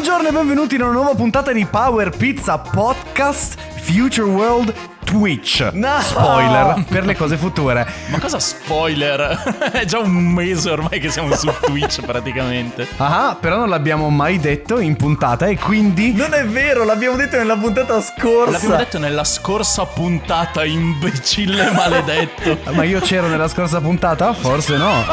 Buongiorno 0.00 0.28
e 0.28 0.32
benvenuti 0.32 0.76
in 0.76 0.82
una 0.82 0.92
nuova 0.92 1.14
puntata 1.16 1.50
di 1.50 1.66
Power 1.66 2.10
Pizza 2.10 2.56
Podcast 2.56 3.56
Future 3.80 4.28
World 4.28 4.72
Twitch. 5.04 5.70
No! 5.72 6.00
Spoiler 6.00 6.84
per 6.88 7.04
le 7.04 7.16
cose 7.16 7.36
future. 7.36 7.84
Ma 8.06 8.20
cosa 8.20 8.38
spoiler? 8.38 9.56
È 9.74 9.84
già 9.86 9.98
un 9.98 10.12
mese 10.12 10.70
ormai 10.70 11.00
che 11.00 11.10
siamo 11.10 11.34
su 11.34 11.52
Twitch 11.62 12.02
praticamente. 12.06 12.86
Ah, 12.98 13.36
però 13.38 13.56
non 13.56 13.68
l'abbiamo 13.68 14.08
mai 14.08 14.38
detto 14.38 14.78
in 14.78 14.94
puntata 14.94 15.46
e 15.46 15.58
quindi 15.58 16.12
Non 16.12 16.32
è 16.32 16.46
vero, 16.46 16.84
l'abbiamo 16.84 17.16
detto 17.16 17.36
nella 17.36 17.56
puntata 17.56 18.00
scorsa. 18.00 18.52
L'abbiamo 18.52 18.76
detto 18.76 18.98
nella 19.00 19.24
scorsa 19.24 19.84
puntata, 19.84 20.64
imbecille 20.64 21.72
maledetto. 21.74 22.56
Ma 22.70 22.84
io 22.84 23.00
c'ero 23.00 23.26
nella 23.26 23.48
scorsa 23.48 23.80
puntata? 23.80 24.32
Forse 24.32 24.76
no. 24.76 25.04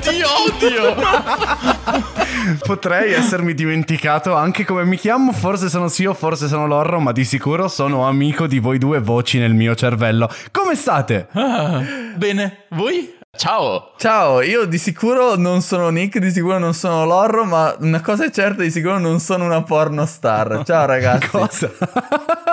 Ti 0.00 0.22
odio! 0.46 0.94
Potrei 2.64 3.12
essermi 3.12 3.54
dimenticato 3.54 4.34
anche 4.34 4.64
come 4.64 4.84
mi 4.84 4.96
chiamo, 4.96 5.32
forse 5.32 5.68
sono 5.68 5.88
sì 5.88 6.04
o 6.06 6.14
forse 6.14 6.48
sono 6.48 6.66
Lorro, 6.66 7.00
ma 7.00 7.12
di 7.12 7.24
sicuro 7.24 7.68
sono 7.68 8.06
amico 8.06 8.46
di 8.46 8.58
voi 8.58 8.78
due 8.78 9.00
voci 9.00 9.38
nel 9.38 9.54
mio 9.54 9.74
cervello. 9.74 10.30
Come 10.50 10.74
state? 10.74 11.28
Ah, 11.32 11.82
Bene, 12.16 12.64
voi? 12.70 13.16
Ciao! 13.38 13.92
Ciao, 13.98 14.40
io 14.40 14.64
di 14.64 14.78
sicuro 14.78 15.36
non 15.36 15.62
sono 15.62 15.90
Nick, 15.90 16.18
di 16.18 16.32
sicuro 16.32 16.58
non 16.58 16.74
sono 16.74 17.04
Lorro, 17.04 17.44
ma 17.44 17.72
una 17.78 18.00
cosa 18.00 18.24
è 18.24 18.32
certa, 18.32 18.62
di 18.62 18.70
sicuro 18.72 18.98
non 18.98 19.20
sono 19.20 19.44
una 19.44 19.62
porno 19.62 20.04
star. 20.06 20.62
Ciao 20.64 20.86
ragazzi. 20.86 21.28
Cosa? 21.28 21.70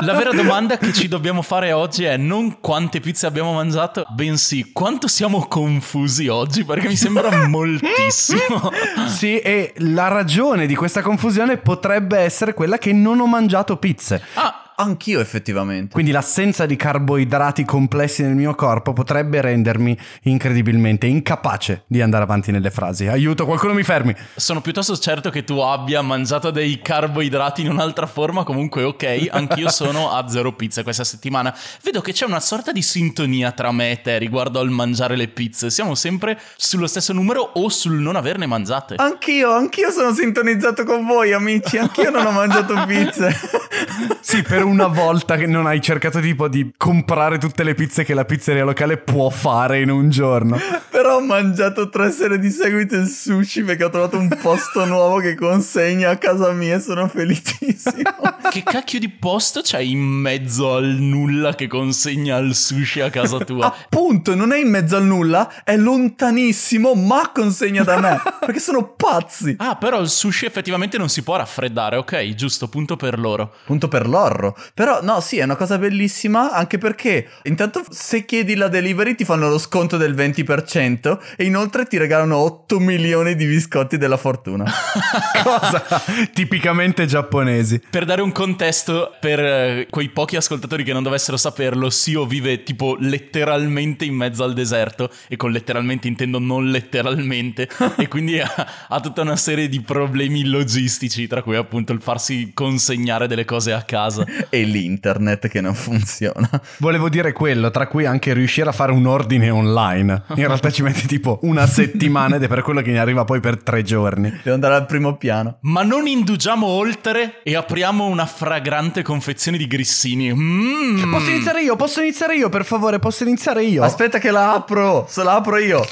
La 0.01 0.13
vera 0.13 0.29
domanda 0.31 0.77
che 0.77 0.93
ci 0.93 1.07
dobbiamo 1.07 1.41
fare 1.41 1.71
oggi 1.71 2.03
è 2.03 2.17
non 2.17 2.59
quante 2.59 2.99
pizze 2.99 3.25
abbiamo 3.25 3.51
mangiato, 3.53 4.05
bensì 4.09 4.71
quanto 4.71 5.07
siamo 5.07 5.47
confusi 5.47 6.27
oggi, 6.27 6.63
perché 6.63 6.87
mi 6.87 6.95
sembra 6.95 7.33
moltissimo. 7.47 8.71
Sì, 9.07 9.39
e 9.39 9.73
la 9.77 10.07
ragione 10.07 10.67
di 10.67 10.75
questa 10.75 11.01
confusione 11.01 11.57
potrebbe 11.57 12.19
essere 12.19 12.53
quella 12.53 12.77
che 12.77 12.93
non 12.93 13.19
ho 13.19 13.25
mangiato 13.25 13.77
pizze. 13.77 14.21
Ah, 14.35 14.64
Anch'io 14.77 15.21
effettivamente. 15.21 15.93
Quindi 15.93 16.11
l'assenza 16.11 16.65
di 16.65 16.75
carboidrati 16.75 17.63
complessi 17.63 18.23
nel 18.23 18.35
mio 18.35 18.55
corpo 18.55 18.91
potrebbe 18.91 19.39
rendermi 19.39 19.97
incredibilmente 20.23 21.07
incapace 21.07 21.83
di 21.87 22.01
andare 22.01 22.23
avanti 22.23 22.51
nelle 22.51 22.71
frasi. 22.71 23.07
Aiuto, 23.07 23.45
qualcuno 23.45 23.73
mi 23.73 23.83
fermi. 23.83 24.13
sono 24.35 24.59
piuttosto 24.59 24.97
certo 24.97 25.29
che 25.29 25.43
tu 25.45 25.59
abbia 25.59 26.01
mangiato 26.01 26.51
dei 26.51 26.81
carboidrati 26.81 27.61
in 27.61 27.69
un'altra 27.69 28.05
forma, 28.05 28.43
comunque 28.43 28.83
ok, 28.83 29.29
anch'io 29.31 29.69
sono 29.69 30.11
a 30.11 30.27
zero 30.27 30.51
pizze 30.53 30.83
questa 30.83 31.05
settimana. 31.05 31.55
Vedo 31.81 32.01
che 32.01 32.11
c'è 32.11 32.25
una 32.25 32.41
sorta 32.41 32.71
di 32.73 32.81
sintonia 32.81 33.51
tra 33.51 33.71
me 33.71 33.91
e 33.91 34.01
te 34.01 34.17
riguardo 34.17 34.59
al 34.59 34.69
mangiare 34.69 35.15
le 35.15 35.29
pizze. 35.29 35.69
Siamo 35.69 35.95
sempre 35.95 36.37
sullo 36.57 36.87
stesso 36.87 37.13
numero 37.13 37.41
o 37.41 37.69
sul 37.69 37.93
non 37.93 38.17
averne 38.17 38.45
mangiate. 38.45 38.95
Anch'io, 38.97 39.51
anch'io 39.51 39.89
sono 39.91 40.13
sintonizzato 40.13 40.83
con 40.83 41.05
voi 41.05 41.31
amici, 41.31 41.77
anch'io 41.77 42.09
non 42.09 42.25
ho 42.25 42.31
mangiato 42.31 42.73
pizze. 42.85 43.33
Sì, 44.25 44.41
per 44.41 44.63
una 44.63 44.87
volta 44.87 45.37
che 45.37 45.45
non 45.45 45.67
hai 45.67 45.79
cercato 45.81 46.19
tipo 46.19 46.47
di 46.47 46.73
comprare 46.75 47.37
tutte 47.37 47.63
le 47.63 47.75
pizze 47.75 48.03
che 48.03 48.15
la 48.15 48.25
pizzeria 48.25 48.63
locale 48.63 48.97
può 48.97 49.29
fare 49.29 49.81
in 49.81 49.91
un 49.91 50.09
giorno. 50.09 50.57
Però 50.89 51.17
ho 51.17 51.21
mangiato 51.21 51.89
tre 51.89 52.11
sere 52.11 52.39
di 52.39 52.49
seguito 52.49 52.95
il 52.95 53.07
sushi 53.07 53.63
perché 53.63 53.83
ho 53.83 53.89
trovato 53.89 54.17
un 54.17 54.27
posto 54.41 54.83
nuovo 54.85 55.17
che 55.17 55.35
consegna 55.35 56.09
a 56.09 56.17
casa 56.17 56.51
mia 56.51 56.77
e 56.77 56.79
sono 56.79 57.07
felicissimo. 57.07 58.03
Che 58.55 58.63
cacchio 58.63 58.99
di 58.99 59.09
posto 59.09 59.61
c'è 59.61 59.79
in 59.79 59.99
mezzo 59.99 60.75
al 60.75 60.85
nulla 60.85 61.55
che 61.55 61.67
consegna 61.67 62.37
il 62.37 62.55
sushi 62.55 63.01
a 63.01 63.09
casa 63.09 63.39
tua? 63.39 63.65
Appunto, 63.65 64.33
non 64.33 64.53
è 64.53 64.59
in 64.59 64.69
mezzo 64.69 64.95
al 64.95 65.03
nulla, 65.03 65.63
è 65.63 65.75
lontanissimo, 65.75 66.93
ma 66.93 67.31
consegna 67.33 67.83
da 67.83 67.99
me. 67.99 68.21
Perché 68.39 68.59
sono 68.59 68.93
pazzi. 68.93 69.55
Ah, 69.57 69.75
però 69.75 69.99
il 69.99 70.07
sushi 70.07 70.45
effettivamente 70.45 70.97
non 70.97 71.09
si 71.09 71.21
può 71.23 71.35
raffreddare, 71.35 71.97
ok? 71.97 72.33
Giusto, 72.35 72.69
punto 72.69 72.95
per 72.95 73.19
loro. 73.19 73.55
Punto 73.65 73.87
per 73.87 74.07
l'orro. 74.07 74.55
Però 74.73 74.99
no, 75.01 75.19
sì, 75.21 75.39
è 75.39 75.43
una 75.43 75.55
cosa 75.55 75.77
bellissima 75.79 76.51
anche 76.51 76.77
perché 76.77 77.27
intanto 77.43 77.83
se 77.89 78.23
chiedi 78.25 78.55
la 78.55 78.67
delivery 78.67 79.15
ti 79.15 79.25
fanno 79.25 79.49
lo 79.49 79.57
sconto 79.57 79.97
del 79.97 80.13
20% 80.13 81.17
e 81.35 81.45
inoltre 81.45 81.85
ti 81.85 81.97
regalano 81.97 82.37
8 82.37 82.79
milioni 82.79 83.35
di 83.35 83.45
biscotti 83.45 83.97
della 83.97 84.17
fortuna. 84.17 84.65
Cosa 85.43 85.83
tipicamente 86.31 87.07
giapponesi. 87.07 87.81
Per 87.89 88.05
dare 88.05 88.21
un 88.21 88.31
contesto 88.31 89.15
per 89.19 89.39
eh, 89.39 89.87
quei 89.89 90.09
pochi 90.09 90.35
ascoltatori 90.35 90.83
che 90.83 90.93
non 90.93 91.03
dovessero 91.03 91.37
saperlo, 91.37 91.89
Sio 91.89 92.25
vive 92.25 92.63
tipo 92.63 92.95
letteralmente 92.99 94.05
in 94.05 94.13
mezzo 94.13 94.43
al 94.43 94.53
deserto 94.53 95.09
e 95.27 95.37
con 95.37 95.51
letteralmente 95.51 96.07
intendo 96.07 96.37
non 96.39 96.69
letteralmente 96.69 97.67
e 97.97 98.07
quindi 98.07 98.39
ha, 98.39 98.67
ha 98.87 98.99
tutta 98.99 99.21
una 99.21 99.35
serie 99.35 99.67
di 99.67 99.81
problemi 99.81 100.45
logistici 100.45 101.27
tra 101.27 101.41
cui 101.41 101.55
appunto 101.55 101.93
il 101.93 102.01
farsi 102.01 102.51
consegnare 102.53 103.27
delle 103.27 103.45
cose 103.45 103.54
a 103.57 103.81
casa. 103.83 104.25
e 104.49 104.63
l'internet 104.63 105.47
che 105.47 105.61
non 105.61 105.73
funziona. 105.73 106.49
Volevo 106.77 107.09
dire 107.09 107.31
quello, 107.31 107.71
tra 107.71 107.87
cui 107.87 108.05
anche 108.05 108.33
riuscire 108.33 108.69
a 108.69 108.71
fare 108.71 108.91
un 108.91 109.05
ordine 109.05 109.49
online. 109.49 110.23
In 110.35 110.47
realtà 110.47 110.71
ci 110.71 110.81
mette 110.81 111.07
tipo 111.07 111.39
una 111.43 111.65
settimana 111.67 112.35
ed 112.35 112.43
è 112.43 112.47
per 112.47 112.61
quello 112.61 112.81
che 112.81 112.91
ne 112.91 112.99
arriva 112.99 113.23
poi 113.23 113.39
per 113.39 113.61
tre 113.61 113.83
giorni. 113.83 114.29
Devo 114.43 114.53
andare 114.53 114.75
al 114.75 114.85
primo 114.85 115.17
piano. 115.17 115.57
Ma 115.61 115.83
non 115.83 116.07
indugiamo 116.07 116.65
oltre 116.65 117.41
e 117.43 117.55
apriamo 117.55 118.05
una 118.05 118.25
fragrante 118.25 119.01
confezione 119.01 119.57
di 119.57 119.67
grissini. 119.67 120.33
Mmm. 120.33 121.11
Posso 121.11 121.29
iniziare 121.29 121.61
io? 121.61 121.75
Posso 121.75 122.01
iniziare 122.01 122.35
io, 122.35 122.49
per 122.49 122.65
favore? 122.65 122.99
Posso 122.99 123.23
iniziare 123.23 123.63
io? 123.63 123.83
Aspetta 123.83 124.19
che 124.19 124.31
la 124.31 124.53
apro, 124.53 125.05
se 125.07 125.23
la 125.23 125.35
apro 125.35 125.57
io. 125.57 125.85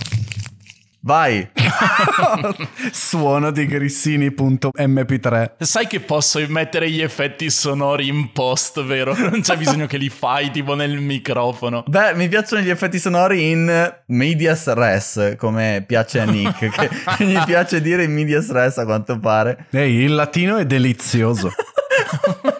Vai. 1.05 1.45
Suono 2.93 3.51
di 3.51 3.65
grissini.mp3. 3.65 5.51
Sai 5.59 5.85
che 5.85 5.99
posso 5.99 6.39
mettere 6.47 6.89
gli 6.89 7.01
effetti 7.01 7.49
sonori 7.49 8.07
in 8.07 8.31
post, 8.31 8.81
vero? 8.83 9.13
Non 9.13 9.41
c'è 9.41 9.57
bisogno 9.57 9.85
che 9.85 9.97
li 9.97 10.07
fai 10.07 10.49
tipo 10.49 10.75
nel 10.75 10.97
microfono. 11.01 11.83
Beh, 11.85 12.13
mi 12.15 12.29
piacciono 12.29 12.61
gli 12.61 12.69
effetti 12.69 12.99
sonori 12.99 13.51
in 13.51 13.95
medias 14.07 14.71
res, 14.71 15.35
come 15.37 15.83
piace 15.85 16.21
a 16.21 16.23
Nick, 16.23 16.69
che 17.17 17.25
gli 17.25 17.37
piace 17.43 17.81
dire 17.81 18.05
in 18.05 18.13
medias 18.13 18.49
res 18.49 18.77
a 18.77 18.85
quanto 18.85 19.19
pare. 19.19 19.65
Ehi, 19.71 20.03
il 20.03 20.15
latino 20.15 20.55
è 20.55 20.65
delizioso. 20.65 21.51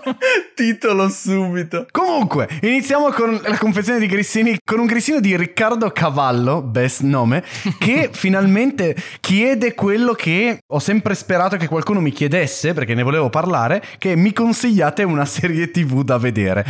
Titolo 0.53 1.09
subito. 1.09 1.87
Comunque, 1.89 2.47
iniziamo 2.61 3.09
con 3.09 3.39
la 3.43 3.57
confezione 3.57 3.99
di 3.99 4.05
grissini 4.05 4.57
con 4.63 4.79
un 4.79 4.85
grissino 4.85 5.19
di 5.19 5.35
Riccardo 5.35 5.89
Cavallo, 5.91 6.61
best 6.61 7.01
nome, 7.01 7.43
che 7.79 8.09
finalmente 8.13 8.95
chiede 9.19 9.73
quello 9.73 10.13
che 10.13 10.59
ho 10.65 10.79
sempre 10.79 11.15
sperato 11.15 11.57
che 11.57 11.67
qualcuno 11.67 11.99
mi 11.99 12.11
chiedesse, 12.11 12.73
perché 12.73 12.93
ne 12.93 13.01
volevo 13.01 13.29
parlare, 13.29 13.83
che 13.97 14.15
mi 14.15 14.31
consigliate 14.31 15.03
una 15.03 15.25
serie 15.25 15.71
TV 15.71 16.03
da 16.03 16.17
vedere. 16.17 16.63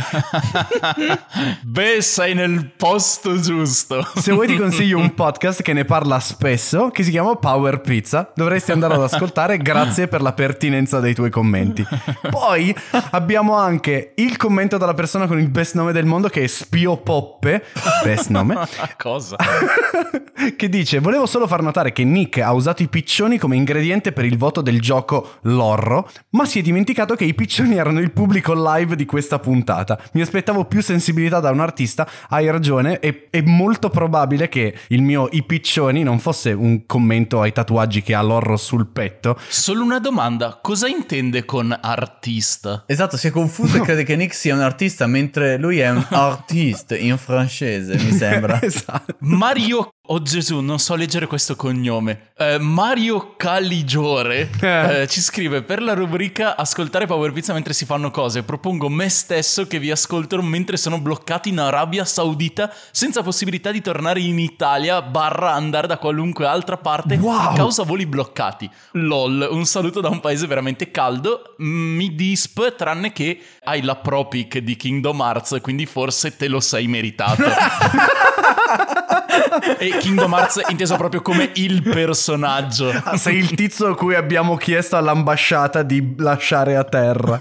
Beh, 1.62 2.00
sei 2.00 2.34
nel 2.34 2.72
posto 2.76 3.38
giusto. 3.38 4.06
Se 4.16 4.32
vuoi 4.32 4.46
ti 4.46 4.56
consiglio 4.56 4.98
un 4.98 5.14
podcast 5.14 5.62
che 5.62 5.74
ne 5.74 5.84
parla 5.84 6.18
spesso, 6.20 6.88
che 6.88 7.02
si 7.02 7.10
chiama 7.10 7.36
Power 7.36 7.80
Pizza. 7.80 8.32
Dovresti 8.34 8.72
andare 8.72 8.94
ad 8.94 9.02
ascoltare, 9.02 9.58
grazie 9.58 10.08
per 10.08 10.22
la 10.22 10.32
pertinenza 10.32 11.00
dei 11.00 11.14
tuoi 11.14 11.30
commenti. 11.30 11.84
Poi 12.30 12.74
abbiamo 13.10 13.54
anche 13.54 13.73
il 14.16 14.36
commento 14.36 14.78
dalla 14.78 14.94
persona 14.94 15.26
con 15.26 15.38
il 15.38 15.48
best 15.48 15.74
nome 15.74 15.92
del 15.92 16.04
mondo 16.04 16.28
che 16.28 16.42
è 16.42 16.46
Spio 16.46 16.96
Poppe, 16.98 17.64
best 18.02 18.28
nome, 18.28 18.56
Cosa? 18.96 19.36
che 20.56 20.68
dice 20.68 20.98
volevo 20.98 21.26
solo 21.26 21.46
far 21.46 21.62
notare 21.62 21.92
che 21.92 22.04
Nick 22.04 22.38
ha 22.38 22.52
usato 22.52 22.82
i 22.82 22.88
piccioni 22.88 23.38
come 23.38 23.56
ingrediente 23.56 24.12
per 24.12 24.24
il 24.24 24.36
voto 24.36 24.60
del 24.60 24.80
gioco 24.80 25.34
Lorro, 25.42 26.10
ma 26.30 26.44
si 26.44 26.58
è 26.58 26.62
dimenticato 26.62 27.14
che 27.14 27.24
i 27.24 27.34
piccioni 27.34 27.76
erano 27.76 28.00
il 28.00 28.12
pubblico 28.12 28.52
live 28.54 28.96
di 28.96 29.04
questa 29.06 29.38
puntata. 29.38 29.98
Mi 30.12 30.20
aspettavo 30.20 30.64
più 30.64 30.82
sensibilità 30.82 31.40
da 31.40 31.50
un 31.50 31.60
artista, 31.60 32.08
hai 32.28 32.50
ragione, 32.50 33.00
e 33.00 33.28
è 33.30 33.40
molto 33.42 33.88
probabile 33.90 34.48
che 34.48 34.74
il 34.88 35.02
mio 35.02 35.28
i 35.32 35.42
piccioni 35.42 36.02
non 36.02 36.18
fosse 36.18 36.52
un 36.52 36.86
commento 36.86 37.40
ai 37.40 37.52
tatuaggi 37.52 38.02
che 38.02 38.14
ha 38.14 38.22
Lorro 38.22 38.56
sul 38.56 38.86
petto. 38.86 39.38
Solo 39.48 39.82
una 39.82 39.98
domanda, 39.98 40.58
cosa 40.60 40.88
intende 40.88 41.44
con 41.44 41.76
artista? 41.80 42.84
Esatto, 42.86 43.16
si 43.16 43.28
è 43.28 43.30
confuso 43.30 43.63
e 43.72 43.80
crede 43.80 44.04
che 44.04 44.16
Nick 44.16 44.34
sia 44.34 44.54
un 44.54 44.60
artista 44.60 45.06
mentre 45.06 45.58
lui 45.58 45.78
è 45.78 45.90
un 45.90 46.04
artiste 46.10 46.96
in 46.96 47.16
francese, 47.16 47.96
mi 47.96 48.12
sembra. 48.12 48.60
esatto. 48.62 49.16
Mario 49.20 49.93
Oh 50.08 50.20
Gesù, 50.20 50.60
non 50.60 50.78
so 50.78 50.96
leggere 50.96 51.26
questo 51.26 51.56
cognome. 51.56 52.32
Eh, 52.36 52.58
Mario 52.58 53.36
Caligiore 53.38 54.50
Eh. 54.60 55.00
eh, 55.00 55.06
ci 55.08 55.22
scrive 55.22 55.62
per 55.62 55.80
la 55.80 55.94
rubrica 55.94 56.56
Ascoltare 56.56 57.06
Power 57.06 57.32
Pizza 57.32 57.54
mentre 57.54 57.72
si 57.72 57.86
fanno 57.86 58.10
cose. 58.10 58.42
Propongo 58.42 58.90
me 58.90 59.08
stesso 59.08 59.66
che 59.66 59.78
vi 59.78 59.90
ascoltano 59.90 60.42
mentre 60.42 60.76
sono 60.76 61.00
bloccati 61.00 61.48
in 61.48 61.58
Arabia 61.58 62.04
Saudita 62.04 62.70
senza 62.90 63.22
possibilità 63.22 63.70
di 63.70 63.80
tornare 63.80 64.20
in 64.20 64.38
Italia 64.38 65.00
barra 65.00 65.54
andare 65.54 65.86
da 65.86 65.96
qualunque 65.96 66.44
altra 66.44 66.76
parte 66.76 67.16
Wow. 67.16 67.52
a 67.52 67.54
causa 67.54 67.82
voli 67.84 68.04
bloccati. 68.04 68.68
LOL, 68.92 69.48
un 69.50 69.64
saluto 69.64 70.02
da 70.02 70.10
un 70.10 70.20
paese 70.20 70.46
veramente 70.46 70.90
caldo. 70.90 71.54
Mi 71.58 72.14
disp, 72.14 72.74
tranne 72.76 73.10
che 73.14 73.40
hai 73.62 73.80
la 73.80 73.96
pro 73.96 74.28
pick 74.28 74.58
di 74.58 74.76
Kingdom 74.76 75.18
Hearts, 75.18 75.56
quindi 75.62 75.86
forse 75.86 76.36
te 76.36 76.46
lo 76.48 76.60
sei 76.60 76.88
meritato. 76.88 77.42
e 79.78 79.96
Kingdom 79.98 80.32
Hearts 80.32 80.60
inteso 80.68 80.96
proprio 80.96 81.22
come 81.22 81.50
il 81.54 81.82
personaggio. 81.82 82.90
Ah, 83.04 83.16
sei 83.16 83.38
il 83.38 83.54
tizio 83.54 83.88
a 83.88 83.96
cui 83.96 84.14
abbiamo 84.14 84.56
chiesto 84.56 84.96
all'ambasciata 84.96 85.82
di 85.82 86.14
lasciare 86.18 86.76
a 86.76 86.84
terra. 86.84 87.38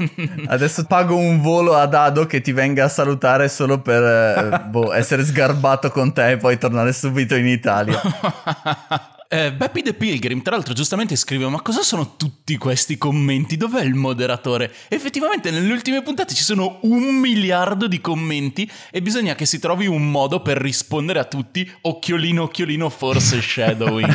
Adesso 0.48 0.86
pago 0.86 1.16
un 1.18 1.42
volo 1.42 1.76
ad 1.76 1.94
Ado 1.94 2.26
che 2.26 2.42
ti 2.42 2.52
venga 2.52 2.86
a 2.86 2.90
salutare 2.90 3.50
solo 3.50 3.80
per 3.80 4.04
eh, 4.04 4.60
boh, 4.70 4.94
essere 4.94 5.26
sgarbato 5.26 5.90
con 5.90 6.14
te 6.14 6.32
e 6.32 6.38
poi 6.38 6.58
tornare 6.58 6.94
subito 6.94 7.36
in 7.36 7.48
Italia. 7.48 8.00
Eh, 9.34 9.52
Beppy 9.52 9.82
the 9.82 9.96
Pilgrim, 9.96 10.44
tra 10.44 10.54
l'altro, 10.54 10.76
giustamente 10.76 11.16
scrive: 11.16 11.48
Ma 11.48 11.60
cosa 11.62 11.82
sono 11.82 12.14
tutti 12.18 12.56
questi 12.56 13.00
commenti? 13.00 13.58
Dov'è 13.58 13.82
il 13.82 13.96
moderatore? 13.96 14.72
Effettivamente, 14.90 15.50
nelle 15.50 15.74
ultime 15.74 16.04
puntate 16.04 16.36
ci 16.36 16.44
sono 16.44 16.78
un 16.82 17.16
miliardo 17.16 17.88
di 17.88 18.00
commenti 18.00 18.70
e 18.92 19.02
bisogna 19.02 19.34
che 19.34 19.48
si 19.48 19.58
trovi 19.58 19.88
un 19.88 20.12
modo 20.12 20.44
per 20.44 20.58
rispondere 20.58 21.18
a 21.18 21.24
tutti. 21.24 21.68
Occhiolino, 21.82 22.44
occhiolino, 22.44 22.90
forse 22.90 23.42
shadowing. 23.42 24.14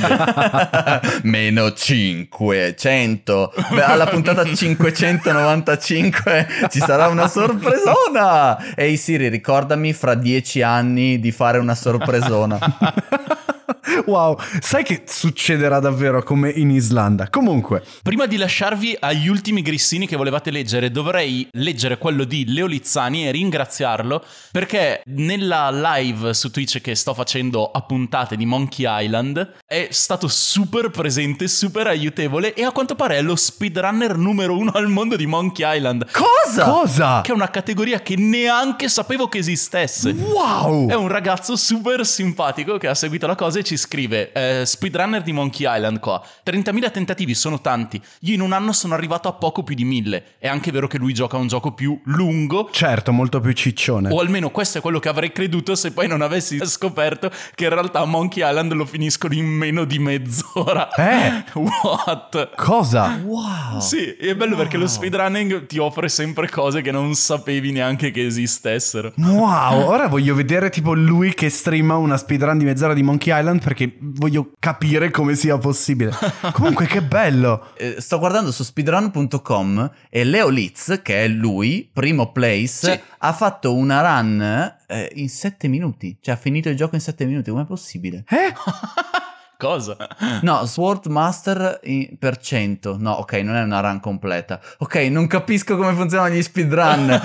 Meno 1.24 1.72
500. 1.72 3.54
Beh, 3.70 3.82
alla 3.82 4.06
puntata 4.06 4.44
595 4.44 6.46
ci 6.70 6.78
sarà 6.78 7.08
una 7.08 7.26
sorpresona. 7.26 8.76
Ehi 8.76 8.96
Siri, 8.96 9.28
ricordami 9.28 9.92
fra 9.94 10.14
dieci 10.14 10.62
anni 10.62 11.18
di 11.18 11.32
fare 11.32 11.58
una 11.58 11.74
sorpresona. 11.74 12.56
Wow, 14.06 14.38
sai 14.60 14.84
che 14.84 15.02
succederà 15.06 15.80
davvero 15.80 16.22
come 16.22 16.50
in 16.50 16.70
Islanda? 16.70 17.28
Comunque, 17.28 17.82
Prima 18.02 18.26
di 18.26 18.36
lasciarvi 18.36 18.96
agli 19.00 19.28
ultimi 19.28 19.62
grissini 19.62 20.06
che 20.06 20.16
volevate 20.16 20.50
leggere, 20.50 20.90
dovrei 20.90 21.46
leggere 21.52 21.98
quello 21.98 22.24
di 22.24 22.44
Leo 22.52 22.66
Lizzani 22.66 23.26
e 23.26 23.30
ringraziarlo 23.30 24.24
perché 24.52 25.02
nella 25.06 25.70
live 25.70 26.34
su 26.34 26.50
Twitch 26.50 26.80
che 26.80 26.94
sto 26.94 27.14
facendo 27.14 27.70
a 27.70 27.82
puntate 27.82 28.36
di 28.36 28.46
Monkey 28.46 28.86
Island 28.88 29.54
è 29.66 29.88
stato 29.90 30.28
super 30.28 30.90
presente, 30.90 31.48
super 31.48 31.86
aiutevole 31.86 32.54
e 32.54 32.64
a 32.64 32.72
quanto 32.72 32.94
pare 32.94 33.16
è 33.16 33.22
lo 33.22 33.36
speedrunner 33.36 34.16
numero 34.16 34.56
uno 34.56 34.70
al 34.72 34.88
mondo 34.88 35.16
di 35.16 35.26
Monkey 35.26 35.76
Island. 35.76 36.06
Cosa? 36.10 36.64
cosa? 36.64 37.20
Che 37.22 37.32
è 37.32 37.34
una 37.34 37.50
categoria 37.50 38.00
che 38.00 38.16
neanche 38.16 38.88
sapevo 38.88 39.28
che 39.28 39.38
esistesse. 39.38 40.10
Wow! 40.10 40.88
È 40.88 40.94
un 40.94 41.08
ragazzo 41.08 41.56
super 41.56 42.06
simpatico 42.06 42.78
che 42.78 42.88
ha 42.88 42.94
seguito 42.94 43.26
la 43.26 43.34
cosa 43.34 43.58
e 43.58 43.64
ci 43.64 43.76
scrive 43.78 44.32
eh, 44.32 44.66
Speedrunner 44.66 45.22
di 45.22 45.32
Monkey 45.32 45.66
Island 45.66 45.98
qua 46.00 46.22
30.000 46.44 46.90
tentativi 46.90 47.34
sono 47.34 47.60
tanti 47.62 47.98
Io 48.20 48.34
in 48.34 48.42
un 48.42 48.52
anno 48.52 48.72
sono 48.72 48.92
arrivato 48.92 49.28
a 49.28 49.32
poco 49.32 49.62
più 49.62 49.74
di 49.74 49.84
1000 49.84 50.24
È 50.38 50.48
anche 50.48 50.70
vero 50.70 50.86
che 50.86 50.98
lui 50.98 51.14
gioca 51.14 51.36
un 51.38 51.46
gioco 51.46 51.72
più 51.72 51.98
lungo 52.04 52.68
Certo, 52.70 53.12
molto 53.12 53.40
più 53.40 53.52
ciccione. 53.52 54.10
o 54.12 54.20
almeno 54.20 54.50
questo 54.50 54.78
è 54.78 54.80
quello 54.82 54.98
che 54.98 55.08
avrei 55.08 55.32
creduto 55.32 55.74
se 55.74 55.92
poi 55.92 56.06
non 56.08 56.20
avessi 56.20 56.58
scoperto 56.66 57.30
che 57.54 57.64
in 57.64 57.70
realtà 57.70 58.04
Monkey 58.04 58.46
Island 58.46 58.72
lo 58.72 58.84
finiscono 58.84 59.32
in 59.34 59.46
meno 59.46 59.84
di 59.84 59.98
mezz'ora. 59.98 60.92
Eh? 60.94 61.44
What? 61.58 62.54
Cosa? 62.56 63.20
Wow. 63.24 63.80
Sì, 63.80 64.04
è 64.14 64.34
bello 64.34 64.56
perché 64.56 64.76
lo 64.76 64.86
speedrunning 64.86 65.66
ti 65.66 65.78
offre 65.78 66.08
sempre 66.08 66.48
cose 66.48 66.82
che 66.82 66.90
non 66.90 67.14
sapevi 67.14 67.70
neanche 67.72 68.10
che 68.10 68.26
esistessero. 68.26 69.12
Wow, 69.16 69.86
ora 69.88 70.08
voglio 70.08 70.34
vedere 70.34 70.70
tipo 70.70 70.92
lui 70.94 71.34
che 71.34 71.48
streama 71.48 71.96
una 71.96 72.16
speedrun 72.16 72.58
di 72.58 72.64
mezz'ora 72.64 72.94
di 72.94 73.02
Monkey 73.02 73.36
Island 73.38 73.60
perché 73.68 73.98
voglio 74.00 74.52
capire 74.58 75.10
come 75.10 75.34
sia 75.34 75.58
possibile. 75.58 76.10
Comunque 76.52 76.86
che 76.86 77.02
bello. 77.02 77.68
Eh, 77.76 77.96
sto 77.98 78.18
guardando 78.18 78.50
su 78.50 78.62
speedrun.com 78.62 79.90
e 80.08 80.24
Leo 80.24 80.48
Litz, 80.48 81.00
che 81.02 81.24
è 81.24 81.28
lui, 81.28 81.86
primo 81.92 82.32
place, 82.32 82.92
Sì. 82.92 83.00
ha 83.18 83.32
fatto 83.34 83.74
una 83.74 84.00
run 84.00 84.40
eh, 84.86 85.12
in 85.16 85.28
7 85.28 85.68
minuti. 85.68 86.16
Cioè 86.18 86.34
ha 86.34 86.38
finito 86.38 86.70
il 86.70 86.76
gioco 86.76 86.94
in 86.94 87.02
7 87.02 87.26
minuti. 87.26 87.50
Com'è 87.50 87.66
possibile? 87.66 88.24
Eh? 88.26 88.54
Cosa? 89.60 89.96
No, 90.42 90.64
Sword 90.66 91.06
Master 91.06 91.80
in- 91.82 92.16
per 92.16 92.36
cento. 92.36 92.96
No, 92.96 93.10
ok, 93.14 93.32
non 93.42 93.56
è 93.56 93.62
una 93.62 93.80
run 93.80 93.98
completa. 93.98 94.60
Ok, 94.78 94.94
non 95.10 95.26
capisco 95.26 95.76
come 95.76 95.94
funzionano 95.94 96.32
gli 96.32 96.40
speedrun. 96.40 97.20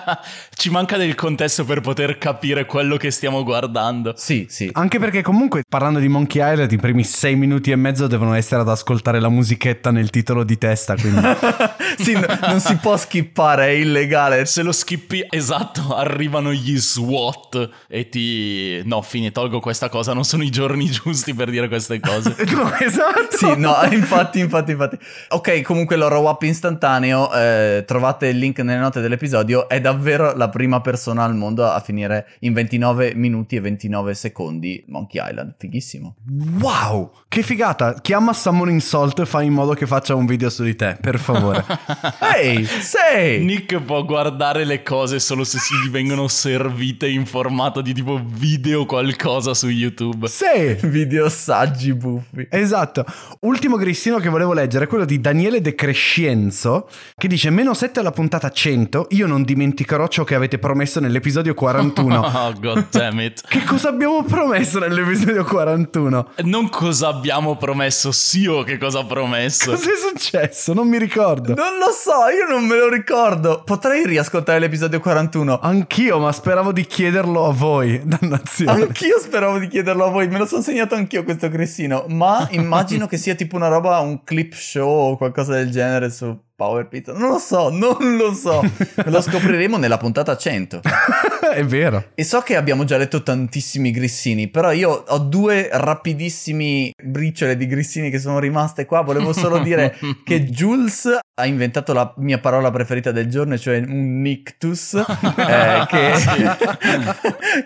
Ci 0.56 0.70
manca 0.70 0.96
del 0.96 1.14
contesto 1.14 1.66
per 1.66 1.82
poter 1.82 2.16
capire 2.16 2.64
quello 2.64 2.96
che 2.96 3.10
stiamo 3.10 3.44
guardando. 3.44 4.14
sì, 4.16 4.46
sì. 4.48 4.70
Anche 4.72 4.98
perché 4.98 5.20
comunque 5.20 5.64
parlando 5.68 5.98
di 5.98 6.08
Monkey 6.08 6.40
Island 6.50 6.72
i 6.72 6.78
primi 6.78 7.04
sei 7.04 7.36
minuti 7.36 7.70
e 7.72 7.76
mezzo 7.76 8.06
devono 8.06 8.32
essere 8.32 8.62
ad 8.62 8.70
ascoltare 8.70 9.20
la 9.20 9.28
musichetta 9.28 9.90
nel 9.90 10.08
titolo 10.08 10.44
di 10.44 10.56
testa, 10.56 10.94
quindi... 10.96 11.20
sì, 12.02 12.14
no- 12.14 12.38
non 12.48 12.58
si 12.58 12.74
può 12.76 12.96
skippare, 12.96 13.66
è 13.66 13.70
illegale. 13.72 14.46
Se 14.46 14.62
lo 14.62 14.72
skippi, 14.72 15.26
esatto, 15.28 15.94
arrivano 15.94 16.54
gli 16.54 16.78
SWAT 16.78 17.70
e 17.86 18.08
ti... 18.08 18.80
No, 18.84 19.02
fine, 19.02 19.30
tolgo 19.30 19.60
questa 19.60 19.90
cosa, 19.90 20.14
non 20.14 20.24
sono 20.24 20.42
i 20.42 20.48
giorni 20.48 20.86
giusti 20.90 21.34
per 21.34 21.50
dire 21.50 21.64
queste 21.68 22.00
cose. 22.00 22.34
no, 22.54 22.72
esatto. 22.78 23.36
Sì, 23.36 23.56
no, 23.56 23.74
infatti, 23.90 24.40
infatti, 24.40 24.72
infatti. 24.72 24.98
Ok, 25.28 25.62
comunque 25.62 25.96
l'horror 25.96 26.22
wap 26.22 26.42
istantaneo, 26.42 27.32
eh, 27.32 27.84
trovate 27.86 28.28
il 28.28 28.38
link 28.38 28.58
nelle 28.60 28.80
note 28.80 29.00
dell'episodio, 29.00 29.68
è 29.68 29.80
davvero 29.80 30.34
la 30.34 30.48
prima 30.48 30.80
persona 30.80 31.24
al 31.24 31.34
mondo 31.34 31.64
a 31.66 31.80
finire 31.80 32.28
in 32.40 32.52
29 32.52 33.14
minuti 33.14 33.56
e 33.56 33.60
29 33.60 34.14
secondi 34.14 34.84
Monkey 34.88 35.22
Island. 35.24 35.54
Fighissimo. 35.58 36.16
Wow, 36.60 37.12
che 37.28 37.42
figata. 37.42 37.94
Chiama 38.00 38.32
Summoning 38.32 38.80
Salt 38.80 39.18
e 39.20 39.26
fai 39.26 39.46
in 39.46 39.52
modo 39.52 39.74
che 39.74 39.86
faccia 39.86 40.14
un 40.14 40.26
video 40.26 40.50
su 40.50 40.62
di 40.62 40.76
te, 40.76 40.96
per 41.00 41.18
favore. 41.18 41.64
Ehi, 42.34 42.64
sei! 42.64 43.44
Nick 43.44 43.80
può 43.80 44.04
guardare 44.04 44.64
le 44.64 44.82
cose 44.82 45.18
solo 45.18 45.44
se 45.44 45.58
si 45.58 45.74
gli 45.74 45.90
vengono 45.90 46.28
servite 46.28 47.08
in 47.08 47.26
formato 47.26 47.80
di 47.80 47.92
tipo 47.92 48.20
video 48.24 48.86
qualcosa 48.86 49.54
su 49.54 49.68
YouTube. 49.68 50.28
sì. 50.28 50.76
Video 50.86 51.28
saggi 51.56 51.94
buffi. 51.94 52.46
Esatto. 52.50 53.04
Ultimo 53.40 53.76
grissino 53.76 54.18
che 54.18 54.28
volevo 54.28 54.52
leggere 54.52 54.84
è 54.84 54.88
quello 54.88 55.06
di 55.06 55.20
Daniele 55.20 55.62
De 55.62 55.74
Crescienzo 55.74 56.86
che 57.16 57.28
dice 57.28 57.48
meno 57.48 57.72
7 57.72 58.00
alla 58.00 58.10
puntata 58.10 58.50
100, 58.50 59.06
io 59.10 59.26
non 59.26 59.42
dimenticherò 59.42 60.06
ciò 60.08 60.24
che 60.24 60.34
avete 60.34 60.58
promesso 60.58 61.00
nell'episodio 61.00 61.54
41. 61.54 62.24
Oh, 62.36 62.52
god 62.60 62.88
damn 62.90 63.20
it. 63.20 63.42
che 63.48 63.64
cosa 63.64 63.88
abbiamo 63.88 64.22
promesso 64.22 64.78
nell'episodio 64.78 65.44
41? 65.44 66.28
Non 66.42 66.68
cosa 66.68 67.08
abbiamo 67.08 67.56
promesso, 67.56 68.12
sì 68.12 68.46
o 68.46 68.62
che 68.62 68.76
cosa 68.76 69.00
ha 69.00 69.04
promesso. 69.04 69.70
Cos'è 69.70 69.92
successo? 69.96 70.74
Non 70.74 70.86
mi 70.88 70.98
ricordo. 70.98 71.54
Non 71.54 71.78
lo 71.78 71.90
so, 71.92 72.28
io 72.36 72.46
non 72.48 72.66
me 72.66 72.76
lo 72.76 72.90
ricordo. 72.90 73.62
Potrei 73.64 74.04
riascoltare 74.06 74.58
l'episodio 74.58 75.00
41. 75.00 75.60
Anch'io, 75.60 76.18
ma 76.18 76.30
speravo 76.30 76.72
di 76.72 76.84
chiederlo 76.84 77.46
a 77.46 77.52
voi. 77.52 78.00
Dannazione. 78.04 78.82
Anch'io 78.82 79.18
speravo 79.18 79.58
di 79.58 79.68
chiederlo 79.68 80.04
a 80.04 80.10
voi, 80.10 80.28
me 80.28 80.38
lo 80.38 80.46
sono 80.46 80.62
segnato 80.62 80.94
anch'io 80.94 81.24
questo 81.24 81.45
Cressino, 81.48 82.06
ma 82.08 82.48
immagino 82.52 83.06
che 83.06 83.16
sia 83.16 83.34
tipo 83.34 83.56
una 83.56 83.68
roba, 83.68 83.98
un 84.00 84.24
clip 84.24 84.54
show 84.54 85.12
o 85.12 85.16
qualcosa 85.16 85.54
del 85.54 85.70
genere 85.70 86.10
su 86.10 86.38
Power 86.56 86.88
Pizza. 86.88 87.12
Non 87.12 87.28
lo 87.28 87.38
so, 87.38 87.68
non 87.68 88.16
lo 88.16 88.32
so. 88.32 88.62
Lo 89.04 89.20
scopriremo 89.20 89.76
nella 89.76 89.98
puntata 89.98 90.36
100. 90.38 90.80
è 91.52 91.62
vero. 91.64 92.12
E 92.14 92.24
so 92.24 92.40
che 92.40 92.56
abbiamo 92.56 92.84
già 92.84 92.96
letto 92.96 93.22
tantissimi 93.22 93.90
grissini, 93.90 94.48
però 94.48 94.72
io 94.72 95.04
ho 95.06 95.18
due 95.18 95.68
rapidissimi 95.70 96.90
briciole 97.00 97.58
di 97.58 97.66
grissini 97.66 98.08
che 98.08 98.18
sono 98.18 98.38
rimaste 98.38 98.86
qua. 98.86 99.02
Volevo 99.02 99.34
solo 99.34 99.58
dire 99.58 99.98
che 100.24 100.44
Jules 100.44 101.18
ha 101.38 101.44
inventato 101.44 101.92
la 101.92 102.14
mia 102.16 102.38
parola 102.38 102.70
preferita 102.70 103.12
del 103.12 103.28
giorno, 103.28 103.58
cioè 103.58 103.76
un 103.86 104.22
nictus, 104.22 104.94
eh, 104.94 105.86
che, 105.86 106.12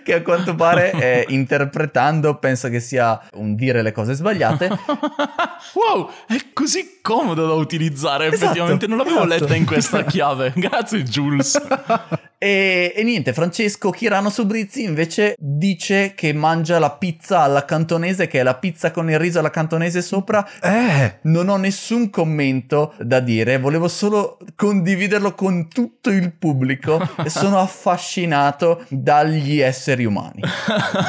che 0.03 0.13
a 0.13 0.21
quanto 0.21 0.53
pare 0.55 0.91
eh, 0.91 1.25
interpretando 1.29 2.35
penso 2.35 2.67
che 2.67 2.81
sia 2.81 3.19
un 3.35 3.55
dire 3.55 3.81
le 3.81 3.93
cose 3.93 4.13
sbagliate. 4.13 4.67
Wow, 5.73 6.09
è 6.27 6.35
così 6.53 6.99
comodo 7.01 7.47
da 7.47 7.53
utilizzare, 7.53 8.27
Esatto, 8.27 8.43
effettivamente 8.43 8.80
non 8.87 8.97
l'avevo 8.97 9.23
esatto. 9.25 9.43
letta 9.43 9.55
in 9.55 9.65
questa 9.65 10.03
chiave. 10.05 10.53
Grazie 10.55 11.03
Jules. 11.03 11.59
E, 12.43 12.91
e 12.95 13.03
niente, 13.03 13.33
Francesco 13.33 13.91
Chirano 13.91 14.31
Subrizzi 14.31 14.81
invece 14.81 15.35
dice 15.37 16.13
che 16.15 16.33
mangia 16.33 16.79
la 16.79 16.89
pizza 16.89 17.41
alla 17.41 17.65
cantonese, 17.65 18.25
che 18.25 18.39
è 18.39 18.43
la 18.43 18.55
pizza 18.55 18.89
con 18.89 19.11
il 19.11 19.19
riso 19.19 19.37
alla 19.37 19.51
cantonese 19.51 20.01
sopra. 20.01 20.43
Eh. 20.59 21.19
Non 21.21 21.49
ho 21.49 21.57
nessun 21.57 22.09
commento 22.09 22.95
da 22.99 23.19
dire, 23.19 23.59
volevo 23.59 23.87
solo 23.87 24.39
condividerlo 24.55 25.35
con 25.35 25.67
tutto 25.67 26.09
il 26.09 26.33
pubblico 26.33 26.99
e 27.23 27.29
sono 27.29 27.59
affascinato 27.59 28.85
dagli 28.87 29.59
esseri 29.59 30.05
umani. 30.05 30.41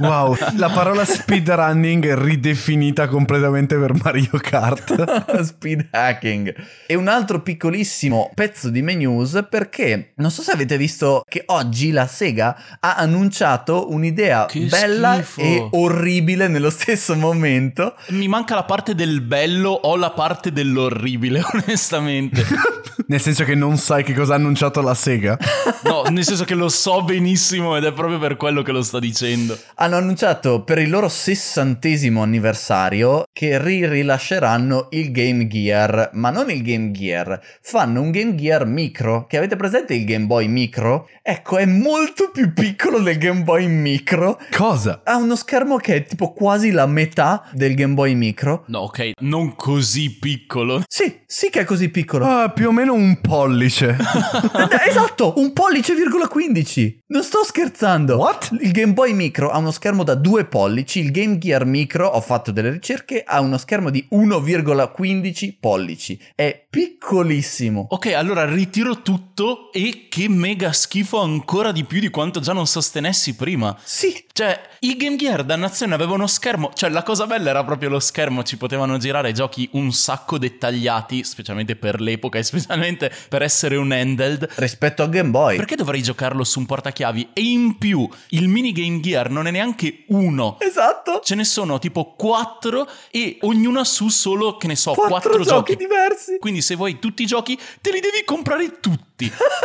wow, 0.00 0.36
la 0.56 0.68
parola 0.68 1.04
speedrunning 1.04 2.14
ridefinita 2.14 3.06
completamente 3.06 3.76
per 3.76 3.94
Mario 4.02 4.30
Kart. 4.32 5.42
Speed 5.42 5.86
hacking. 5.90 6.52
E 6.86 6.94
un 6.96 7.06
altro 7.06 7.40
piccolissimo 7.40 8.32
pezzo 8.34 8.68
di 8.68 8.82
menus 8.82 9.46
perché 9.48 9.81
perché 9.82 10.12
non 10.16 10.30
so 10.30 10.42
se 10.42 10.52
avete 10.52 10.76
visto 10.76 11.24
che 11.28 11.42
oggi 11.46 11.90
la 11.90 12.06
Sega 12.06 12.56
ha 12.78 12.94
annunciato 12.94 13.90
un'idea 13.90 14.46
che 14.46 14.60
bella 14.60 15.14
schifo. 15.14 15.40
e 15.40 15.68
orribile 15.72 16.48
nello 16.48 16.70
stesso 16.70 17.14
momento. 17.16 17.94
Mi 18.08 18.28
manca 18.28 18.54
la 18.54 18.64
parte 18.64 18.94
del 18.94 19.20
bello 19.20 19.70
o 19.70 19.96
la 19.96 20.10
parte 20.10 20.52
dell'orribile, 20.52 21.42
onestamente. 21.52 22.44
nel 23.06 23.20
senso 23.20 23.44
che 23.44 23.54
non 23.54 23.76
sai 23.76 24.04
che 24.04 24.14
cosa 24.14 24.34
ha 24.34 24.36
annunciato 24.36 24.80
la 24.80 24.94
Sega? 24.94 25.36
no, 25.84 26.04
nel 26.10 26.24
senso 26.24 26.44
che 26.44 26.54
lo 26.54 26.68
so 26.68 27.02
benissimo 27.02 27.76
ed 27.76 27.84
è 27.84 27.92
proprio 27.92 28.18
per 28.18 28.36
quello 28.36 28.62
che 28.62 28.72
lo 28.72 28.82
sta 28.82 28.98
dicendo. 28.98 29.58
Hanno 29.76 29.96
annunciato 29.96 30.62
per 30.62 30.78
il 30.78 30.90
loro 30.90 31.08
sessantesimo 31.08 32.22
anniversario 32.22 33.24
che 33.32 33.60
rilasceranno 33.60 34.88
il 34.90 35.10
Game 35.10 35.46
Gear, 35.48 36.10
ma 36.14 36.30
non 36.30 36.50
il 36.50 36.62
Game 36.62 36.90
Gear, 36.92 37.40
fanno 37.60 38.00
un 38.00 38.10
Game 38.10 38.34
Gear 38.34 38.66
micro 38.66 39.26
che 39.26 39.36
avete 39.36 39.56
presente 39.62 39.94
il 39.94 40.04
Game 40.04 40.26
Boy 40.26 40.48
Micro? 40.48 41.08
Ecco, 41.22 41.56
è 41.56 41.64
molto 41.66 42.32
più 42.32 42.52
piccolo 42.52 42.98
del 42.98 43.16
Game 43.16 43.44
Boy 43.44 43.68
Micro. 43.68 44.40
Cosa? 44.50 45.02
Ha 45.04 45.14
uno 45.14 45.36
schermo 45.36 45.76
che 45.76 45.94
è 45.94 46.04
tipo 46.04 46.32
quasi 46.32 46.72
la 46.72 46.86
metà 46.86 47.48
del 47.52 47.76
Game 47.76 47.94
Boy 47.94 48.14
Micro. 48.14 48.64
No, 48.66 48.80
ok, 48.80 49.12
non 49.20 49.54
così 49.54 50.18
piccolo. 50.18 50.82
Sì, 50.88 51.20
sì 51.24 51.48
che 51.48 51.60
è 51.60 51.64
così 51.64 51.90
piccolo. 51.90 52.26
Ah, 52.26 52.50
più 52.50 52.66
o 52.66 52.72
meno 52.72 52.92
un 52.94 53.20
pollice. 53.20 53.96
esatto, 54.84 55.34
un 55.36 55.52
pollice 55.52 55.94
virgola 55.94 56.26
15. 56.26 57.04
Non 57.06 57.22
sto 57.22 57.44
scherzando. 57.44 58.16
What? 58.16 58.56
Il 58.62 58.72
Game 58.72 58.94
Boy 58.94 59.12
Micro 59.12 59.50
ha 59.50 59.58
uno 59.58 59.70
schermo 59.70 60.02
da 60.02 60.16
2 60.16 60.46
pollici, 60.46 60.98
il 60.98 61.12
Game 61.12 61.38
Gear 61.38 61.64
Micro, 61.66 62.08
ho 62.08 62.20
fatto 62.20 62.50
delle 62.50 62.70
ricerche, 62.70 63.22
ha 63.24 63.40
uno 63.40 63.58
schermo 63.58 63.90
di 63.90 64.08
1,15 64.10 65.54
pollici. 65.60 66.18
È 66.34 66.61
piccolissimo. 66.72 67.88
Ok, 67.90 68.14
allora 68.14 68.46
ritiro 68.46 69.02
tutto 69.02 69.70
e 69.72 70.06
che 70.08 70.26
mega 70.30 70.72
schifo 70.72 71.20
ancora 71.20 71.70
di 71.70 71.84
più 71.84 72.00
di 72.00 72.08
quanto 72.08 72.40
già 72.40 72.54
non 72.54 72.66
sostenessi 72.66 73.36
prima. 73.36 73.76
Sì. 73.84 74.24
Cioè, 74.32 74.58
i 74.78 74.96
Game 74.96 75.16
Gear, 75.16 75.44
dannazione, 75.44 75.92
avevano 75.92 76.26
schermo. 76.26 76.70
Cioè, 76.72 76.88
la 76.88 77.02
cosa 77.02 77.26
bella 77.26 77.50
era 77.50 77.62
proprio 77.62 77.90
lo 77.90 78.00
schermo. 78.00 78.42
Ci 78.42 78.56
potevano 78.56 78.96
girare 78.96 79.32
giochi 79.32 79.68
un 79.72 79.92
sacco 79.92 80.38
dettagliati, 80.38 81.24
specialmente 81.24 81.76
per 81.76 82.00
l'epoca 82.00 82.38
e 82.38 82.42
specialmente 82.42 83.12
per 83.28 83.42
essere 83.42 83.76
un 83.76 83.92
handheld. 83.92 84.48
Rispetto 84.54 85.02
a 85.02 85.08
Game 85.08 85.28
Boy. 85.28 85.56
Perché 85.56 85.76
dovrei 85.76 86.02
giocarlo 86.02 86.42
su 86.42 86.58
un 86.58 86.64
portachiavi? 86.64 87.28
E 87.34 87.42
in 87.42 87.76
più, 87.76 88.08
il 88.30 88.48
mini 88.48 88.72
Game 88.72 89.00
Gear 89.00 89.28
non 89.28 89.46
è 89.46 89.50
neanche 89.50 90.04
uno. 90.06 90.56
Esatto. 90.58 91.20
Ce 91.22 91.34
ne 91.34 91.44
sono 91.44 91.78
tipo 91.78 92.14
quattro 92.16 92.88
e 93.10 93.36
ognuna 93.42 93.84
su 93.84 94.08
solo, 94.08 94.56
che 94.56 94.68
ne 94.68 94.76
so, 94.76 94.94
quattro, 94.94 95.10
quattro 95.10 95.44
giochi 95.44 95.72
giochi 95.72 95.76
diversi. 95.76 96.38
Quindi 96.38 96.61
se 96.62 96.76
vuoi 96.76 96.98
tutti 96.98 97.22
i 97.22 97.26
giochi, 97.26 97.58
te 97.80 97.90
li 97.90 98.00
devi 98.00 98.24
comprare 98.24 98.80
tutti. 98.80 99.11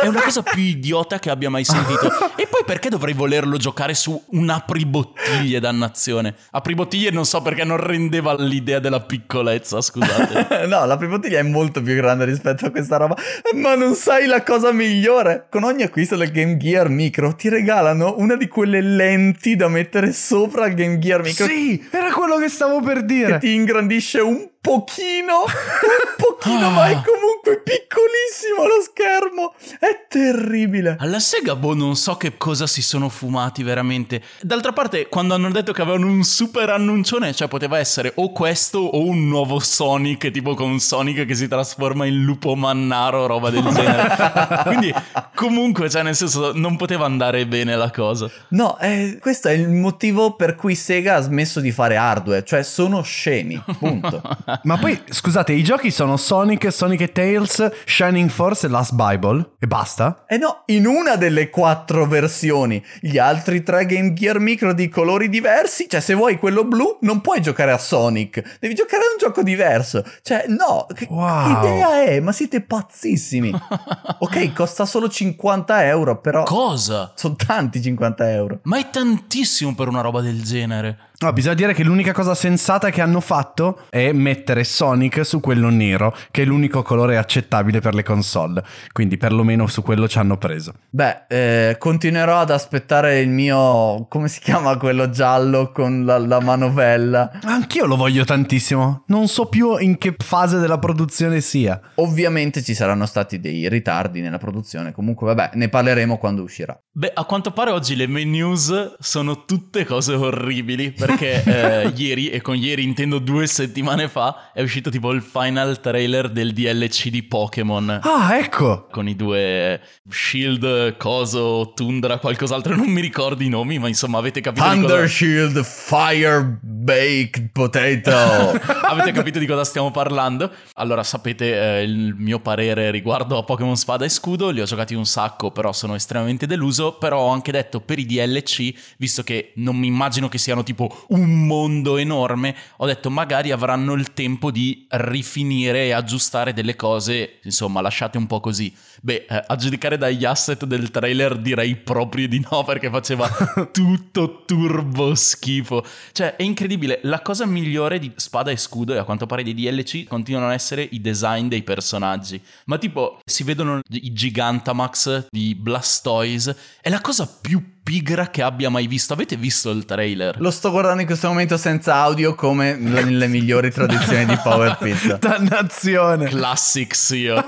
È 0.00 0.06
una 0.06 0.22
cosa 0.22 0.42
più 0.42 0.62
idiota 0.62 1.18
che 1.18 1.30
abbia 1.30 1.50
mai 1.50 1.64
sentito. 1.64 2.10
E 2.38 2.46
poi 2.46 2.62
perché 2.64 2.88
dovrei 2.88 3.14
volerlo 3.14 3.56
giocare 3.56 3.94
su 3.94 4.20
un 4.30 4.48
apribottiglie, 4.48 5.58
dannazione? 5.58 6.36
Apribottiglie 6.52 7.10
non 7.10 7.24
so 7.24 7.42
perché 7.42 7.64
non 7.64 7.78
rendeva 7.78 8.32
l'idea 8.38 8.78
della 8.78 9.00
piccolezza, 9.00 9.80
scusate. 9.80 10.66
no, 10.70 10.84
l'apribottiglia 10.84 11.40
è 11.40 11.42
molto 11.42 11.82
più 11.82 11.96
grande 11.96 12.24
rispetto 12.26 12.66
a 12.66 12.70
questa 12.70 12.96
roba. 12.96 13.16
Ma 13.54 13.74
non 13.74 13.96
sai 13.96 14.26
la 14.26 14.44
cosa 14.44 14.70
migliore? 14.70 15.48
Con 15.50 15.64
ogni 15.64 15.82
acquisto 15.82 16.14
del 16.14 16.30
Game 16.30 16.58
Gear 16.58 16.88
Micro 16.88 17.34
ti 17.34 17.48
regalano 17.48 18.14
una 18.18 18.36
di 18.36 18.46
quelle 18.46 18.80
lenti 18.80 19.56
da 19.56 19.66
mettere 19.66 20.12
sopra 20.12 20.66
il 20.66 20.74
Game 20.74 20.98
Gear 21.00 21.22
Micro. 21.22 21.44
Sì, 21.44 21.88
era 21.90 22.12
quello 22.12 22.36
che 22.36 22.48
stavo 22.48 22.80
per 22.80 23.04
dire. 23.04 23.32
Che 23.32 23.38
ti 23.38 23.54
ingrandisce 23.54 24.20
un 24.20 24.48
pochino, 24.60 25.44
un 25.44 26.14
pochino, 26.16 26.70
ma 26.70 26.86
è 26.86 27.00
comunque 27.02 27.62
piccolissimo 27.62 28.66
lo 28.66 28.82
schermo. 28.82 29.47
È 29.78 30.06
terribile. 30.08 30.96
Alla 30.98 31.20
Sega, 31.20 31.54
boh, 31.56 31.74
non 31.74 31.96
so 31.96 32.16
che 32.16 32.36
cosa 32.36 32.66
si 32.66 32.82
sono 32.82 33.08
fumati 33.08 33.62
veramente. 33.62 34.22
D'altra 34.40 34.72
parte, 34.72 35.08
quando 35.08 35.34
hanno 35.34 35.50
detto 35.50 35.72
che 35.72 35.82
avevano 35.82 36.06
un 36.06 36.22
super 36.22 36.70
annuncione, 36.70 37.34
cioè 37.34 37.48
poteva 37.48 37.78
essere 37.78 38.12
o 38.16 38.32
questo 38.32 38.78
o 38.78 39.04
un 39.04 39.28
nuovo 39.28 39.58
Sonic, 39.58 40.30
tipo 40.30 40.54
con 40.54 40.78
Sonic 40.78 41.26
che 41.26 41.34
si 41.34 41.48
trasforma 41.48 42.06
in 42.06 42.22
lupo 42.22 42.54
mannaro, 42.54 43.26
roba 43.26 43.50
del 43.50 43.64
genere. 43.64 44.62
Quindi, 44.66 44.94
comunque, 45.34 45.90
cioè, 45.90 46.02
nel 46.02 46.16
senso, 46.16 46.52
non 46.54 46.76
poteva 46.76 47.04
andare 47.04 47.46
bene 47.46 47.76
la 47.76 47.90
cosa. 47.90 48.30
No, 48.50 48.78
eh, 48.78 49.18
questo 49.20 49.48
è 49.48 49.52
il 49.52 49.68
motivo 49.68 50.34
per 50.34 50.54
cui 50.54 50.74
Sega 50.74 51.16
ha 51.16 51.20
smesso 51.20 51.60
di 51.60 51.70
fare 51.70 51.96
hardware, 51.96 52.44
cioè 52.44 52.62
sono 52.62 53.02
scemi, 53.02 53.62
punto. 53.78 54.22
Ma 54.64 54.78
poi, 54.78 54.98
scusate, 55.08 55.52
i 55.52 55.62
giochi 55.62 55.90
sono 55.90 56.16
Sonic, 56.16 56.72
Sonic 56.72 57.00
e 57.02 57.12
Tails, 57.12 57.70
Shining 57.84 58.30
Force 58.30 58.66
e 58.66 58.70
Last 58.70 58.94
Bible? 58.94 59.27
E 59.58 59.66
basta? 59.66 60.24
Eh 60.26 60.36
no, 60.36 60.62
in 60.66 60.86
una 60.86 61.16
delle 61.16 61.50
quattro 61.50 62.06
versioni. 62.06 62.82
Gli 63.00 63.18
altri 63.18 63.62
tre 63.62 63.86
Game 63.86 64.12
Gear 64.12 64.38
Micro 64.38 64.72
di 64.72 64.88
colori 64.88 65.28
diversi, 65.28 65.88
cioè 65.88 66.00
se 66.00 66.14
vuoi 66.14 66.38
quello 66.38 66.64
blu 66.64 66.98
non 67.02 67.20
puoi 67.20 67.40
giocare 67.40 67.72
a 67.72 67.78
Sonic, 67.78 68.58
devi 68.58 68.74
giocare 68.74 69.02
a 69.02 69.12
un 69.12 69.18
gioco 69.18 69.42
diverso. 69.42 70.04
Cioè 70.22 70.44
no, 70.48 70.86
che 70.94 71.06
wow. 71.10 71.58
idea 71.58 72.02
è? 72.04 72.20
Ma 72.20 72.32
siete 72.32 72.62
pazzissimi. 72.62 73.52
ok, 74.18 74.52
costa 74.52 74.84
solo 74.86 75.08
50 75.08 75.86
euro, 75.86 76.20
però... 76.20 76.44
Cosa? 76.44 77.12
Sono 77.14 77.36
tanti 77.36 77.82
50 77.82 78.32
euro. 78.32 78.60
Ma 78.62 78.78
è 78.78 78.90
tantissimo 78.90 79.74
per 79.74 79.88
una 79.88 80.00
roba 80.00 80.20
del 80.20 80.42
genere. 80.42 81.07
No, 81.20 81.32
bisogna 81.32 81.54
dire 81.54 81.74
che 81.74 81.82
l'unica 81.82 82.12
cosa 82.12 82.32
sensata 82.36 82.90
che 82.90 83.00
hanno 83.00 83.18
fatto 83.18 83.86
è 83.90 84.12
mettere 84.12 84.62
Sonic 84.62 85.26
su 85.26 85.40
quello 85.40 85.68
nero, 85.68 86.14
che 86.30 86.42
è 86.42 86.44
l'unico 86.44 86.82
colore 86.82 87.16
accettabile 87.16 87.80
per 87.80 87.92
le 87.96 88.04
console. 88.04 88.62
Quindi 88.92 89.16
perlomeno 89.16 89.66
su 89.66 89.82
quello 89.82 90.06
ci 90.06 90.18
hanno 90.18 90.36
preso. 90.36 90.74
Beh, 90.90 91.24
eh, 91.28 91.76
continuerò 91.76 92.38
ad 92.38 92.50
aspettare 92.50 93.18
il 93.18 93.30
mio... 93.30 94.06
come 94.08 94.28
si 94.28 94.38
chiama 94.38 94.76
quello 94.76 95.10
giallo 95.10 95.72
con 95.72 96.04
la, 96.04 96.18
la 96.18 96.38
manovella? 96.38 97.40
Anch'io 97.42 97.86
lo 97.86 97.96
voglio 97.96 98.24
tantissimo. 98.24 99.02
Non 99.08 99.26
so 99.26 99.46
più 99.46 99.76
in 99.76 99.98
che 99.98 100.14
fase 100.16 100.58
della 100.58 100.78
produzione 100.78 101.40
sia. 101.40 101.80
Ovviamente 101.96 102.62
ci 102.62 102.74
saranno 102.74 103.06
stati 103.06 103.40
dei 103.40 103.68
ritardi 103.68 104.20
nella 104.20 104.38
produzione. 104.38 104.92
Comunque, 104.92 105.26
vabbè, 105.26 105.50
ne 105.54 105.68
parleremo 105.68 106.16
quando 106.16 106.44
uscirà. 106.44 106.80
Beh, 106.92 107.10
a 107.12 107.24
quanto 107.24 107.50
pare 107.50 107.72
oggi 107.72 107.96
le 107.96 108.06
main 108.06 108.30
news 108.30 108.94
sono 109.00 109.44
tutte 109.44 109.84
cose 109.84 110.14
orribili 110.14 110.92
perché 111.08 111.42
eh, 111.42 111.92
ieri, 111.96 112.28
e 112.28 112.42
con 112.42 112.54
ieri 112.54 112.82
intendo 112.82 113.18
due 113.18 113.46
settimane 113.46 114.08
fa, 114.08 114.50
è 114.52 114.60
uscito 114.60 114.90
tipo 114.90 115.10
il 115.12 115.22
final 115.22 115.80
trailer 115.80 116.28
del 116.28 116.52
DLC 116.52 117.08
di 117.08 117.22
Pokémon. 117.22 118.00
Ah, 118.02 118.36
ecco! 118.36 118.86
Con 118.90 119.08
i 119.08 119.16
due 119.16 119.80
Shield, 120.10 120.96
Coso, 120.98 121.72
Tundra, 121.74 122.18
qualcos'altro, 122.18 122.76
non 122.76 122.88
mi 122.88 123.00
ricordo 123.00 123.42
i 123.42 123.48
nomi, 123.48 123.78
ma 123.78 123.88
insomma 123.88 124.18
avete 124.18 124.40
capito 124.40 124.66
Thunder 124.66 125.00
cosa... 125.00 125.06
Shield 125.06 125.64
Fire 125.64 126.58
Baked 126.60 127.50
Potato. 127.52 128.10
Avete 128.88 129.12
capito 129.12 129.38
di 129.38 129.46
cosa 129.46 129.64
stiamo 129.64 129.90
parlando? 129.90 130.50
Allora, 130.74 131.02
sapete 131.02 131.78
eh, 131.78 131.82
il 131.82 132.14
mio 132.16 132.40
parere 132.40 132.90
riguardo 132.90 133.36
a 133.36 133.42
Pokémon 133.42 133.76
Spada 133.76 134.04
e 134.04 134.08
Scudo, 134.08 134.50
li 134.50 134.60
ho 134.60 134.64
giocati 134.64 134.94
un 134.94 135.04
sacco, 135.04 135.50
però 135.50 135.72
sono 135.72 135.94
estremamente 135.94 136.46
deluso, 136.46 136.94
però 136.94 137.20
ho 137.20 137.28
anche 137.28 137.52
detto 137.52 137.80
per 137.80 137.98
i 137.98 138.06
DLC, 138.06 138.72
visto 138.96 139.22
che 139.22 139.52
non 139.56 139.76
mi 139.76 139.86
immagino 139.86 140.28
che 140.28 140.38
siano 140.38 140.62
tipo 140.62 140.97
un 141.08 141.46
mondo 141.46 141.96
enorme, 141.96 142.54
ho 142.78 142.86
detto 142.86 143.10
magari 143.10 143.50
avranno 143.50 143.94
il 143.94 144.12
tempo 144.12 144.50
di 144.50 144.86
rifinire 144.90 145.86
e 145.86 145.92
aggiustare 145.92 146.52
delle 146.52 146.76
cose, 146.76 147.38
insomma, 147.42 147.80
lasciate 147.80 148.18
un 148.18 148.26
po' 148.26 148.40
così. 148.40 148.74
Beh, 149.00 149.26
eh, 149.28 149.44
a 149.46 149.56
giudicare 149.56 149.96
dagli 149.96 150.24
asset 150.24 150.64
del 150.64 150.90
trailer 150.90 151.38
direi 151.38 151.76
proprio 151.76 152.26
di 152.28 152.44
no 152.50 152.64
perché 152.66 152.90
faceva 152.90 153.28
tutto 153.72 154.44
turbo 154.44 155.14
schifo. 155.14 155.84
Cioè, 156.12 156.36
è 156.36 156.42
incredibile, 156.42 157.00
la 157.02 157.22
cosa 157.22 157.46
migliore 157.46 157.98
di 157.98 158.12
Spada 158.16 158.50
e 158.50 158.56
Scudo 158.56 158.94
e 158.94 158.98
a 158.98 159.04
quanto 159.04 159.26
pare 159.26 159.42
di 159.42 159.54
DLC 159.54 160.04
continuano 160.06 160.48
a 160.48 160.54
essere 160.54 160.86
i 160.90 161.00
design 161.00 161.48
dei 161.48 161.62
personaggi. 161.62 162.40
Ma 162.66 162.78
tipo, 162.78 163.20
si 163.24 163.44
vedono 163.44 163.80
i 163.90 164.12
Gigantamax 164.12 165.28
di 165.30 165.54
Blastoise, 165.54 166.56
è 166.80 166.90
la 166.90 167.00
cosa 167.00 167.26
più 167.40 167.76
pigra 167.88 168.28
che 168.28 168.42
abbia 168.42 168.68
mai 168.68 168.86
visto. 168.86 169.14
Avete 169.14 169.36
visto 169.36 169.70
il 169.70 169.86
trailer? 169.86 170.38
Lo 170.40 170.50
sto 170.50 170.70
guardando 170.70 171.00
in 171.00 171.06
questo 171.06 171.28
momento 171.28 171.56
senza 171.56 171.94
audio 171.94 172.34
come 172.34 172.74
nelle 172.74 173.28
migliori 173.28 173.70
tradizioni 173.70 174.26
di 174.26 174.38
Power 174.42 174.76
Pizza. 174.78 175.16
Dannazione! 175.16 176.26
Classics 176.26 177.08
io. 177.16 177.42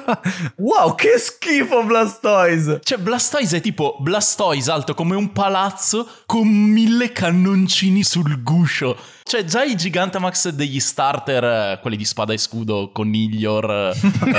wow, 0.56 0.94
che 0.94 1.18
schifo 1.18 1.85
Blastoise! 1.85 2.80
Cioè, 2.82 2.97
Blastoise 2.97 3.59
è 3.59 3.61
tipo 3.61 3.99
Blastoise 4.00 4.70
alto 4.70 4.94
come 4.94 5.14
un 5.14 5.30
palazzo 5.30 6.09
con 6.25 6.49
mille 6.49 7.12
cannoncini 7.12 8.02
sul 8.02 8.42
guscio. 8.42 8.97
Cioè, 9.30 9.44
già 9.44 9.62
i 9.62 9.76
Gigantamax 9.76 10.49
degli 10.49 10.80
starter, 10.80 11.44
eh, 11.44 11.78
quelli 11.80 11.96
di 11.96 12.04
spada 12.04 12.32
e 12.32 12.37
scudo, 12.37 12.90
Coniglior, 12.92 13.70
eh, 13.70 13.94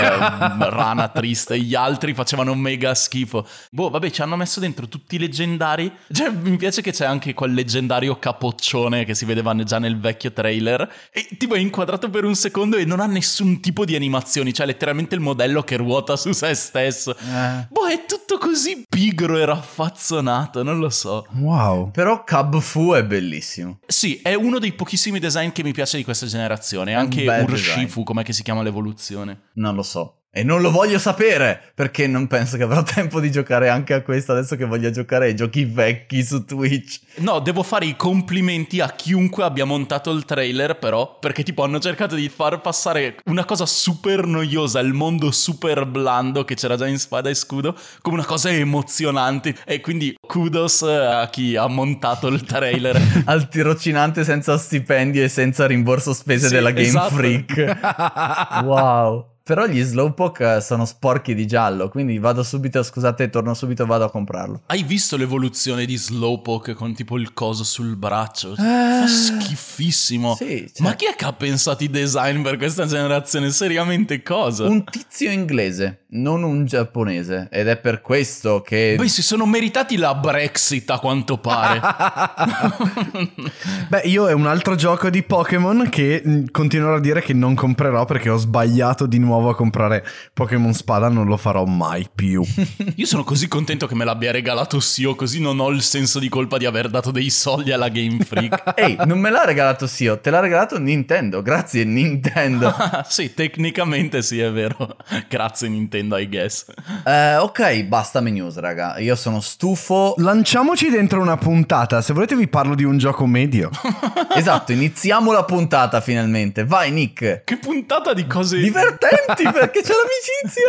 Rana 0.70 1.08
Triste, 1.08 1.58
gli 1.58 1.76
altri 1.76 2.14
facevano 2.14 2.54
mega 2.56 2.94
schifo. 2.94 3.48
Boh, 3.70 3.90
vabbè, 3.90 4.10
ci 4.10 4.22
hanno 4.22 4.36
messo 4.36 4.60
dentro 4.60 4.90
tutti 4.90 5.16
i 5.16 5.18
leggendari. 5.18 5.90
Cioè, 6.12 6.30
mi 6.32 6.58
piace 6.58 6.82
che 6.82 6.92
c'è 6.92 7.06
anche 7.06 7.34
quel 7.34 7.54
leggendario 7.54 8.20
capoccione 8.20 9.06
che 9.06 9.16
si 9.16 9.24
vedeva 9.24 9.56
già 9.64 9.80
nel 9.80 9.98
vecchio 9.98 10.34
trailer. 10.34 10.94
E 11.10 11.26
tipo 11.38 11.56
è 11.56 11.60
inquadrato 11.60 12.10
per 12.10 12.26
un 12.26 12.36
secondo 12.36 12.76
e 12.76 12.84
non 12.84 13.00
ha 13.00 13.06
nessun 13.06 13.62
tipo 13.62 13.86
di 13.86 13.96
animazioni. 13.96 14.54
Cioè, 14.54 14.66
letteralmente 14.66 15.16
il 15.16 15.22
modello 15.22 15.64
che 15.64 15.78
ruota 15.78 16.18
su 16.18 16.34
se 16.34 16.54
stesso. 16.54 17.16
Eh. 17.16 17.66
Boh, 17.70 17.88
è 17.88 18.04
tutto 18.06 18.38
così 18.38 18.84
pigro 19.02 19.36
e 19.40 19.46
raffazzonato, 19.46 20.62
non 20.62 20.78
lo 20.78 20.92
so. 20.92 21.26
Wow. 21.34 21.90
Però 21.90 22.24
Cub 22.24 22.60
Fu 22.60 22.94
è 22.94 23.04
bellissimo. 23.04 23.80
Sì, 23.88 24.20
è 24.22 24.36
uno 24.36 24.60
dei 24.60 24.74
pochissimi 24.74 25.18
design 25.18 25.50
che 25.50 25.64
mi 25.64 25.72
piace 25.72 25.98
di 25.98 26.04
questa 26.04 26.28
generazione. 26.28 26.94
Un 26.94 27.00
Anche 27.00 27.26
Urshifu, 27.26 28.04
com'è 28.04 28.24
che 28.24 28.32
si 28.32 28.44
chiama 28.44 28.62
l'evoluzione? 28.62 29.50
Non 29.54 29.74
lo 29.74 29.82
so. 29.82 30.21
E 30.34 30.44
non 30.44 30.62
lo 30.62 30.72
voglio 30.72 30.98
sapere 30.98 31.62
perché 31.76 32.08
non 32.08 32.28
penso 32.28 32.56
che 32.56 32.64
avrò 32.64 32.82
tempo 32.88 33.20
di 33.20 33.30
giocare 33.30 33.68
anche 33.68 33.94
a 33.94 34.02
questo 34.02 34.32
adesso 34.32 34.56
che 34.56 34.64
voglio 34.64 34.90
giocare 34.90 35.26
ai 35.26 35.36
giochi 35.36 35.66
vecchi 35.66 36.24
su 36.24 36.46
Twitch. 36.46 37.02
No, 37.18 37.40
devo 37.40 37.64
fare 37.64 37.86
i 37.86 37.98
complimenti 37.98 38.80
a 38.80 38.90
chiunque 38.92 39.44
abbia 39.44 39.66
montato 39.66 40.10
il 40.12 40.24
trailer, 40.24 40.80
però, 40.80 41.20
perché 41.20 41.44
tipo 41.44 41.64
hanno 41.64 41.80
cercato 41.80 42.16
di 42.16 42.30
far 42.30 42.62
passare 42.62 43.18
una 43.26 43.44
cosa 43.44 43.66
super 43.66 44.26
noiosa, 44.26 44.80
il 44.80 44.94
mondo 44.94 45.32
super 45.32 45.86
blando 45.86 46.46
che 46.46 46.56
c'era 46.56 46.78
già 46.78 46.88
in 46.88 46.98
Spada 46.98 47.30
e 47.30 47.34
Scudo, 47.34 47.76
come 48.02 48.16
una 48.16 48.26
cosa 48.26 48.50
emozionante. 48.50 49.54
E 49.66 49.82
quindi 49.82 50.16
kudos 50.26 50.84
a 50.84 51.28
chi 51.30 51.58
ha 51.58 51.68
montato 51.68 52.28
il 52.28 52.44
trailer. 52.44 52.98
Al 53.26 53.50
tirocinante 53.50 54.24
senza 54.24 54.58
stipendio 54.58 55.24
e 55.24 55.28
senza 55.28 55.68
rimborso 55.68 56.14
spese 56.14 56.48
Sì, 56.48 56.54
della 56.54 56.72
Game 56.72 56.88
esatto. 56.88 57.16
Freak. 57.16 58.64
wow. 58.64 59.31
Però 59.52 59.66
gli 59.68 59.82
Slowpoke 59.82 60.62
sono 60.62 60.86
sporchi 60.86 61.36
di 61.36 61.46
giallo, 61.46 61.90
quindi 61.90 62.18
vado 62.20 62.42
subito, 62.42 62.82
scusate, 62.82 63.30
torno 63.30 63.54
subito 63.54 63.84
e 63.84 63.86
vado 63.86 64.06
a 64.06 64.10
comprarlo. 64.10 64.62
Hai 64.68 64.82
visto 64.84 65.18
l'evoluzione 65.18 65.84
di 65.84 65.98
Slowpoke 65.98 66.74
con 66.74 66.94
tipo 66.94 67.18
il 67.18 67.34
coso 67.34 67.66
sul 67.66 67.98
braccio? 67.98 68.54
Eh, 68.54 68.56
Fa 68.56 69.08
schifissimo. 69.08 70.36
sì, 70.36 70.72
cioè- 70.74 70.88
Ma 70.88 70.96
chi 70.96 71.04
è 71.06 71.16
che 71.18 71.26
ha 71.26 71.34
pensato 71.34 71.84
i 71.84 71.90
design 71.90 72.42
per 72.44 72.56
questa 72.56 72.86
generazione? 72.86 73.52
Seriamente 73.52 74.24
cosa? 74.24 74.68
Un 74.70 74.86
tizio 74.86 75.30
inglese, 75.30 76.01
non 76.14 76.44
un 76.44 76.66
giapponese, 76.66 77.48
ed 77.52 77.68
è 77.68 77.78
per 77.78 78.02
questo 78.02 78.62
che... 78.62 78.96
Beh, 78.98 79.08
si 79.08 79.22
sono 79.22 79.46
meritati 79.46 79.98
la 79.98 80.14
Brexit 80.16 80.90
a 80.90 81.00
quanto 81.00 81.38
pare. 81.38 81.80
Beh, 83.88 84.02
io 84.06 84.28
è 84.28 84.34
un 84.34 84.46
altro 84.46 84.76
gioco 84.76 85.10
di 85.10 85.24
Pokémon 85.24 85.88
che 85.90 86.22
mh, 86.24 86.52
continuerò 86.52 86.96
a 86.96 87.00
dire 87.00 87.22
che 87.22 87.34
non 87.34 87.56
comprerò 87.56 88.04
perché 88.06 88.30
ho 88.30 88.38
sbagliato 88.38 89.06
di 89.06 89.20
nuovo 89.20 89.50
a 89.50 89.56
comprare 89.56 90.06
Pokémon 90.34 90.74
Spada, 90.74 91.08
non 91.08 91.28
lo 91.28 91.38
farò 91.38 91.64
mai 91.66 92.08
più. 92.14 92.44
Io 92.96 93.06
sono 93.06 93.24
così 93.24 93.48
contento 93.48 93.88
che 93.88 93.96
me 93.96 94.04
l'abbia 94.04 94.32
regalato 94.32 94.80
Sio, 94.82 95.16
così 95.16 95.40
non 95.40 95.60
ho 95.60 95.70
il 95.70 95.82
senso 95.82 96.20
di 96.20 96.28
colpa 96.28 96.58
di 96.58 96.66
aver 96.66 96.90
dato 96.90 97.12
dei 97.12 97.30
soldi 97.30 97.72
alla 97.72 97.90
Game 97.90 98.24
Freak. 98.24 98.64
Ehi, 98.76 98.98
non 99.06 99.20
me 99.20 99.30
l'ha 99.30 99.46
regalato 99.46 99.88
Sio, 99.88 100.20
te 100.20 100.30
l'ha 100.30 100.40
regalato 100.40 100.78
Nintendo, 100.78 101.42
grazie 101.42 101.86
Nintendo. 101.86 102.74
sì, 103.08 103.34
tecnicamente 103.34 104.22
sì, 104.22 104.40
è 104.40 104.52
vero. 104.52 104.98
Grazie 105.30 105.70
Nintendo, 105.70 106.00
I 106.10 106.28
guess. 106.30 106.66
Eh, 107.04 107.36
ok, 107.38 107.84
basta 107.84 108.22
menus, 108.22 108.58
raga, 108.58 108.98
io 109.00 109.16
sono 109.16 109.40
stufo. 109.40 110.14
Lanciamoci 110.18 110.90
dentro 110.90 111.20
una 111.20 111.36
puntata, 111.36 112.02
se 112.02 112.14
volete 112.14 112.36
vi 112.36 112.48
parlo 112.48 112.76
di 112.76 112.84
un 112.84 112.98
gioco 112.98 113.26
medio. 113.26 113.70
esatto, 114.36 114.72
iniziamo 114.72 115.32
la 115.32 115.44
puntata 115.44 116.00
finalmente. 116.00 116.64
Vai 116.64 116.92
Nick. 116.92 117.44
Che 117.44 117.58
puntata 117.58 118.14
di 118.14 118.28
cose... 118.28 118.60
Divertenti 118.60 119.44
perché 119.52 119.82
c'è 119.82 119.94
l'amicizia. 119.94 120.60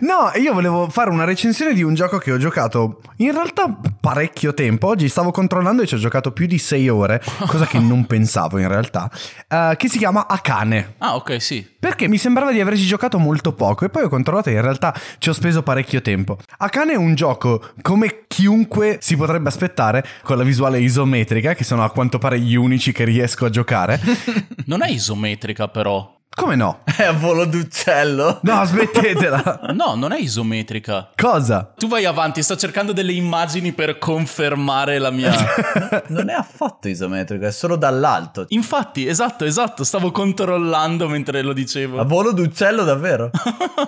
No, 0.00 0.30
io 0.36 0.52
volevo 0.52 0.88
fare 0.88 1.10
una 1.10 1.24
recensione 1.24 1.72
di 1.72 1.82
un 1.82 1.94
gioco 1.94 2.18
che 2.18 2.32
ho 2.32 2.38
giocato 2.38 3.00
in 3.16 3.32
realtà 3.32 3.74
parecchio 4.00 4.52
tempo. 4.54 4.88
Oggi 4.88 5.08
stavo 5.08 5.30
controllando 5.30 5.82
e 5.82 5.86
ci 5.86 5.94
ho 5.94 5.98
giocato 5.98 6.32
più 6.32 6.46
di 6.46 6.58
6 6.58 6.88
ore, 6.88 7.22
cosa 7.46 7.66
che 7.66 7.78
non 7.78 8.04
pensavo 8.06 8.58
in 8.58 8.68
realtà, 8.68 9.10
eh, 9.48 9.74
che 9.76 9.88
si 9.88 9.98
chiama 9.98 10.26
Akane. 10.26 10.94
Ah, 10.98 11.16
ok, 11.16 11.40
sì. 11.40 11.66
Perché 11.78 12.08
mi 12.08 12.18
sembrava 12.18 12.52
di 12.52 12.60
averci 12.60 12.86
giocato 12.86 13.18
molto 13.18 13.52
poco 13.52 13.84
e 13.84 13.88
poi 13.88 14.04
ho 14.04 14.08
controllato 14.08 14.50
e 14.50 14.52
in 14.52 14.62
realtà 14.62 14.94
ci 15.18 15.28
ho 15.28 15.32
speso 15.32 15.62
parecchio 15.62 16.02
tempo. 16.02 16.38
Akane 16.58 16.92
è 16.92 16.96
un 16.96 17.14
gioco 17.14 17.70
come 17.82 18.24
chiunque 18.26 18.98
si 19.00 19.16
potrebbe 19.16 19.48
aspettare, 19.48 20.04
con 20.22 20.36
la 20.36 20.44
visuale 20.44 20.80
isometrica, 20.80 21.54
che 21.54 21.64
sono 21.64 21.84
a 21.84 21.90
quanto 21.90 22.18
pare 22.18 22.38
gli 22.38 22.54
unici 22.54 22.92
che 22.92 23.04
riesco 23.04 23.46
a 23.46 23.50
giocare. 23.50 24.00
Non 24.66 24.82
è 24.82 24.88
isometrica 24.88 25.68
però. 25.68 26.22
Come 26.34 26.56
no? 26.56 26.80
È 26.96 27.04
a 27.04 27.12
volo 27.12 27.44
d'uccello. 27.44 28.40
No, 28.42 28.64
smettetela. 28.64 29.60
No, 29.74 29.94
non 29.96 30.12
è 30.12 30.18
isometrica. 30.18 31.10
Cosa? 31.16 31.72
Tu 31.76 31.88
vai 31.88 32.04
avanti, 32.04 32.42
sto 32.42 32.56
cercando 32.56 32.92
delle 32.92 33.12
immagini 33.12 33.72
per 33.72 33.98
confermare 33.98 34.98
la 34.98 35.10
mia... 35.10 35.32
Non 36.08 36.28
è 36.28 36.32
affatto 36.32 36.88
isometrico, 36.88 37.44
è 37.46 37.50
solo 37.50 37.76
dall'alto. 37.76 38.44
Infatti, 38.48 39.06
esatto, 39.06 39.44
esatto, 39.44 39.82
stavo 39.84 40.10
controllando 40.12 41.08
mentre 41.08 41.42
lo 41.42 41.50
A 41.50 41.54
dicevo. 41.54 42.04
volo 42.04 42.32
d'uccello 42.32 42.84
davvero? 42.84 43.30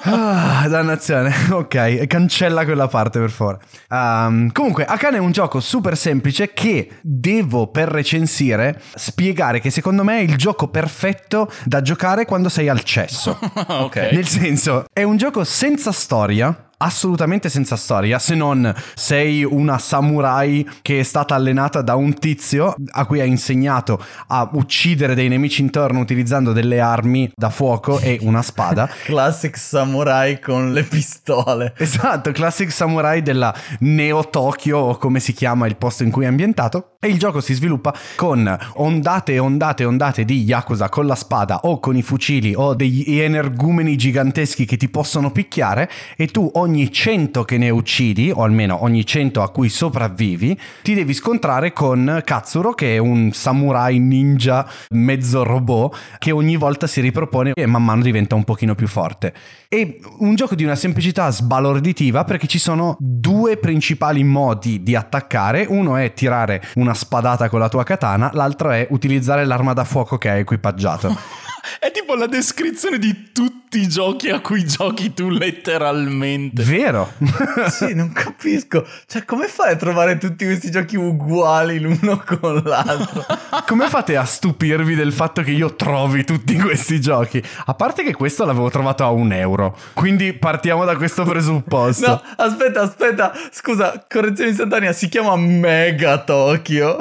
Ah, 0.03 0.67
dannazione. 0.69 1.33
Ok, 1.51 2.07
cancella 2.07 2.65
quella 2.65 2.89
parte 2.89 3.21
per 3.21 3.31
favore. 3.31 3.59
Ehm, 3.91 4.51
comunque, 4.53 4.85
Akane 4.85 5.17
è 5.19 5.21
un 5.21 5.31
gioco 5.33 5.61
super 5.61 5.97
semplice 5.97 6.53
che 6.53 6.99
devo 7.03 7.69
per 7.69 7.89
recensire 7.89 8.81
spiegare 8.95 9.61
che 9.61 9.71
secondo 9.71 10.03
me 10.05 10.19
è 10.19 10.23
il 10.23 10.37
gioco 10.37 10.69
perfetto 10.69 11.51
da 11.65 11.81
giocare 11.83 12.25
quando 12.25 12.36
sei 12.49 12.69
al 12.69 12.83
cesso. 12.83 13.39
ok. 13.41 13.97
Nel 14.13 14.27
senso, 14.27 14.85
è 14.93 15.03
un 15.03 15.17
gioco 15.17 15.45
senza 15.45 15.93
storia. 15.93 16.61
Assolutamente 16.79 17.49
senza 17.49 17.75
storia, 17.75 18.19
se 18.19 18.35
non 18.35 18.71
sei 18.95 19.45
una 19.45 19.79
samurai 19.79 20.69
che 20.83 21.01
è 21.01 21.03
stata 21.05 21.35
allenata 21.35 21.81
da 21.81 21.95
un 21.95 22.13
tizio 22.13 22.75
a 22.91 23.07
cui 23.07 23.19
ha 23.19 23.25
insegnato 23.25 23.99
a 24.27 24.51
uccidere 24.53 25.15
dei 25.15 25.29
nemici 25.29 25.63
intorno 25.63 26.01
utilizzando 26.01 26.53
delle 26.53 26.79
armi 26.79 27.33
da 27.35 27.49
fuoco 27.49 27.99
e 27.99 28.19
una 28.21 28.43
spada. 28.43 28.91
Classic 29.05 29.57
samurai 29.57 30.39
con 30.39 30.75
le 30.75 30.83
pistole. 30.83 31.73
Esatto, 31.79 32.31
classic 32.33 32.71
samurai 32.71 33.23
della 33.23 33.55
Neo 33.79 34.29
Tokyo 34.29 34.77
o 34.77 34.97
come 34.99 35.19
si 35.19 35.33
chiama 35.33 35.67
il 35.67 35.79
posto 35.79 36.03
in 36.03 36.11
cui 36.11 36.25
è 36.25 36.29
ambientato. 36.29 36.96
E 37.07 37.09
il 37.09 37.21
gioco 37.21 37.41
si 37.41 37.55
sviluppa 37.55 37.95
con 38.17 38.59
ondate 38.75 39.35
e 39.35 39.39
ondate 39.39 39.85
e 39.85 39.87
ondate 39.87 40.25
di 40.25 40.43
Yakuza 40.43 40.89
con 40.89 41.07
la 41.07 41.15
spada 41.15 41.61
o 41.63 41.79
con 41.79 41.97
i 41.97 42.03
fucili 42.03 42.53
o 42.53 42.75
degli 42.75 43.21
energumeni 43.21 43.95
giganteschi 43.95 44.65
che 44.65 44.77
ti 44.77 44.89
possono 44.89 45.31
picchiare 45.31 45.89
e 46.17 46.27
tu 46.27 46.51
ogni 46.55 46.91
100 46.91 47.45
che 47.45 47.59
ne 47.59 47.71
uccidi, 47.71 48.33
o 48.35 48.43
almeno 48.43 48.83
ogni 48.83 49.07
100 49.07 49.41
a 49.41 49.51
cui 49.51 49.69
sopravvivi, 49.69 50.59
ti 50.83 50.95
devi 50.95 51.15
scontrare 51.15 51.73
con 51.73 52.23
Katsuro 52.25 52.75
che 52.75 52.97
è 52.97 52.99
un 52.99 53.31
samurai 53.31 54.01
ninja 54.01 54.69
mezzo 54.91 55.45
robot 55.45 55.97
che 56.19 56.33
ogni 56.33 56.57
volta 56.57 56.89
si 56.89 57.01
ripropone 57.01 57.53
e 57.55 57.67
man 57.67 57.85
mano 57.85 58.03
diventa 58.03 58.35
un 58.35 58.43
pochino 58.43 58.75
più 58.75 58.89
forte. 58.89 59.33
È 59.69 59.99
un 60.19 60.37
gioco 60.37 60.55
di 60.55 60.63
una 60.63 60.77
semplicità 60.77 61.29
sbalorditiva 61.31 62.23
perché 62.23 62.47
ci 62.47 62.61
sono 62.61 62.97
due 63.01 63.57
principali 63.57 64.23
modi 64.23 64.85
di 64.85 64.95
attaccare. 64.95 65.67
Uno 65.69 65.97
è 65.97 66.13
tirare 66.13 66.63
una 66.75 66.95
spadata 66.95 67.49
con 67.49 67.59
la 67.59 67.69
tua 67.69 67.83
katana, 67.83 68.31
l'altro 68.33 68.71
è 68.71 68.87
utilizzare 68.91 69.45
l'arma 69.45 69.73
da 69.73 69.83
fuoco 69.83 70.19
che 70.19 70.31
hai 70.31 70.41
equipaggiato. 70.41 71.15
È 71.81 71.91
tipo 71.91 72.15
la 72.15 72.29
descrizione 72.29 72.97
di 72.97 73.33
tutti 73.33 73.66
i 73.77 73.89
giochi 73.89 74.31
a 74.31 74.41
cui 74.41 74.65
giochi 74.65 75.13
tu 75.13 75.29
letteralmente. 75.29 76.63
Vero? 76.63 77.13
sì, 77.69 77.95
non 77.95 78.13
capisco. 78.13 78.87
Cioè, 79.07 79.25
come 79.25 79.47
fai 79.49 79.73
a 79.73 79.77
trovare 79.77 80.19
tutti 80.19 80.45
questi 80.45 80.71
giochi 80.71 80.97
uguali 80.97 81.79
l'uno 81.79 82.23
con 82.25 82.63
l'altro? 82.65 83.25
come 83.67 83.89
fate 83.89 84.17
a 84.17 84.25
stupirvi 84.25 84.95
del 84.95 85.13
fatto 85.13 85.43
che 85.43 85.51
io 85.51 85.75
trovi 85.75 86.25
tutti 86.25 86.57
questi 86.57 87.01
giochi? 87.01 87.43
A 87.67 87.75
parte 87.75 88.03
che 88.03 88.15
questo 88.15 88.45
l'avevo 88.45 88.71
trovato 88.71 89.05
a 89.05 89.11
un 89.11 89.33
euro. 89.33 89.77
Quindi 89.93 90.33
partiamo 90.33 90.85
da 90.85 90.97
questo 90.97 91.25
presupposto. 91.25 92.05
No, 92.17 92.23
aspetta, 92.37 92.83
aspetta. 92.83 93.33
Scusa, 93.51 94.05
correzione 94.09 94.51
istantanea. 94.51 94.93
Si 94.93 95.09
chiama 95.09 95.35
Mega 95.37 96.19
Tokyo. 96.19 96.97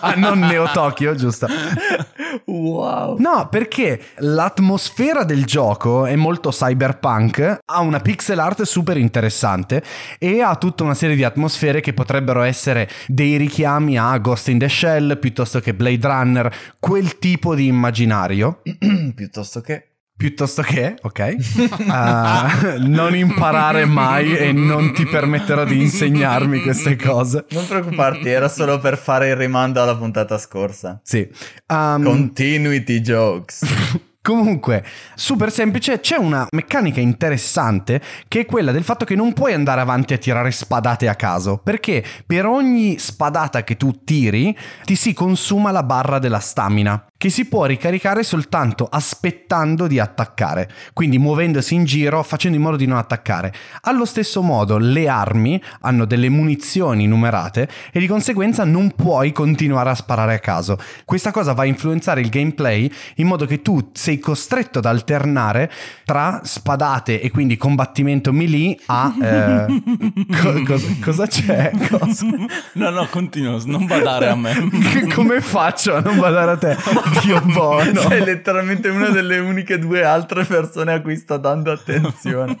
ah, 0.00 0.14
non 0.16 0.40
Neo 0.40 0.68
Tokyo, 0.72 1.14
giusto? 1.14 1.46
Wow. 2.46 3.16
No, 3.18 3.48
perché 3.48 4.00
l'atmosfera 4.16 5.22
del 5.22 5.44
gioco 5.44 5.77
è 5.86 6.16
molto 6.16 6.50
cyberpunk, 6.50 7.60
ha 7.64 7.80
una 7.80 8.00
pixel 8.00 8.38
art 8.38 8.62
super 8.62 8.96
interessante 8.96 9.82
e 10.18 10.40
ha 10.40 10.56
tutta 10.56 10.84
una 10.84 10.94
serie 10.94 11.16
di 11.16 11.24
atmosfere 11.24 11.80
che 11.80 11.94
potrebbero 11.94 12.42
essere 12.42 12.88
dei 13.06 13.36
richiami 13.36 13.96
a 13.96 14.16
Ghost 14.18 14.48
in 14.48 14.58
the 14.58 14.68
Shell 14.68 15.18
piuttosto 15.18 15.60
che 15.60 15.74
Blade 15.74 16.06
Runner, 16.06 16.54
quel 16.78 17.18
tipo 17.18 17.54
di 17.54 17.66
immaginario. 17.66 18.62
piuttosto 19.14 19.60
che 19.60 19.88
Piuttosto 20.18 20.62
che, 20.62 20.96
ok, 21.00 21.36
uh, 21.78 22.82
non 22.90 23.14
imparare 23.14 23.84
mai 23.84 24.36
e 24.36 24.50
non 24.50 24.92
ti 24.92 25.06
permetterò 25.06 25.64
di 25.64 25.80
insegnarmi 25.80 26.60
queste 26.60 26.96
cose. 26.96 27.44
Non 27.50 27.64
preoccuparti, 27.68 28.28
era 28.28 28.48
solo 28.48 28.80
per 28.80 28.98
fare 28.98 29.28
il 29.28 29.36
rimando 29.36 29.80
alla 29.80 29.94
puntata 29.94 30.36
scorsa. 30.36 31.00
Sì. 31.04 31.30
Um, 31.68 32.02
Continuity 32.02 33.00
jokes. 33.00 33.62
Comunque, 34.28 34.84
super 35.14 35.50
semplice, 35.50 36.00
c'è 36.00 36.18
una 36.18 36.46
meccanica 36.50 37.00
interessante 37.00 37.98
che 38.28 38.40
è 38.40 38.44
quella 38.44 38.72
del 38.72 38.84
fatto 38.84 39.06
che 39.06 39.14
non 39.14 39.32
puoi 39.32 39.54
andare 39.54 39.80
avanti 39.80 40.12
a 40.12 40.18
tirare 40.18 40.50
spadate 40.50 41.08
a 41.08 41.14
caso, 41.14 41.56
perché 41.56 42.04
per 42.26 42.44
ogni 42.44 42.98
spadata 42.98 43.64
che 43.64 43.78
tu 43.78 44.04
tiri 44.04 44.54
ti 44.84 44.96
si 44.96 45.14
consuma 45.14 45.70
la 45.70 45.82
barra 45.82 46.18
della 46.18 46.40
stamina 46.40 47.07
che 47.18 47.30
si 47.30 47.46
può 47.46 47.64
ricaricare 47.64 48.22
soltanto 48.22 48.86
aspettando 48.88 49.88
di 49.88 49.98
attaccare, 49.98 50.70
quindi 50.92 51.18
muovendosi 51.18 51.74
in 51.74 51.84
giro 51.84 52.22
facendo 52.22 52.56
in 52.56 52.62
modo 52.62 52.76
di 52.76 52.86
non 52.86 52.96
attaccare. 52.96 53.52
Allo 53.82 54.04
stesso 54.04 54.40
modo 54.40 54.78
le 54.78 55.08
armi 55.08 55.60
hanno 55.80 56.04
delle 56.04 56.28
munizioni 56.28 57.08
numerate 57.08 57.68
e 57.90 57.98
di 57.98 58.06
conseguenza 58.06 58.64
non 58.64 58.92
puoi 58.92 59.32
continuare 59.32 59.90
a 59.90 59.96
sparare 59.96 60.34
a 60.34 60.38
caso. 60.38 60.78
Questa 61.04 61.32
cosa 61.32 61.54
va 61.54 61.62
a 61.62 61.66
influenzare 61.66 62.20
il 62.20 62.28
gameplay 62.28 62.88
in 63.16 63.26
modo 63.26 63.46
che 63.46 63.62
tu 63.62 63.90
sei 63.94 64.20
costretto 64.20 64.78
ad 64.78 64.84
alternare 64.84 65.72
tra 66.04 66.42
spadate 66.44 67.20
e 67.20 67.32
quindi 67.32 67.56
combattimento 67.56 68.32
melee 68.32 68.78
a... 68.86 69.12
Eh, 69.20 69.82
co- 70.40 70.62
cosa, 70.64 70.86
cosa, 71.02 71.26
c'è? 71.26 71.72
Cosa? 71.90 72.26
No, 72.74 72.90
no, 72.90 73.08
continua, 73.10 73.60
non 73.64 73.86
badare 73.86 74.28
a 74.28 74.36
me. 74.36 74.54
Come 75.12 75.40
faccio 75.40 75.96
a 75.96 76.00
non 76.00 76.16
badare 76.16 76.50
a 76.52 76.56
te? 76.56 77.06
Dio 77.22 77.40
buono. 77.46 78.00
Sei 78.00 78.24
letteralmente 78.24 78.88
una 78.88 79.08
delle 79.08 79.38
uniche 79.38 79.78
due 79.78 80.04
altre 80.04 80.44
persone 80.44 80.92
a 80.92 81.00
cui 81.00 81.16
sto 81.16 81.36
dando 81.36 81.72
attenzione. 81.72 82.58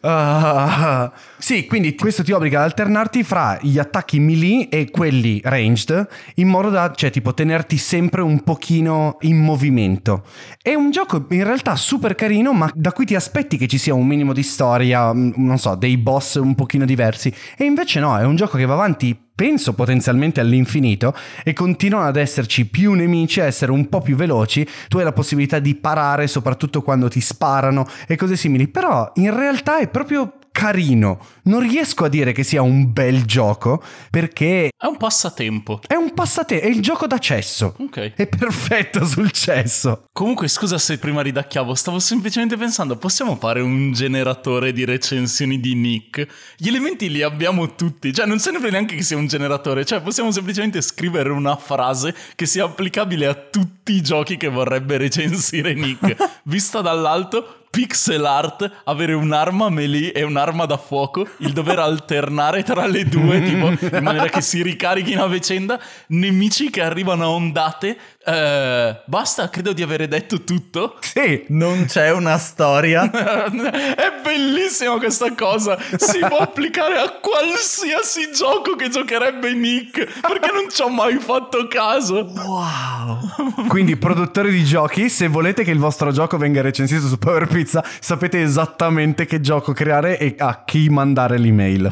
uh, 0.00 1.10
sì, 1.38 1.66
quindi 1.66 1.94
questo 1.94 2.22
ti 2.22 2.32
obbliga 2.32 2.58
ad 2.58 2.64
alternarti 2.64 3.22
fra 3.22 3.58
gli 3.60 3.78
attacchi 3.78 4.20
melee 4.20 4.68
e 4.68 4.90
quelli 4.90 5.40
ranged 5.42 6.06
in 6.36 6.48
modo 6.48 6.70
da, 6.70 6.92
cioè, 6.94 7.10
tipo, 7.10 7.34
tenerti 7.34 7.76
sempre 7.76 8.22
un 8.22 8.42
pochino 8.42 9.16
in 9.20 9.38
movimento. 9.38 10.24
È 10.60 10.74
un 10.74 10.90
gioco 10.90 11.26
in 11.30 11.44
realtà 11.44 11.76
super 11.76 12.14
carino, 12.14 12.52
ma 12.52 12.70
da 12.74 12.92
cui 12.92 13.04
ti 13.04 13.14
aspetti 13.14 13.56
che 13.56 13.66
ci 13.66 13.78
sia 13.78 13.94
un 13.94 14.06
minimo 14.06 14.32
di 14.32 14.42
storia, 14.42 15.12
mm, 15.12 15.32
non 15.36 15.58
so, 15.58 15.74
dei 15.74 15.96
boss 15.96 16.34
un 16.36 16.54
pochino 16.54 16.84
diversi. 16.84 17.32
E 17.56 17.64
invece 17.64 18.00
no, 18.00 18.18
è 18.18 18.24
un 18.24 18.36
gioco 18.36 18.56
che 18.56 18.64
va 18.64 18.74
avanti 18.74 19.23
penso 19.34 19.72
potenzialmente 19.72 20.40
all'infinito 20.40 21.14
e 21.42 21.52
continuano 21.52 22.06
ad 22.06 22.16
esserci 22.16 22.66
più 22.66 22.92
nemici, 22.92 23.40
a 23.40 23.46
essere 23.46 23.72
un 23.72 23.88
po' 23.88 24.00
più 24.00 24.14
veloci, 24.16 24.66
tu 24.88 24.98
hai 24.98 25.04
la 25.04 25.12
possibilità 25.12 25.58
di 25.58 25.74
parare 25.74 26.26
soprattutto 26.26 26.82
quando 26.82 27.08
ti 27.08 27.20
sparano 27.20 27.86
e 28.06 28.16
cose 28.16 28.36
simili, 28.36 28.68
però 28.68 29.10
in 29.16 29.34
realtà 29.34 29.78
è 29.78 29.88
proprio 29.88 30.38
carino. 30.54 31.18
Non 31.42 31.68
riesco 31.68 32.04
a 32.04 32.08
dire 32.08 32.30
che 32.30 32.44
sia 32.44 32.62
un 32.62 32.92
bel 32.92 33.24
gioco 33.24 33.82
perché... 34.08 34.70
È 34.78 34.86
un 34.86 34.96
passatempo. 34.96 35.80
È 35.84 35.94
un 35.94 36.14
passatempo, 36.14 36.64
è 36.64 36.68
il 36.68 36.80
gioco 36.80 37.08
da 37.08 37.18
cesso. 37.18 37.74
Ok. 37.80 38.12
È 38.14 38.28
perfetto 38.28 39.04
sul 39.04 39.32
cesso. 39.32 40.04
Comunque 40.12 40.46
scusa 40.46 40.78
se 40.78 40.98
prima 40.98 41.22
ridacchiavo, 41.22 41.74
stavo 41.74 41.98
semplicemente 41.98 42.56
pensando, 42.56 42.96
possiamo 42.96 43.34
fare 43.34 43.60
un 43.60 43.92
generatore 43.92 44.72
di 44.72 44.84
recensioni 44.84 45.58
di 45.58 45.74
Nick? 45.74 46.24
Gli 46.56 46.68
elementi 46.68 47.10
li 47.10 47.22
abbiamo 47.22 47.74
tutti, 47.74 48.12
cioè 48.12 48.24
non 48.24 48.38
serve 48.38 48.70
neanche 48.70 48.94
che 48.94 49.02
sia 49.02 49.16
un 49.16 49.26
generatore, 49.26 49.84
cioè 49.84 50.00
possiamo 50.02 50.30
semplicemente 50.30 50.80
scrivere 50.82 51.30
una 51.30 51.56
frase 51.56 52.14
che 52.36 52.46
sia 52.46 52.64
applicabile 52.64 53.26
a 53.26 53.34
tutti 53.34 53.92
i 53.92 54.02
giochi 54.02 54.36
che 54.36 54.48
vorrebbe 54.48 54.98
recensire 54.98 55.74
Nick. 55.74 56.14
Vista 56.44 56.80
dall'alto, 56.80 57.63
pixel 57.74 58.24
art, 58.24 58.82
avere 58.84 59.14
un'arma 59.14 59.68
melee 59.68 60.12
e 60.12 60.22
un'arma 60.22 60.64
da 60.64 60.76
fuoco, 60.76 61.26
il 61.38 61.52
dover 61.52 61.80
alternare 61.80 62.62
tra 62.62 62.86
le 62.86 63.04
due, 63.04 63.42
tipo, 63.42 63.68
in 63.68 63.98
maniera 64.00 64.28
che 64.28 64.40
si 64.40 64.62
ricarichino 64.62 65.24
a 65.24 65.28
vicenda, 65.28 65.80
nemici 66.08 66.70
che 66.70 66.82
arrivano 66.82 67.24
a 67.24 67.28
ondate. 67.30 67.98
Eh, 68.26 69.02
basta, 69.04 69.48
credo 69.48 69.72
di 69.72 69.82
avere 69.82 70.08
detto 70.08 70.44
tutto. 70.44 70.96
Sì, 71.00 71.44
non 71.48 71.86
c'è 71.86 72.10
una 72.12 72.38
storia. 72.38 73.08
È 73.10 74.12
bellissima 74.22 74.98
questa 74.98 75.32
cosa. 75.34 75.78
Si 75.96 76.18
può 76.20 76.38
applicare 76.38 76.98
a 76.98 77.18
qualsiasi 77.20 78.30
gioco 78.34 78.76
che 78.76 78.88
giocherebbe 78.88 79.54
Nick, 79.54 80.20
perché 80.20 80.50
non 80.52 80.68
ci 80.70 80.82
ho 80.82 80.88
mai 80.88 81.16
fatto 81.18 81.66
caso. 81.68 82.30
Wow. 82.34 83.66
Quindi, 83.68 83.96
produttori 83.96 84.50
di 84.50 84.64
giochi, 84.64 85.08
se 85.08 85.28
volete 85.28 85.64
che 85.64 85.70
il 85.70 85.78
vostro 85.78 86.12
gioco 86.12 86.36
venga 86.36 86.60
recensito 86.62 87.06
su 87.06 87.18
PowerPoint, 87.18 87.52
pizza, 87.54 87.84
sapete 88.00 88.42
esattamente 88.42 89.26
che 89.26 89.40
gioco 89.40 89.72
creare 89.72 90.18
e 90.18 90.34
a 90.38 90.62
chi 90.64 90.88
mandare 90.88 91.38
l'email. 91.38 91.90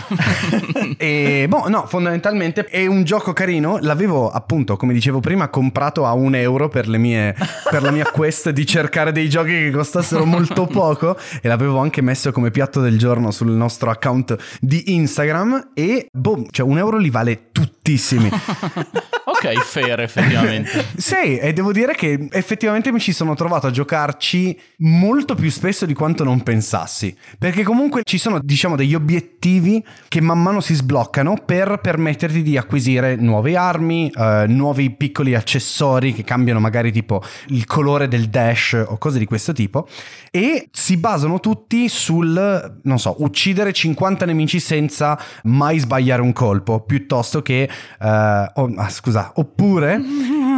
e 0.99 1.47
boh, 1.49 1.69
no, 1.69 1.87
fondamentalmente 1.87 2.67
è 2.67 2.87
un 2.87 3.05
gioco 3.05 3.33
carino. 3.33 3.79
L'avevo 3.81 4.31
appunto, 4.31 4.77
come 4.77 4.93
dicevo 4.93 5.21
prima, 5.21 5.49
comprato 5.49 6.05
a 6.05 6.13
un 6.13 6.22
euro 6.35 6.69
per, 6.69 6.89
le 6.89 6.99
mie, 6.99 7.35
per 7.71 7.83
la 7.83 7.91
mia 7.91 8.05
quest 8.13 8.51
di 8.51 8.67
cercare 8.67 9.13
dei 9.13 9.29
giochi 9.29 9.51
che 9.51 9.71
costassero 9.71 10.25
molto 10.25 10.67
poco. 10.73 11.17
E 11.41 11.49
l'avevo 11.49 11.79
anche 11.79 12.01
messo 12.03 12.33
come 12.33 12.51
piatto 12.51 12.81
del 12.81 12.99
giorno 12.99 13.31
sul 13.31 13.51
nostro 13.51 13.91
account 13.91 14.37
di 14.61 14.95
Instagram. 14.95 15.71
E 15.75 16.07
boh, 16.11 16.47
cioè 16.51 16.67
un 16.67 16.79
euro 16.79 16.97
li 16.99 17.11
vale 17.11 17.49
tuttissimi. 17.63 18.29
ok, 19.25 19.61
fair 19.61 20.01
effettivamente. 20.01 20.87
sì, 20.97 21.39
e 21.39 21.53
devo 21.53 21.73
dire 21.73 21.95
che 21.95 22.29
effettivamente 22.31 22.91
mi 22.91 23.01
ci 23.01 23.13
sono 23.13 23.35
trovato 23.35 23.69
a 23.69 23.71
giocarci 23.71 24.59
molto 24.79 25.35
più 25.35 25.51
spesso 25.51 25.87
di 25.87 25.95
quanto 25.95 26.25
non 26.25 26.43
pensassi. 26.43 27.17
Perché 27.39 27.63
comunque 27.63 28.03
ci 28.05 28.19
sono, 28.19 28.41
diciamo, 28.41 28.77
degli 28.77 28.95
obiettivi 28.95 29.85
che 30.09 30.21
man 30.21 30.41
mano 30.43 30.61
si 30.61 30.75
sbloccano 30.75 31.43
per 31.45 31.79
permetterti 31.81 32.43
di 32.43 32.57
acquisire 32.57 33.17
nuove 33.17 33.57
armi, 33.57 34.11
eh, 34.11 34.47
nuovi 34.49 34.91
piccoli 34.91 35.35
accessori 35.35 36.13
che 36.13 36.25
cambiano 36.25 36.61
magari 36.61 36.91
tipo 36.93 37.23
il 37.49 37.65
colore 37.65 38.09
del 38.09 38.29
dash 38.29 38.85
o 38.87 38.99
cose 38.99 39.19
di 39.19 39.25
questo 39.25 39.53
tipo. 39.53 39.87
E 40.31 40.69
si 40.73 40.97
basano 40.97 41.41
tutti 41.41 41.89
sul, 41.89 42.81
non 42.83 42.99
so, 42.99 43.17
uccidere 43.19 43.73
50 43.73 44.25
nemici 44.25 44.59
senza 44.61 45.19
mai 45.45 45.79
sbagliare 45.79 46.23
un 46.23 46.33
colpo, 46.33 46.81
piuttosto 46.81 47.43
che... 47.43 47.52
Eh, 47.61 48.51
oh, 48.55 48.73
ah, 48.77 48.89
scusa, 48.89 49.33
oppure... 49.35 50.01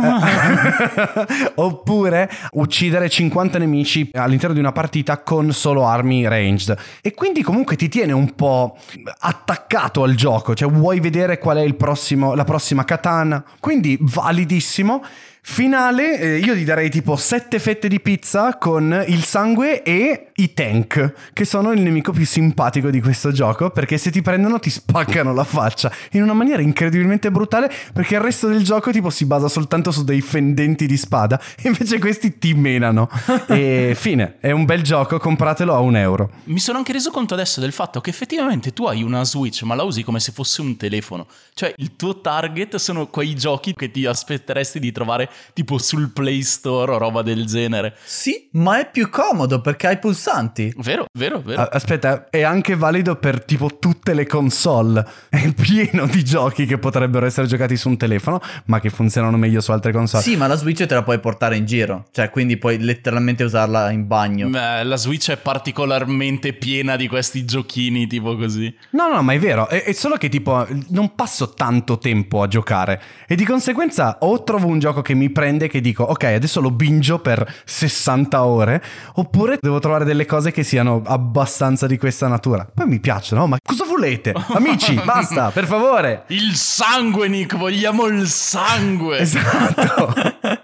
Oppure 1.54 2.30
uccidere 2.52 3.08
50 3.08 3.58
nemici 3.58 4.10
all'interno 4.12 4.54
di 4.54 4.60
una 4.60 4.72
partita 4.72 5.22
con 5.22 5.52
solo 5.52 5.86
armi 5.86 6.26
ranged. 6.26 6.76
E 7.00 7.14
quindi 7.14 7.42
comunque 7.42 7.76
ti 7.76 7.88
tiene 7.88 8.12
un 8.12 8.34
po' 8.34 8.76
attaccato 9.20 10.02
al 10.02 10.14
gioco, 10.14 10.54
cioè 10.54 10.70
vuoi 10.70 11.00
vedere 11.00 11.38
qual 11.38 11.58
è 11.58 11.62
prossimo, 11.74 12.34
la 12.34 12.44
prossima 12.44 12.84
katana. 12.84 13.44
Quindi 13.60 13.96
validissimo. 14.00 15.02
Finale, 15.46 16.18
eh, 16.18 16.38
io 16.38 16.54
gli 16.54 16.64
darei 16.64 16.88
tipo 16.88 17.16
7 17.16 17.58
fette 17.58 17.86
di 17.86 18.00
pizza 18.00 18.56
con 18.56 19.04
il 19.08 19.24
sangue 19.24 19.82
e 19.82 20.30
i 20.36 20.52
tank, 20.52 21.30
che 21.32 21.44
sono 21.44 21.72
il 21.72 21.80
nemico 21.80 22.12
più 22.12 22.26
simpatico 22.26 22.90
di 22.90 23.00
questo 23.00 23.30
gioco, 23.30 23.70
perché 23.70 23.98
se 23.98 24.10
ti 24.10 24.22
prendono 24.22 24.58
ti 24.58 24.70
spaccano 24.70 25.32
la 25.32 25.44
faccia 25.44 25.92
in 26.12 26.22
una 26.22 26.32
maniera 26.32 26.62
incredibilmente 26.62 27.30
brutale, 27.30 27.70
perché 27.92 28.14
il 28.14 28.20
resto 28.20 28.48
del 28.48 28.64
gioco 28.64 28.90
tipo 28.90 29.10
si 29.10 29.26
basa 29.26 29.48
soltanto 29.48 29.90
su 29.90 30.02
dei 30.02 30.20
fendenti 30.20 30.86
di 30.86 30.96
spada, 30.96 31.40
e 31.56 31.68
invece 31.68 31.98
questi 31.98 32.38
ti 32.38 32.54
menano. 32.54 33.08
e 33.46 33.92
fine, 33.98 34.36
è 34.40 34.50
un 34.50 34.64
bel 34.64 34.82
gioco, 34.82 35.18
compratelo 35.18 35.72
a 35.74 35.78
un 35.78 35.96
euro. 35.96 36.30
Mi 36.44 36.58
sono 36.58 36.78
anche 36.78 36.92
reso 36.92 37.10
conto 37.10 37.34
adesso 37.34 37.60
del 37.60 37.72
fatto 37.72 38.00
che 38.00 38.10
effettivamente 38.10 38.72
tu 38.72 38.86
hai 38.86 39.02
una 39.02 39.24
Switch, 39.24 39.62
ma 39.62 39.74
la 39.74 39.84
usi 39.84 40.02
come 40.02 40.20
se 40.20 40.32
fosse 40.32 40.60
un 40.60 40.76
telefono. 40.76 41.26
Cioè, 41.54 41.74
il 41.76 41.96
tuo 41.96 42.20
target 42.20 42.76
sono 42.76 43.06
quei 43.06 43.34
giochi 43.34 43.74
che 43.74 43.90
ti 43.90 44.04
aspetteresti 44.04 44.80
di 44.80 44.90
trovare 44.90 45.30
tipo 45.52 45.78
sul 45.78 46.10
Play 46.10 46.42
Store 46.42 46.92
o 46.92 46.98
roba 46.98 47.22
del 47.22 47.46
genere. 47.46 47.96
Sì, 48.04 48.48
ma 48.52 48.80
è 48.80 48.90
più 48.90 49.08
comodo 49.08 49.60
perché 49.60 49.86
hai 49.86 49.98
pulsanti. 50.24 50.72
Vero, 50.78 51.04
vero, 51.12 51.40
vero. 51.44 51.62
Aspetta, 51.62 52.28
è 52.30 52.42
anche 52.42 52.74
valido 52.74 53.16
per 53.16 53.44
tipo 53.44 53.78
tutte 53.78 54.14
le 54.14 54.26
console. 54.26 55.06
È 55.28 55.52
pieno 55.52 56.06
di 56.06 56.24
giochi 56.24 56.64
che 56.64 56.78
potrebbero 56.78 57.26
essere 57.26 57.46
giocati 57.46 57.76
su 57.76 57.88
un 57.88 57.96
telefono, 57.96 58.40
ma 58.66 58.80
che 58.80 58.88
funzionano 58.88 59.36
meglio 59.36 59.60
su 59.60 59.70
altre 59.72 59.92
console. 59.92 60.22
Sì, 60.22 60.36
ma 60.36 60.46
la 60.46 60.56
Switch 60.56 60.86
te 60.86 60.94
la 60.94 61.02
puoi 61.02 61.20
portare 61.20 61.56
in 61.56 61.66
giro. 61.66 62.06
Cioè, 62.10 62.30
quindi 62.30 62.56
puoi 62.56 62.78
letteralmente 62.78 63.44
usarla 63.44 63.90
in 63.90 64.06
bagno. 64.06 64.48
Beh, 64.48 64.84
la 64.84 64.96
Switch 64.96 65.30
è 65.30 65.36
particolarmente 65.36 66.54
piena 66.54 66.96
di 66.96 67.06
questi 67.08 67.44
giochini 67.44 68.06
tipo 68.06 68.36
così. 68.36 68.74
No, 68.90 69.08
no, 69.08 69.22
ma 69.22 69.34
è 69.34 69.38
vero. 69.38 69.68
È, 69.68 69.82
è 69.82 69.92
solo 69.92 70.16
che 70.16 70.28
tipo 70.28 70.66
non 70.88 71.14
passo 71.14 71.52
tanto 71.52 71.98
tempo 71.98 72.42
a 72.42 72.48
giocare. 72.48 73.00
E 73.26 73.34
di 73.34 73.44
conseguenza 73.44 74.18
o 74.20 74.42
trovo 74.42 74.68
un 74.68 74.78
gioco 74.78 75.02
che 75.02 75.14
mi 75.14 75.30
prende 75.30 75.68
che 75.68 75.80
dico, 75.80 76.04
ok, 76.04 76.24
adesso 76.24 76.60
lo 76.60 76.70
bingio 76.70 77.18
per 77.18 77.46
60 77.64 78.44
ore. 78.44 78.82
Oppure 79.14 79.58
devo 79.60 79.78
trovare 79.78 80.04
delle 80.04 80.13
cose 80.24 80.52
che 80.52 80.62
siano 80.62 81.02
abbastanza 81.04 81.86
di 81.86 81.98
questa 81.98 82.28
natura. 82.28 82.66
Poi 82.72 82.86
mi 82.86 83.00
piacciono, 83.00 83.46
ma 83.46 83.58
cosa 83.62 83.84
volete? 83.84 84.32
Amici, 84.52 84.94
basta, 85.04 85.50
per 85.50 85.66
favore. 85.66 86.24
Il 86.28 86.54
sangue, 86.54 87.28
Nick, 87.28 87.56
vogliamo 87.56 88.06
il 88.06 88.26
sangue. 88.28 89.18
Esatto. 89.18 90.14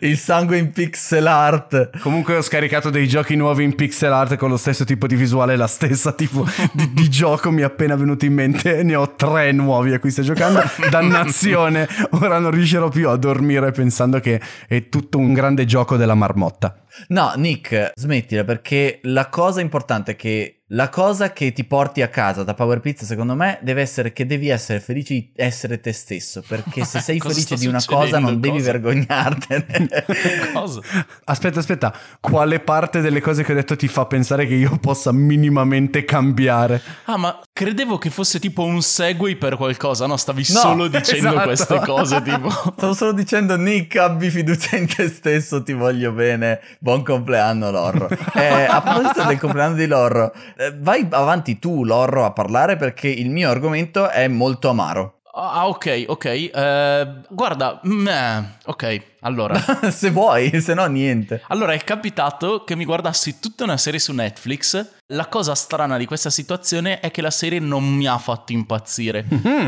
Il 0.00 0.16
sangue 0.16 0.58
in 0.58 0.70
pixel 0.70 1.26
art. 1.26 1.98
Comunque 1.98 2.36
ho 2.36 2.42
scaricato 2.42 2.90
dei 2.90 3.08
giochi 3.08 3.34
nuovi 3.34 3.64
in 3.64 3.74
pixel 3.74 4.12
art 4.12 4.36
con 4.36 4.48
lo 4.48 4.56
stesso 4.56 4.84
tipo 4.84 5.08
di 5.08 5.16
visuale, 5.16 5.56
la 5.56 5.66
stessa 5.66 6.12
tipo 6.12 6.46
di, 6.72 6.92
di 6.92 7.10
gioco 7.10 7.50
mi 7.50 7.62
è 7.62 7.64
appena 7.64 7.96
venuto 7.96 8.24
in 8.24 8.34
mente. 8.34 8.82
Ne 8.84 8.94
ho 8.94 9.14
tre 9.16 9.50
nuovi 9.50 9.92
a 9.92 9.98
cui 9.98 10.10
sto 10.10 10.22
giocando. 10.22 10.60
Dannazione, 10.90 11.88
ora 12.12 12.38
non 12.38 12.52
riuscirò 12.52 12.88
più 12.88 13.08
a 13.08 13.16
dormire 13.16 13.72
pensando 13.72 14.20
che 14.20 14.40
è 14.68 14.88
tutto 14.88 15.18
un 15.18 15.32
grande 15.32 15.64
gioco 15.64 15.96
della 15.96 16.14
marmotta. 16.14 16.76
No, 17.08 17.32
Nick, 17.34 17.90
smettila 17.94 18.44
perché 18.44 19.00
la 19.02 19.28
cosa 19.28 19.60
importante 19.60 20.12
è 20.12 20.16
che 20.16 20.62
la 20.74 20.88
cosa 20.88 21.32
che 21.32 21.52
ti 21.52 21.64
porti 21.64 22.02
a 22.02 22.08
casa 22.08 22.42
da 22.42 22.52
Power 22.52 22.80
Pizza, 22.80 23.04
secondo 23.04 23.34
me, 23.34 23.58
deve 23.62 23.80
essere 23.80 24.12
che 24.12 24.26
devi 24.26 24.48
essere 24.48 24.80
felice 24.80 25.14
di 25.14 25.30
essere 25.36 25.80
te 25.80 25.92
stesso. 25.92 26.42
Perché 26.46 26.84
se 26.84 26.98
sei 27.00 27.20
felice 27.20 27.56
di 27.56 27.66
una 27.66 27.82
cosa, 27.84 28.18
non 28.18 28.40
devi 28.40 28.58
Cosa? 28.58 28.72
vergognartene. 28.72 29.88
Cosa? 30.52 30.80
Aspetta, 31.24 31.60
aspetta, 31.60 31.94
quale 32.20 32.60
parte 32.60 33.00
delle 33.00 33.20
cose 33.20 33.44
che 33.44 33.52
ho 33.52 33.54
detto 33.54 33.76
ti 33.76 33.88
fa 33.88 34.06
pensare 34.06 34.46
che 34.46 34.54
io 34.54 34.76
possa 34.78 35.12
minimamente 35.12 36.04
cambiare? 36.04 36.80
Ah, 37.04 37.16
ma 37.16 37.40
credevo 37.54 37.98
che 37.98 38.10
fosse 38.10 38.40
tipo 38.40 38.64
un 38.64 38.82
segue 38.82 39.36
per 39.36 39.56
qualcosa. 39.56 40.06
No, 40.06 40.16
stavi 40.16 40.44
No, 40.48 40.58
solo 40.58 40.88
dicendo 40.88 41.28
esatto. 41.28 41.44
queste 41.44 41.78
cose, 41.78 42.20
tipo. 42.20 42.50
Stavo 42.76 42.92
solo 42.92 43.12
dicendo, 43.12 43.56
Nick, 43.56 43.96
abbi 43.96 44.28
fiducia 44.28 44.76
in 44.76 44.88
te 44.88 45.08
stesso, 45.08 45.62
ti 45.62 45.72
voglio 45.72 46.10
bene. 46.10 46.60
Buon 46.80 47.02
compleanno, 47.02 47.70
Lorro. 47.70 48.08
Eh, 48.34 48.64
a 48.64 48.82
proposito 48.82 49.24
del 49.26 49.38
compleanno 49.38 49.76
di 49.76 49.86
Lorro, 49.86 50.32
eh, 50.56 50.74
vai 50.76 51.06
avanti 51.08 51.60
tu, 51.60 51.84
Lorro, 51.84 52.24
a 52.24 52.32
parlare 52.32 52.76
perché 52.76 53.06
il 53.08 53.30
mio 53.30 53.48
argomento 53.48 54.10
è 54.10 54.26
molto 54.26 54.68
amaro. 54.68 55.13
Ah, 55.36 55.66
ok, 55.66 56.04
ok. 56.06 56.24
Eh, 56.26 57.14
guarda, 57.28 57.80
mm, 57.84 58.06
eh, 58.06 58.58
ok, 58.66 59.02
allora. 59.20 59.58
se 59.90 60.10
vuoi, 60.10 60.60
se 60.60 60.74
no 60.74 60.86
niente. 60.86 61.42
Allora 61.48 61.72
è 61.72 61.82
capitato 61.82 62.62
che 62.62 62.76
mi 62.76 62.84
guardassi 62.84 63.40
tutta 63.40 63.64
una 63.64 63.76
serie 63.76 63.98
su 63.98 64.12
Netflix. 64.12 64.92
La 65.08 65.26
cosa 65.26 65.56
strana 65.56 65.96
di 65.98 66.06
questa 66.06 66.30
situazione 66.30 67.00
è 67.00 67.10
che 67.10 67.20
la 67.20 67.32
serie 67.32 67.58
non 67.58 67.84
mi 67.84 68.06
ha 68.06 68.16
fatto 68.18 68.52
impazzire. 68.52 69.26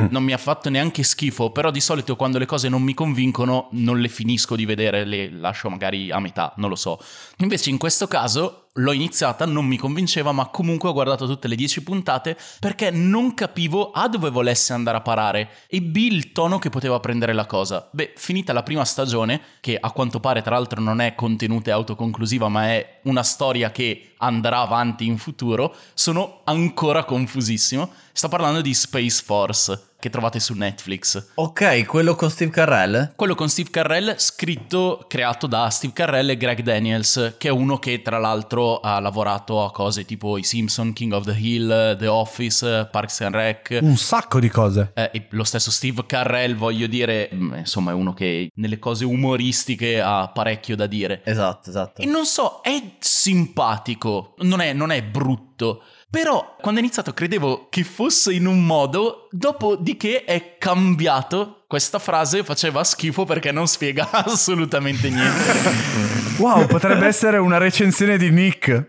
Non 0.08 0.22
mi 0.22 0.32
ha 0.32 0.38
fatto 0.38 0.70
neanche 0.70 1.02
schifo, 1.02 1.50
però 1.50 1.72
di 1.72 1.80
solito 1.80 2.14
quando 2.14 2.38
le 2.38 2.46
cose 2.46 2.68
non 2.68 2.82
mi 2.82 2.94
convincono 2.94 3.68
non 3.72 3.98
le 3.98 4.08
finisco 4.08 4.54
di 4.54 4.64
vedere, 4.64 5.04
le 5.04 5.30
lascio 5.30 5.68
magari 5.68 6.12
a 6.12 6.20
metà, 6.20 6.52
non 6.56 6.70
lo 6.70 6.76
so. 6.76 6.98
Invece 7.38 7.70
in 7.70 7.78
questo 7.78 8.06
caso 8.06 8.65
l'ho 8.76 8.92
iniziata, 8.92 9.44
non 9.44 9.64
mi 9.64 9.76
convinceva, 9.76 10.32
ma 10.32 10.46
comunque 10.46 10.88
ho 10.88 10.92
guardato 10.92 11.26
tutte 11.26 11.48
le 11.48 11.54
10 11.54 11.82
puntate 11.82 12.36
perché 12.58 12.90
non 12.90 13.34
capivo 13.34 13.90
A 13.90 14.08
dove 14.08 14.30
volesse 14.30 14.72
andare 14.72 14.98
a 14.98 15.02
parare 15.02 15.50
e 15.68 15.80
B 15.80 15.96
il 15.96 16.32
tono 16.32 16.58
che 16.58 16.70
poteva 16.70 17.00
prendere 17.00 17.32
la 17.32 17.46
cosa. 17.46 17.88
Beh, 17.92 18.12
finita 18.16 18.52
la 18.52 18.62
prima 18.62 18.84
stagione, 18.84 19.40
che 19.60 19.76
a 19.78 19.90
quanto 19.90 20.20
pare 20.20 20.42
tra 20.42 20.54
l'altro 20.56 20.80
non 20.80 21.00
è 21.00 21.14
contenuta 21.14 21.70
e 21.70 21.72
autoconclusiva, 21.72 22.48
ma 22.48 22.66
è 22.66 23.00
una 23.04 23.22
storia 23.22 23.70
che 23.70 24.12
andrà 24.18 24.60
avanti 24.60 25.06
in 25.06 25.18
futuro, 25.18 25.74
sono 25.94 26.40
ancora 26.44 27.04
confusissimo. 27.04 27.90
Sto 28.12 28.28
parlando 28.28 28.60
di 28.60 28.72
Space 28.72 29.22
Force, 29.22 29.94
che 30.06 30.10
trovate 30.10 30.38
su 30.38 30.54
Netflix. 30.54 31.32
Ok, 31.34 31.84
quello 31.84 32.14
con 32.14 32.30
Steve 32.30 32.52
Carell? 32.52 33.12
Quello 33.16 33.34
con 33.34 33.48
Steve 33.48 33.70
Carrell, 33.70 34.14
scritto, 34.16 35.04
creato 35.08 35.48
da 35.48 35.68
Steve 35.68 35.92
Carrell 35.92 36.30
e 36.30 36.36
Greg 36.36 36.60
Daniels, 36.60 37.34
che 37.38 37.48
è 37.48 37.50
uno 37.50 37.78
che 37.78 38.02
tra 38.02 38.18
l'altro 38.18 38.78
ha 38.78 39.00
lavorato 39.00 39.64
a 39.64 39.72
cose 39.72 40.04
tipo 40.04 40.38
I 40.38 40.44
Simpson, 40.44 40.92
King 40.92 41.12
of 41.12 41.24
the 41.24 41.36
Hill, 41.36 41.96
The 41.98 42.06
Office, 42.06 42.88
Parks 42.90 43.20
and 43.22 43.34
Rec. 43.34 43.78
Un 43.82 43.96
sacco 43.96 44.38
di 44.38 44.48
cose. 44.48 44.92
Eh, 44.94 45.10
e 45.12 45.26
lo 45.30 45.44
stesso 45.44 45.72
Steve 45.72 46.04
Carrell, 46.06 46.54
voglio 46.54 46.86
dire, 46.86 47.28
mm, 47.34 47.54
insomma, 47.54 47.90
è 47.90 47.94
uno 47.94 48.14
che 48.14 48.50
nelle 48.54 48.78
cose 48.78 49.04
umoristiche 49.04 50.00
ha 50.00 50.28
parecchio 50.28 50.76
da 50.76 50.86
dire. 50.86 51.22
Esatto, 51.24 51.68
esatto. 51.68 52.00
E 52.00 52.06
non 52.06 52.26
so, 52.26 52.60
è 52.62 52.80
simpatico, 53.00 54.34
non 54.38 54.60
è, 54.60 54.72
non 54.72 54.92
è 54.92 55.02
brutto. 55.02 55.82
Però 56.08 56.56
quando 56.60 56.80
ho 56.80 56.82
iniziato 56.82 57.12
credevo 57.12 57.68
che 57.68 57.84
fosse 57.84 58.32
in 58.32 58.46
un 58.46 58.64
modo, 58.64 59.28
dopodiché 59.30 60.24
è 60.24 60.56
cambiato. 60.58 61.55
Questa 61.68 61.98
frase 61.98 62.44
faceva 62.44 62.84
schifo 62.84 63.24
perché 63.24 63.50
non 63.50 63.66
spiega 63.66 64.08
assolutamente 64.24 65.10
niente. 65.10 66.14
Wow, 66.36 66.66
potrebbe 66.66 67.06
essere 67.06 67.38
una 67.38 67.56
recensione 67.56 68.18
di 68.18 68.30
Nick. 68.30 68.84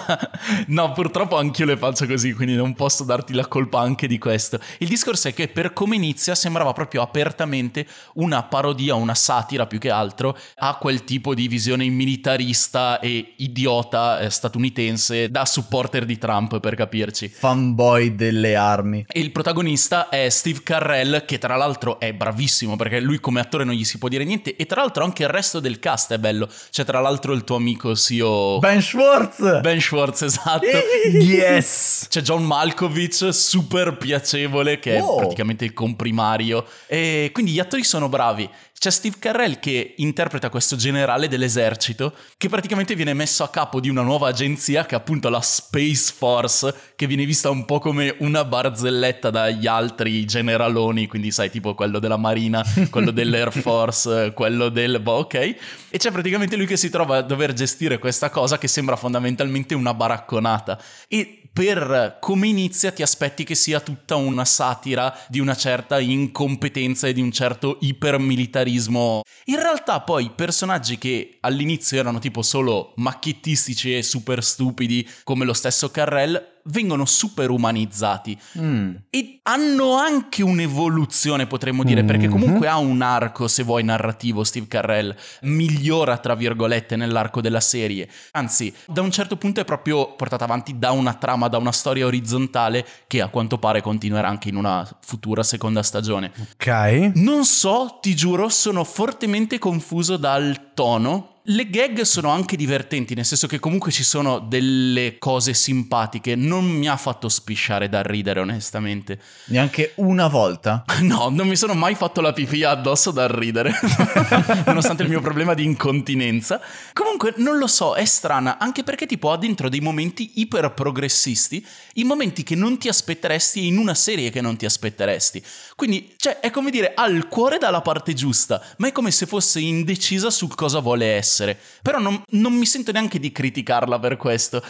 no, 0.68 0.92
purtroppo 0.92 1.36
anch'io 1.36 1.66
le 1.66 1.76
faccio 1.76 2.06
così, 2.06 2.32
quindi 2.32 2.56
non 2.56 2.72
posso 2.72 3.04
darti 3.04 3.34
la 3.34 3.46
colpa 3.46 3.80
anche 3.80 4.06
di 4.06 4.16
questo. 4.16 4.58
Il 4.78 4.88
discorso 4.88 5.28
è 5.28 5.34
che 5.34 5.48
per 5.48 5.74
come 5.74 5.96
inizia 5.96 6.34
sembrava 6.34 6.72
proprio 6.72 7.02
apertamente 7.02 7.86
una 8.14 8.42
parodia, 8.42 8.94
una 8.94 9.14
satira 9.14 9.66
più 9.66 9.78
che 9.78 9.90
altro 9.90 10.34
a 10.54 10.76
quel 10.76 11.04
tipo 11.04 11.34
di 11.34 11.46
visione 11.46 11.86
militarista 11.88 13.00
e 13.00 13.34
idiota 13.36 14.20
eh, 14.20 14.30
statunitense 14.30 15.30
da 15.30 15.44
supporter 15.44 16.06
di 16.06 16.16
Trump, 16.16 16.58
per 16.58 16.74
capirci. 16.74 17.28
Fanboy 17.28 18.14
delle 18.14 18.56
armi. 18.56 19.04
E 19.06 19.20
il 19.20 19.30
protagonista 19.30 20.08
è 20.08 20.30
Steve 20.30 20.62
Carrell, 20.62 21.26
che 21.26 21.36
tra 21.36 21.56
l'altro 21.56 22.00
è 22.00 22.07
bravissimo 22.14 22.76
perché 22.76 23.00
lui 23.00 23.20
come 23.20 23.40
attore 23.40 23.64
non 23.64 23.74
gli 23.74 23.84
si 23.84 23.98
può 23.98 24.08
dire 24.08 24.24
niente. 24.24 24.56
E 24.56 24.66
tra 24.66 24.80
l'altro 24.82 25.04
anche 25.04 25.22
il 25.24 25.28
resto 25.28 25.60
del 25.60 25.78
cast 25.78 26.12
è 26.12 26.18
bello. 26.18 26.48
C'è 26.70 26.84
tra 26.84 27.00
l'altro 27.00 27.32
il 27.32 27.44
tuo 27.44 27.56
amico 27.56 27.94
CEO 27.94 28.58
Ben 28.58 28.80
Schwartz! 28.82 29.60
Ben 29.60 29.80
Schwartz, 29.80 30.22
esatto. 30.22 30.66
Yes! 31.12 32.06
C'è 32.08 32.20
John 32.20 32.44
Malkovich, 32.44 33.32
super 33.32 33.96
piacevole, 33.96 34.78
che 34.78 34.96
è 34.96 35.00
Oh. 35.02 35.16
praticamente 35.16 35.64
il 35.64 35.72
comprimario. 35.72 36.64
E 36.86 37.30
quindi 37.32 37.52
gli 37.52 37.60
attori 37.60 37.84
sono 37.84 38.08
bravi. 38.08 38.48
C'è 38.78 38.92
Steve 38.92 39.16
Carrell 39.18 39.58
che 39.58 39.94
interpreta 39.96 40.50
questo 40.50 40.76
generale 40.76 41.26
dell'esercito, 41.26 42.14
che 42.36 42.48
praticamente 42.48 42.94
viene 42.94 43.12
messo 43.12 43.42
a 43.42 43.48
capo 43.48 43.80
di 43.80 43.88
una 43.88 44.02
nuova 44.02 44.28
agenzia 44.28 44.86
che 44.86 44.94
è 44.94 44.98
appunto 44.98 45.28
la 45.28 45.40
Space 45.40 46.12
Force, 46.16 46.72
che 46.94 47.08
viene 47.08 47.24
vista 47.24 47.50
un 47.50 47.64
po' 47.64 47.80
come 47.80 48.14
una 48.20 48.44
barzelletta 48.44 49.30
dagli 49.30 49.66
altri 49.66 50.24
generaloni, 50.24 51.08
quindi 51.08 51.32
sai, 51.32 51.50
tipo 51.50 51.74
quello 51.74 51.98
della 51.98 52.16
Marina, 52.16 52.64
quello 52.88 53.10
dell'Air 53.10 53.50
Force, 53.50 54.32
quello 54.32 54.68
del... 54.68 55.00
boh, 55.00 55.18
ok? 55.18 55.34
E 55.34 55.98
c'è 55.98 56.12
praticamente 56.12 56.54
lui 56.54 56.66
che 56.66 56.76
si 56.76 56.88
trova 56.88 57.16
a 57.16 57.22
dover 57.22 57.54
gestire 57.54 57.98
questa 57.98 58.30
cosa 58.30 58.58
che 58.58 58.68
sembra 58.68 58.94
fondamentalmente 58.94 59.74
una 59.74 59.92
baracconata. 59.92 60.80
E 61.08 61.47
per 61.58 62.18
come 62.20 62.46
inizia 62.46 62.92
ti 62.92 63.02
aspetti 63.02 63.42
che 63.42 63.56
sia 63.56 63.80
tutta 63.80 64.14
una 64.14 64.44
satira 64.44 65.12
di 65.26 65.40
una 65.40 65.56
certa 65.56 65.98
incompetenza 65.98 67.08
e 67.08 67.12
di 67.12 67.20
un 67.20 67.32
certo 67.32 67.78
ipermilitarismo. 67.80 69.22
In 69.46 69.56
realtà 69.60 70.00
poi 70.02 70.26
i 70.26 70.30
personaggi 70.32 70.98
che 70.98 71.38
all'inizio 71.40 71.98
erano 71.98 72.20
tipo 72.20 72.42
solo 72.42 72.92
macchiettistici 72.98 73.96
e 73.96 74.04
super 74.04 74.44
stupidi 74.44 75.04
come 75.24 75.44
lo 75.44 75.52
stesso 75.52 75.90
Carrell 75.90 76.57
vengono 76.70 77.04
super 77.04 77.50
umanizzati 77.50 78.38
Mm. 78.58 78.94
e 79.10 79.40
hanno 79.42 79.94
anche 79.96 80.42
un'evoluzione, 80.42 81.46
potremmo 81.46 81.82
dire, 81.84 82.04
perché 82.04 82.26
Mhm. 82.26 82.30
comunque 82.32 82.68
ha 82.68 82.76
un 82.78 83.00
arco, 83.02 83.48
se 83.48 83.62
vuoi, 83.62 83.82
narrativo, 83.82 84.44
Steve 84.44 84.66
Carrell, 84.68 85.14
migliora, 85.42 86.18
tra 86.18 86.34
virgolette, 86.34 86.96
nell'arco 86.96 87.40
della 87.40 87.60
serie. 87.60 88.08
Anzi, 88.32 88.72
da 88.86 89.00
un 89.02 89.10
certo 89.10 89.36
punto 89.36 89.60
è 89.60 89.64
proprio 89.64 90.14
portata 90.14 90.44
avanti 90.44 90.78
da 90.78 90.90
una 90.90 91.14
trama, 91.14 91.48
da 91.48 91.58
una 91.58 91.72
storia 91.72 92.06
orizzontale 92.06 92.86
che 93.06 93.20
a 93.22 93.28
quanto 93.28 93.58
pare 93.58 93.80
continuerà 93.80 94.28
anche 94.28 94.48
in 94.50 94.56
una 94.56 94.86
futura 95.00 95.42
seconda 95.42 95.82
stagione. 95.82 96.30
Ok. 96.52 97.12
Non 97.14 97.44
so, 97.44 97.98
ti 98.00 98.14
giuro, 98.14 98.48
sono 98.48 98.84
fortemente 98.84 99.58
confuso 99.58 100.16
dal 100.16 100.72
tono. 100.74 101.37
Le 101.50 101.70
gag 101.70 102.02
sono 102.02 102.28
anche 102.28 102.56
divertenti, 102.56 103.14
nel 103.14 103.24
senso 103.24 103.46
che 103.46 103.58
comunque 103.58 103.90
ci 103.90 104.04
sono 104.04 104.38
delle 104.38 105.16
cose 105.16 105.54
simpatiche. 105.54 106.34
Non 106.34 106.66
mi 106.66 106.88
ha 106.88 106.96
fatto 106.98 107.30
spisciare 107.30 107.88
da 107.88 108.02
ridere, 108.02 108.40
onestamente. 108.40 109.18
Neanche 109.46 109.92
una 109.96 110.28
volta. 110.28 110.84
No, 111.08 111.30
non 111.30 111.48
mi 111.48 111.56
sono 111.56 111.74
mai 111.74 111.94
fatto 111.94 112.20
la 112.20 112.32
pipì 112.32 112.64
addosso 112.64 113.12
dal 113.12 113.28
ridere, 113.28 113.72
nonostante 114.66 115.04
il 115.04 115.08
mio 115.08 115.22
problema 115.22 115.54
di 115.54 115.64
incontinenza. 115.64 116.60
Comunque, 116.92 117.32
non 117.36 117.56
lo 117.56 117.66
so, 117.66 117.94
è 117.94 118.04
strana, 118.04 118.58
anche 118.58 118.82
perché 118.82 119.06
tipo 119.06 119.30
ha 119.30 119.38
dentro 119.38 119.70
dei 119.70 119.80
momenti 119.80 120.32
iper 120.34 120.74
progressisti, 120.74 121.64
i 121.94 122.04
momenti 122.04 122.42
che 122.42 122.56
non 122.56 122.76
ti 122.78 122.88
aspetteresti 122.88 123.66
in 123.66 123.78
una 123.78 123.94
serie 123.94 124.28
che 124.30 124.42
non 124.42 124.56
ti 124.56 124.66
aspetteresti. 124.66 125.42
Quindi, 125.76 126.12
cioè, 126.16 126.40
è 126.40 126.50
come 126.50 126.70
dire, 126.70 126.92
ha 126.94 127.06
il 127.06 127.28
cuore 127.28 127.56
dalla 127.56 127.80
parte 127.80 128.12
giusta, 128.12 128.60
ma 128.78 128.88
è 128.88 128.92
come 128.92 129.12
se 129.12 129.24
fosse 129.24 129.60
indecisa 129.60 130.28
su 130.28 130.48
cosa 130.48 130.80
vuole 130.80 131.06
essere. 131.06 131.37
Però 131.82 131.98
non, 131.98 132.22
non 132.30 132.52
mi 132.54 132.66
sento 132.66 132.92
neanche 132.92 133.18
di 133.18 133.32
criticarla 133.32 133.98
per 133.98 134.16
questo. 134.16 134.62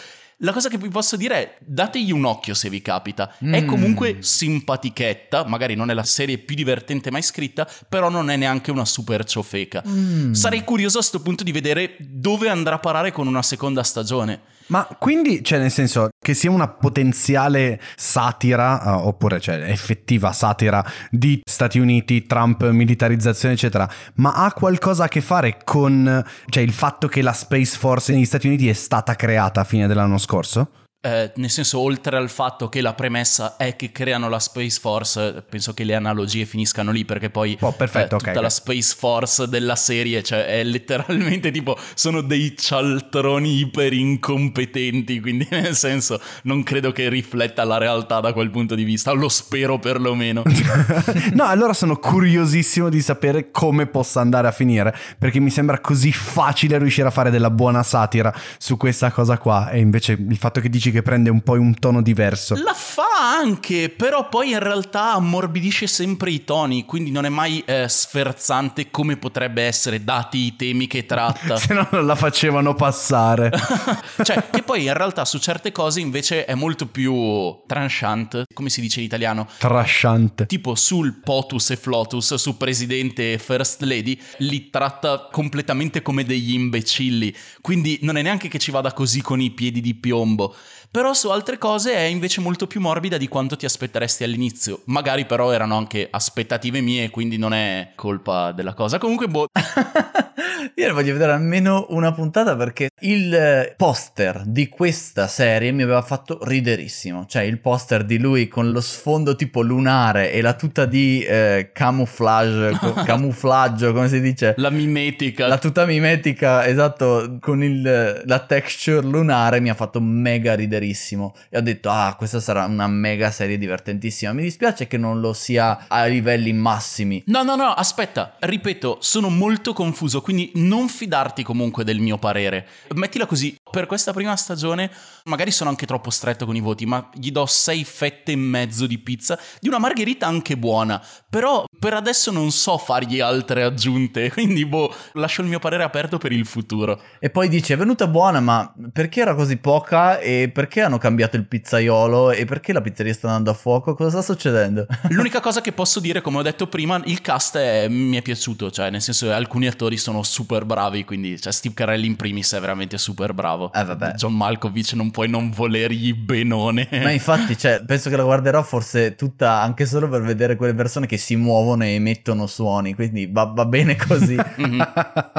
La 0.43 0.53
cosa 0.53 0.69
che 0.69 0.79
vi 0.79 0.89
posso 0.89 1.17
dire 1.17 1.35
è 1.35 1.57
dategli 1.61 2.13
un 2.13 2.25
occhio 2.25 2.55
se 2.55 2.71
vi 2.71 2.81
capita. 2.81 3.35
È 3.39 3.61
Mm. 3.63 3.67
comunque 3.67 4.19
simpatichetta, 4.21 5.45
magari 5.47 5.75
non 5.75 5.91
è 5.91 5.95
la 5.95 6.05
serie 6.05 6.39
più 6.39 6.55
divertente 6.55 7.11
mai 7.11 7.23
scritta, 7.23 7.69
però 7.89 8.09
non 8.09 8.31
è 8.31 8.37
neanche 8.37 8.71
una 8.71 8.85
super 8.85 9.25
ciofeca. 9.25 9.83
Mm. 9.87 10.33
Sarei 10.33 10.63
curioso 10.63 10.99
a 10.99 11.03
sto 11.03 11.21
punto 11.21 11.43
di 11.43 11.51
vedere 11.51 11.97
dove 11.99 12.49
andrà 12.49 12.77
a 12.77 12.79
parare 12.79 13.11
con 13.11 13.27
una 13.27 13.43
seconda 13.43 13.83
stagione. 13.83 14.41
Ma 14.69 14.87
quindi, 14.99 15.43
cioè, 15.43 15.59
nel 15.59 15.71
senso 15.71 16.09
che 16.19 16.35
sia 16.35 16.51
una 16.51 16.69
potenziale 16.69 17.81
satira, 17.97 18.83
eh, 18.83 18.91
oppure 18.91 19.41
cioè 19.41 19.57
effettiva 19.71 20.33
satira 20.33 20.85
di 21.11 21.41
Stati 21.45 21.79
Uniti, 21.79 22.27
Trump, 22.27 22.69
militarizzazione, 22.69 23.55
eccetera, 23.55 23.89
ma 24.17 24.35
ha 24.35 24.53
qualcosa 24.53 25.05
a 25.05 25.09
che 25.09 25.21
fare 25.21 25.59
con 25.65 26.25
cioè, 26.49 26.63
il 26.63 26.73
fatto 26.73 27.09
che 27.09 27.23
la 27.23 27.33
Space 27.33 27.77
Force 27.77 28.13
negli 28.13 28.25
Stati 28.25 28.47
Uniti 28.47 28.69
è 28.69 28.75
stata 28.75 29.15
creata 29.15 29.63
a 29.63 29.65
fine 29.65 29.87
dell'anno 29.87 30.19
scorso? 30.19 30.71
Eh, 31.01 31.31
nel 31.37 31.49
senso, 31.49 31.79
oltre 31.79 32.17
al 32.17 32.29
fatto 32.29 32.69
che 32.69 32.81
la 32.81 32.93
premessa 32.93 33.57
è 33.57 33.77
che 33.77 33.93
creano 33.93 34.29
la 34.29 34.41
Space 34.41 34.81
Force, 34.81 35.45
penso 35.49 35.73
che 35.73 35.85
le 35.85 35.95
analogie 35.95 36.45
finiscano 36.45 36.91
lì 36.91 37.05
perché 37.05 37.31
poi 37.31 37.57
Oh, 37.61 37.71
perfetto, 37.71 38.17
eh, 38.17 38.19
tutta 38.19 38.33
ok. 38.33 38.41
la 38.41 38.51
Space 38.51 38.97
Force 38.99 39.49
della 39.49 39.77
serie, 39.77 40.25
cioè 40.25 40.47
è 40.47 40.65
letteralmente 40.65 41.53
tipo 41.53 41.79
sono 41.95 42.21
dei 42.21 42.57
cialtroni 42.57 43.61
iper 43.61 43.93
incompetenti, 43.93 45.21
quindi 45.21 45.47
nel 45.53 45.77
senso 45.77 46.21
non 46.43 46.65
credo 46.65 46.91
che 46.91 47.09
rifletta 47.09 47.63
la 47.63 47.79
realtà 47.79 48.19
da 48.19 48.33
quel 48.33 48.51
punto 48.51 48.75
di 48.75 48.83
vista, 48.83 49.13
lo 49.13 49.29
spero 49.29 49.79
perlomeno. 49.79 50.43
no, 51.33 51.45
allora 51.45 51.75
sono 51.75 51.97
curiosissimo 51.99 52.89
di 52.89 53.03
sapere 53.03 53.53
come 53.53 53.87
possa 53.87 54.21
andare 54.21 54.49
a 54.49 54.53
finire, 54.53 54.93
perché 55.17 55.39
mi 55.39 55.51
sembra 55.51 55.79
così 55.79 56.11
facile 56.11 56.77
riuscire 56.77 57.07
a 57.07 57.13
fare 57.13 57.31
della 57.31 57.51
buona 57.51 57.85
satira 57.85 58.35
su 58.59 58.77
questa 58.77 59.13
cosa 59.13 59.39
qua, 59.39 59.71
e 59.71 59.79
invece 59.79 60.15
il 60.15 60.37
fatto 60.37 60.61
che 60.61 60.69
dici 60.69 60.87
che 60.91 61.03
prende 61.03 61.31
un 61.31 61.43
po' 61.43 61.53
un 61.53 61.75
tono 61.79 62.03
diverso. 62.03 62.55
La 62.55 62.75
fa 62.75 63.39
anche, 63.41 63.89
però 63.89 64.29
poi 64.29 64.51
in 64.51 64.59
realtà 64.59 65.13
ammorbidisce 65.15 65.87
sempre 65.87 66.31
i 66.31 66.45
toni, 66.45 66.85
quindi 66.85 67.11
non 67.11 67.25
è 67.25 67.29
mai 67.29 67.63
eh, 67.67 67.89
sferzante 67.89 68.91
come 68.91 69.17
potrebbe 69.17 69.63
essere 69.63 70.05
dati 70.05 70.39
i 70.39 70.57
temi 70.57 70.87
che 70.87 71.05
tratta. 71.07 71.57
Se 71.59 71.75
no 71.75 71.87
non 71.91 72.07
la 72.07 72.15
facevano 72.15 72.75
passare. 72.75 73.51
cioè, 74.23 74.49
che 74.51 74.63
poi 74.63 74.85
in 74.85 74.95
realtà 74.95 75.25
su 75.25 75.39
certe 75.39 75.73
cose 75.73 76.01
invece 76.01 76.45
è 76.45 76.55
molto 76.55 76.87
più 76.87 77.61
tranchant, 77.67 78.45
come 78.53 78.71
si 78.71 78.81
dice 78.81 79.01
in 79.01 79.07
italiano. 79.07 79.49
Trasciante. 79.59 80.47
Tipo 80.47 80.75
sul 80.75 81.21
POTUS 81.23 81.71
e 81.71 81.77
FLOTUS, 81.77 82.35
su 82.35 82.57
Presidente 82.57 83.33
e 83.33 83.39
First 83.39 83.83
Lady, 83.83 84.19
li 84.39 84.71
tratta 84.71 85.29
completamente 85.31 86.03
come 86.03 86.25
degli 86.25 86.53
imbecilli. 86.53 87.35
Quindi 87.61 87.99
non 88.03 88.17
è 88.17 88.23
neanche 88.23 88.49
che 88.49 88.59
ci 88.59 88.71
vada 88.71 88.93
così 88.93 89.23
con 89.23 89.41
i 89.41 89.51
piedi 89.51 89.81
di 89.81 89.95
piombo. 89.95 90.55
Però 90.91 91.13
su 91.13 91.29
altre 91.31 91.59
cose 91.59 91.93
è 91.95 92.01
invece 92.03 92.41
molto 92.41 92.67
più 92.67 92.81
morbida 92.81 93.19
di 93.19 93.29
quanto 93.29 93.57
ti 93.57 93.67
aspetteresti 93.67 94.25
all'inizio. 94.25 94.81
Magari 94.87 95.27
però 95.27 95.51
erano 95.51 95.77
anche 95.77 96.09
aspettative 96.11 96.81
mie, 96.81 97.11
quindi 97.11 97.37
non 97.37 97.53
è 97.53 97.93
colpa 97.95 98.53
della 98.53 98.73
cosa. 98.73 98.99
Comunque, 98.99 99.29
boh, 99.29 99.47
Io 100.75 100.87
ne 100.87 100.93
voglio 100.93 101.13
vedere 101.13 101.33
almeno 101.33 101.87
una 101.91 102.13
puntata 102.13 102.57
perché 102.57 102.91
il 103.01 103.35
eh, 103.35 103.75
poster 103.77 104.43
di 104.47 104.69
questa 104.69 105.27
serie 105.27 105.73
mi 105.73 105.83
aveva 105.83 106.03
fatto 106.03 106.39
riderissimo. 106.43 107.27
Cioè 107.27 107.43
il 107.43 107.59
poster 107.59 108.05
di 108.05 108.19
lui 108.19 108.49
con 108.49 108.71
lo 108.71 108.81
sfondo 108.81 109.35
tipo 109.35 109.61
lunare 109.63 110.33
e 110.33 110.41
la 110.41 110.55
tuta 110.55 110.85
di 110.85 111.23
eh, 111.23 111.71
camouflage, 111.73 112.79
co- 112.79 112.93
camuffaggio, 113.05 113.93
come 113.93 114.09
si 114.09 114.21
dice? 114.21 114.55
la 114.57 114.71
mimetica. 114.71 115.47
La 115.47 115.59
tuta 115.59 115.85
mimetica, 115.85 116.67
esatto, 116.67 117.39
con 117.41 117.63
il- 117.63 118.23
la 118.25 118.39
texture 118.41 119.03
lunare 119.05 119.61
mi 119.61 119.71
ha 119.71 119.75
fatto 119.75 120.01
mega 120.01 120.55
riderissimo. 120.79 121.35
E 121.51 121.59
ho 121.59 121.61
detto, 121.61 121.91
ah, 121.91 122.15
questa 122.17 122.41
sarà 122.41 122.65
una 122.65 122.87
mega 122.87 123.31
serie 123.31 123.59
divertentissima. 123.59 124.33
Mi 124.33 124.43
dispiace 124.43 124.87
che 124.87 124.97
non 124.97 125.21
lo 125.21 125.33
sia 125.33 125.87
a 125.89 126.05
livelli 126.07 126.53
massimi. 126.53 127.23
No, 127.27 127.43
no, 127.43 127.57
no, 127.57 127.67
aspetta, 127.73 128.37
ripeto, 128.39 128.99
sono 129.01 129.29
molto 129.29 129.73
confuso, 129.73 130.21
quindi 130.21 130.51
non 130.55 130.89
fidarti 130.89 131.43
comunque 131.43 131.85
del 131.85 132.01
mio 132.01 132.19
parere. 132.19 132.67
Mettila 132.95 133.27
così, 133.27 133.57
per 133.71 133.87
questa 133.87 134.13
prima 134.13 134.35
stagione 134.37 134.91
magari 135.25 135.51
sono 135.51 135.71
anche 135.71 135.87
troppo 135.87 136.11
stretto 136.11 136.47
con 136.47 136.57
i 136.57 136.61
voti, 136.61 136.87
ma 136.87 137.11
gli 137.15 137.31
do 137.31 137.47
sei 137.47 137.85
fette 137.85 138.33
e 138.33 138.37
mezzo 138.37 138.87
di 138.87 138.99
pizza, 138.99 139.39
di 139.61 139.69
una 139.69 139.79
margherita 139.79 140.27
anche 140.27 140.57
buona, 140.57 141.03
però 141.29 141.65
per 141.79 141.95
adesso 141.95 142.31
non 142.31 142.51
so 142.51 142.79
fargli 142.79 143.21
altre 143.21 143.63
aggiunte, 143.63 144.31
quindi 144.33 144.65
boh, 144.65 144.93
lascio 145.15 145.43
il 145.43 145.49
mio 145.49 145.59
parere 145.59 145.83
aperto 145.83 146.19
per 146.19 146.33
il 146.33 146.47
futuro. 146.47 147.01
E 147.19 147.31
poi 147.31 147.49
dice, 147.49 147.75
è 147.75 147.77
venuta 147.77 148.07
buona, 148.07 148.41
ma 148.41 148.73
perché 148.93 149.21
era 149.21 149.35
così 149.35 149.57
poca? 149.59 150.19
E 150.19 150.51
perché 150.53 150.68
hanno 150.77 150.99
cambiato 150.99 151.37
il 151.37 151.45
pizzaiolo? 151.47 152.31
E 152.31 152.45
perché 152.45 152.73
la 152.73 152.81
pizzeria 152.81 153.13
sta 153.13 153.27
andando 153.29 153.51
a 153.51 153.55
fuoco? 153.55 153.95
Cosa 153.95 154.11
sta 154.23 154.33
succedendo? 154.33 154.87
L'unica 155.11 155.41
cosa 155.41 155.61
che 155.61 155.73
posso 155.73 156.01
dire, 156.01 156.21
come 156.21 156.39
ho 156.39 156.43
detto 156.43 156.67
prima, 156.69 157.01
il 157.05 157.21
cast 157.21 157.57
è- 157.57 157.89
mi 157.89 158.17
è 158.17 158.23
piaciuto, 158.23 158.71
cioè 158.71 158.91
nel 158.91 159.01
senso 159.03 159.27
che 159.27 159.33
alcuni 159.33 159.67
attori 159.67 159.97
sono 159.97 160.23
super 160.23 160.65
bravi, 160.65 161.05
quindi 161.05 161.41
cioè, 161.41 161.53
Steve 161.53 161.75
Carell 161.75 162.05
in 162.05 162.17
primis 162.17 162.53
è 162.55 162.61
veramente 162.61 162.99
super 162.99 163.33
bravo. 163.35 163.73
Eh, 163.73 163.85
vabbè. 163.85 164.13
John 164.13 164.35
Malkovich 164.35 164.93
non 164.93 165.11
puoi 165.11 165.29
non 165.29 165.51
volergli 165.51 166.15
benone. 166.15 166.89
Ma 167.03 167.11
infatti, 167.11 167.57
cioè, 167.59 167.83
penso 167.85 168.11
che 168.11 168.17
la 168.17 168.25
guarderò 168.25 168.63
forse 168.63 169.15
tutta 169.15 169.61
anche 169.61 169.87
solo 169.87 170.09
per 170.09 170.23
vedere 170.23 170.57
quelle 170.57 170.75
persone 170.75 171.07
che 171.07 171.17
si 171.17 171.37
muovono 171.37 171.85
e 171.85 171.95
emettono 171.95 172.47
suoni, 172.47 172.95
quindi 172.95 173.27
va, 173.31 173.45
va 173.45 173.65
bene 173.65 173.97
così. 173.97 174.37
Mhm. 174.59 174.93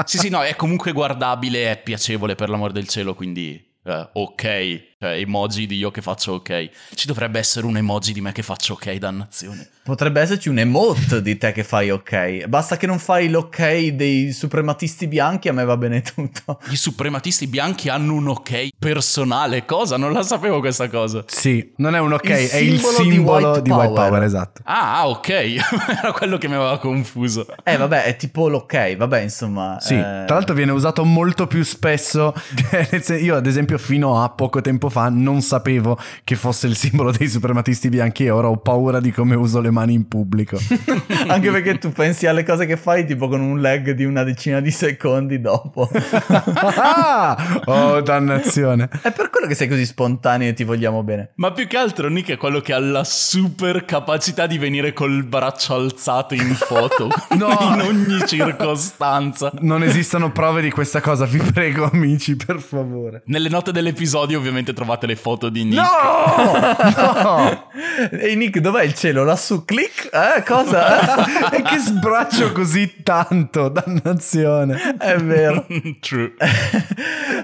Sì, 0.04 0.18
sì, 0.18 0.28
no, 0.30 0.42
è 0.42 0.56
comunque 0.56 0.92
guardabile, 0.92 1.70
è 1.70 1.82
piacevole 1.82 2.34
per 2.34 2.48
l'amor 2.48 2.72
del 2.72 2.88
cielo, 2.88 3.14
quindi 3.14 3.62
eh, 3.84 4.08
ok. 4.12 4.88
Cioè, 5.02 5.12
emoji 5.12 5.64
di 5.64 5.76
io 5.76 5.90
che 5.90 6.02
faccio 6.02 6.32
ok. 6.32 6.68
Ci 6.92 7.06
dovrebbe 7.06 7.38
essere 7.38 7.64
un 7.64 7.74
emoji 7.74 8.12
di 8.12 8.20
me 8.20 8.32
che 8.32 8.42
faccio 8.42 8.74
ok, 8.74 8.92
dannazione. 8.96 9.66
Potrebbe 9.82 10.20
esserci 10.20 10.50
un 10.50 10.58
emote 10.58 11.22
di 11.22 11.38
te 11.38 11.52
che 11.52 11.64
fai 11.64 11.88
ok. 11.90 12.44
Basta 12.44 12.76
che 12.76 12.86
non 12.86 12.98
fai 12.98 13.30
l'ok 13.30 13.86
dei 13.92 14.30
suprematisti 14.30 15.06
bianchi, 15.06 15.48
a 15.48 15.54
me 15.54 15.64
va 15.64 15.78
bene 15.78 16.02
tutto. 16.02 16.60
I 16.68 16.76
suprematisti 16.76 17.46
bianchi 17.46 17.88
hanno 17.88 18.12
un 18.12 18.28
ok 18.28 18.68
personale, 18.78 19.64
cosa? 19.64 19.96
Non 19.96 20.12
la 20.12 20.22
sapevo 20.22 20.60
questa 20.60 20.90
cosa. 20.90 21.24
Sì, 21.26 21.72
non 21.76 21.94
è 21.94 21.98
un 21.98 22.12
ok, 22.12 22.28
Il 22.28 22.48
è 22.50 22.56
il 22.58 22.78
simbolo 22.78 23.02
di 23.02 23.16
white 23.16 23.62
di 23.62 23.70
white 23.70 23.92
power. 23.94 24.08
power, 24.10 24.22
esatto. 24.22 24.60
Ah, 24.66 25.08
ok. 25.08 25.28
Era 26.02 26.12
quello 26.12 26.36
che 26.36 26.46
mi 26.46 26.56
aveva 26.56 26.78
confuso. 26.78 27.46
Eh, 27.64 27.78
vabbè, 27.78 28.02
è 28.04 28.16
tipo 28.16 28.48
l'ok, 28.48 28.96
vabbè, 28.96 29.20
insomma. 29.20 29.78
Sì, 29.80 29.94
eh, 29.94 30.24
tra 30.26 30.34
l'altro 30.34 30.54
viene 30.54 30.72
usato 30.72 31.06
molto 31.06 31.46
più 31.46 31.62
spesso. 31.64 32.34
Io, 33.18 33.34
ad 33.34 33.46
esempio, 33.46 33.78
fino 33.78 34.22
a 34.22 34.28
poco 34.28 34.60
tempo 34.60 34.88
fa 34.90 35.08
non 35.08 35.40
sapevo 35.40 35.98
che 36.24 36.36
fosse 36.36 36.66
il 36.66 36.76
simbolo 36.76 37.10
dei 37.10 37.28
suprematisti 37.28 37.88
bianchi 37.88 38.24
e 38.24 38.30
ora 38.30 38.48
ho 38.48 38.56
paura 38.58 39.00
di 39.00 39.12
come 39.12 39.34
uso 39.34 39.60
le 39.60 39.70
mani 39.70 39.94
in 39.94 40.08
pubblico. 40.08 40.58
Anche 41.28 41.50
perché 41.50 41.78
tu 41.78 41.90
pensi 41.90 42.26
alle 42.26 42.44
cose 42.44 42.66
che 42.66 42.76
fai 42.76 43.06
tipo 43.06 43.28
con 43.28 43.40
un 43.40 43.60
lag 43.60 43.92
di 43.92 44.04
una 44.04 44.22
decina 44.24 44.60
di 44.60 44.70
secondi 44.70 45.40
dopo. 45.40 45.88
ah! 45.94 47.62
Oh, 47.64 48.00
dannazione. 48.00 48.88
È 49.02 49.12
per 49.12 49.30
quello 49.30 49.46
che 49.46 49.54
sei 49.54 49.68
così 49.68 49.86
spontaneo 49.86 50.48
e 50.48 50.52
ti 50.52 50.64
vogliamo 50.64 51.02
bene. 51.02 51.30
Ma 51.36 51.52
più 51.52 51.66
che 51.66 51.76
altro 51.76 52.08
Nick 52.08 52.32
è 52.32 52.36
quello 52.36 52.60
che 52.60 52.72
ha 52.72 52.78
la 52.78 53.04
super 53.04 53.84
capacità 53.84 54.46
di 54.46 54.58
venire 54.58 54.92
col 54.92 55.24
braccio 55.24 55.74
alzato 55.74 56.34
in 56.34 56.54
foto. 56.54 57.08
No. 57.40 57.56
in 57.60 57.80
ogni 57.80 58.26
circostanza. 58.26 59.52
Non 59.60 59.82
esistono 59.82 60.30
prove 60.30 60.60
di 60.60 60.70
questa 60.70 61.00
cosa, 61.00 61.24
vi 61.24 61.38
prego 61.38 61.88
amici, 61.90 62.36
per 62.36 62.60
favore. 62.60 63.22
Nelle 63.26 63.48
note 63.48 63.72
dell'episodio 63.72 64.38
ovviamente 64.38 64.72
trovate 64.80 65.04
le 65.06 65.16
foto 65.16 65.50
di 65.50 65.64
Nick. 65.64 65.76
No! 65.76 66.58
No! 67.20 67.68
Ehi 68.12 68.34
Nick, 68.36 68.58
dov'è 68.60 68.82
il 68.84 68.94
cielo? 68.94 69.24
Lassù, 69.24 69.64
click? 69.64 70.08
Eh, 70.10 70.42
cosa? 70.42 71.48
E 71.52 71.62
che 71.62 71.76
sbraccio 71.78 72.52
così 72.52 73.02
tanto, 73.02 73.68
dannazione. 73.68 74.96
È 74.98 75.16
vero. 75.16 75.66
True. 76.00 76.32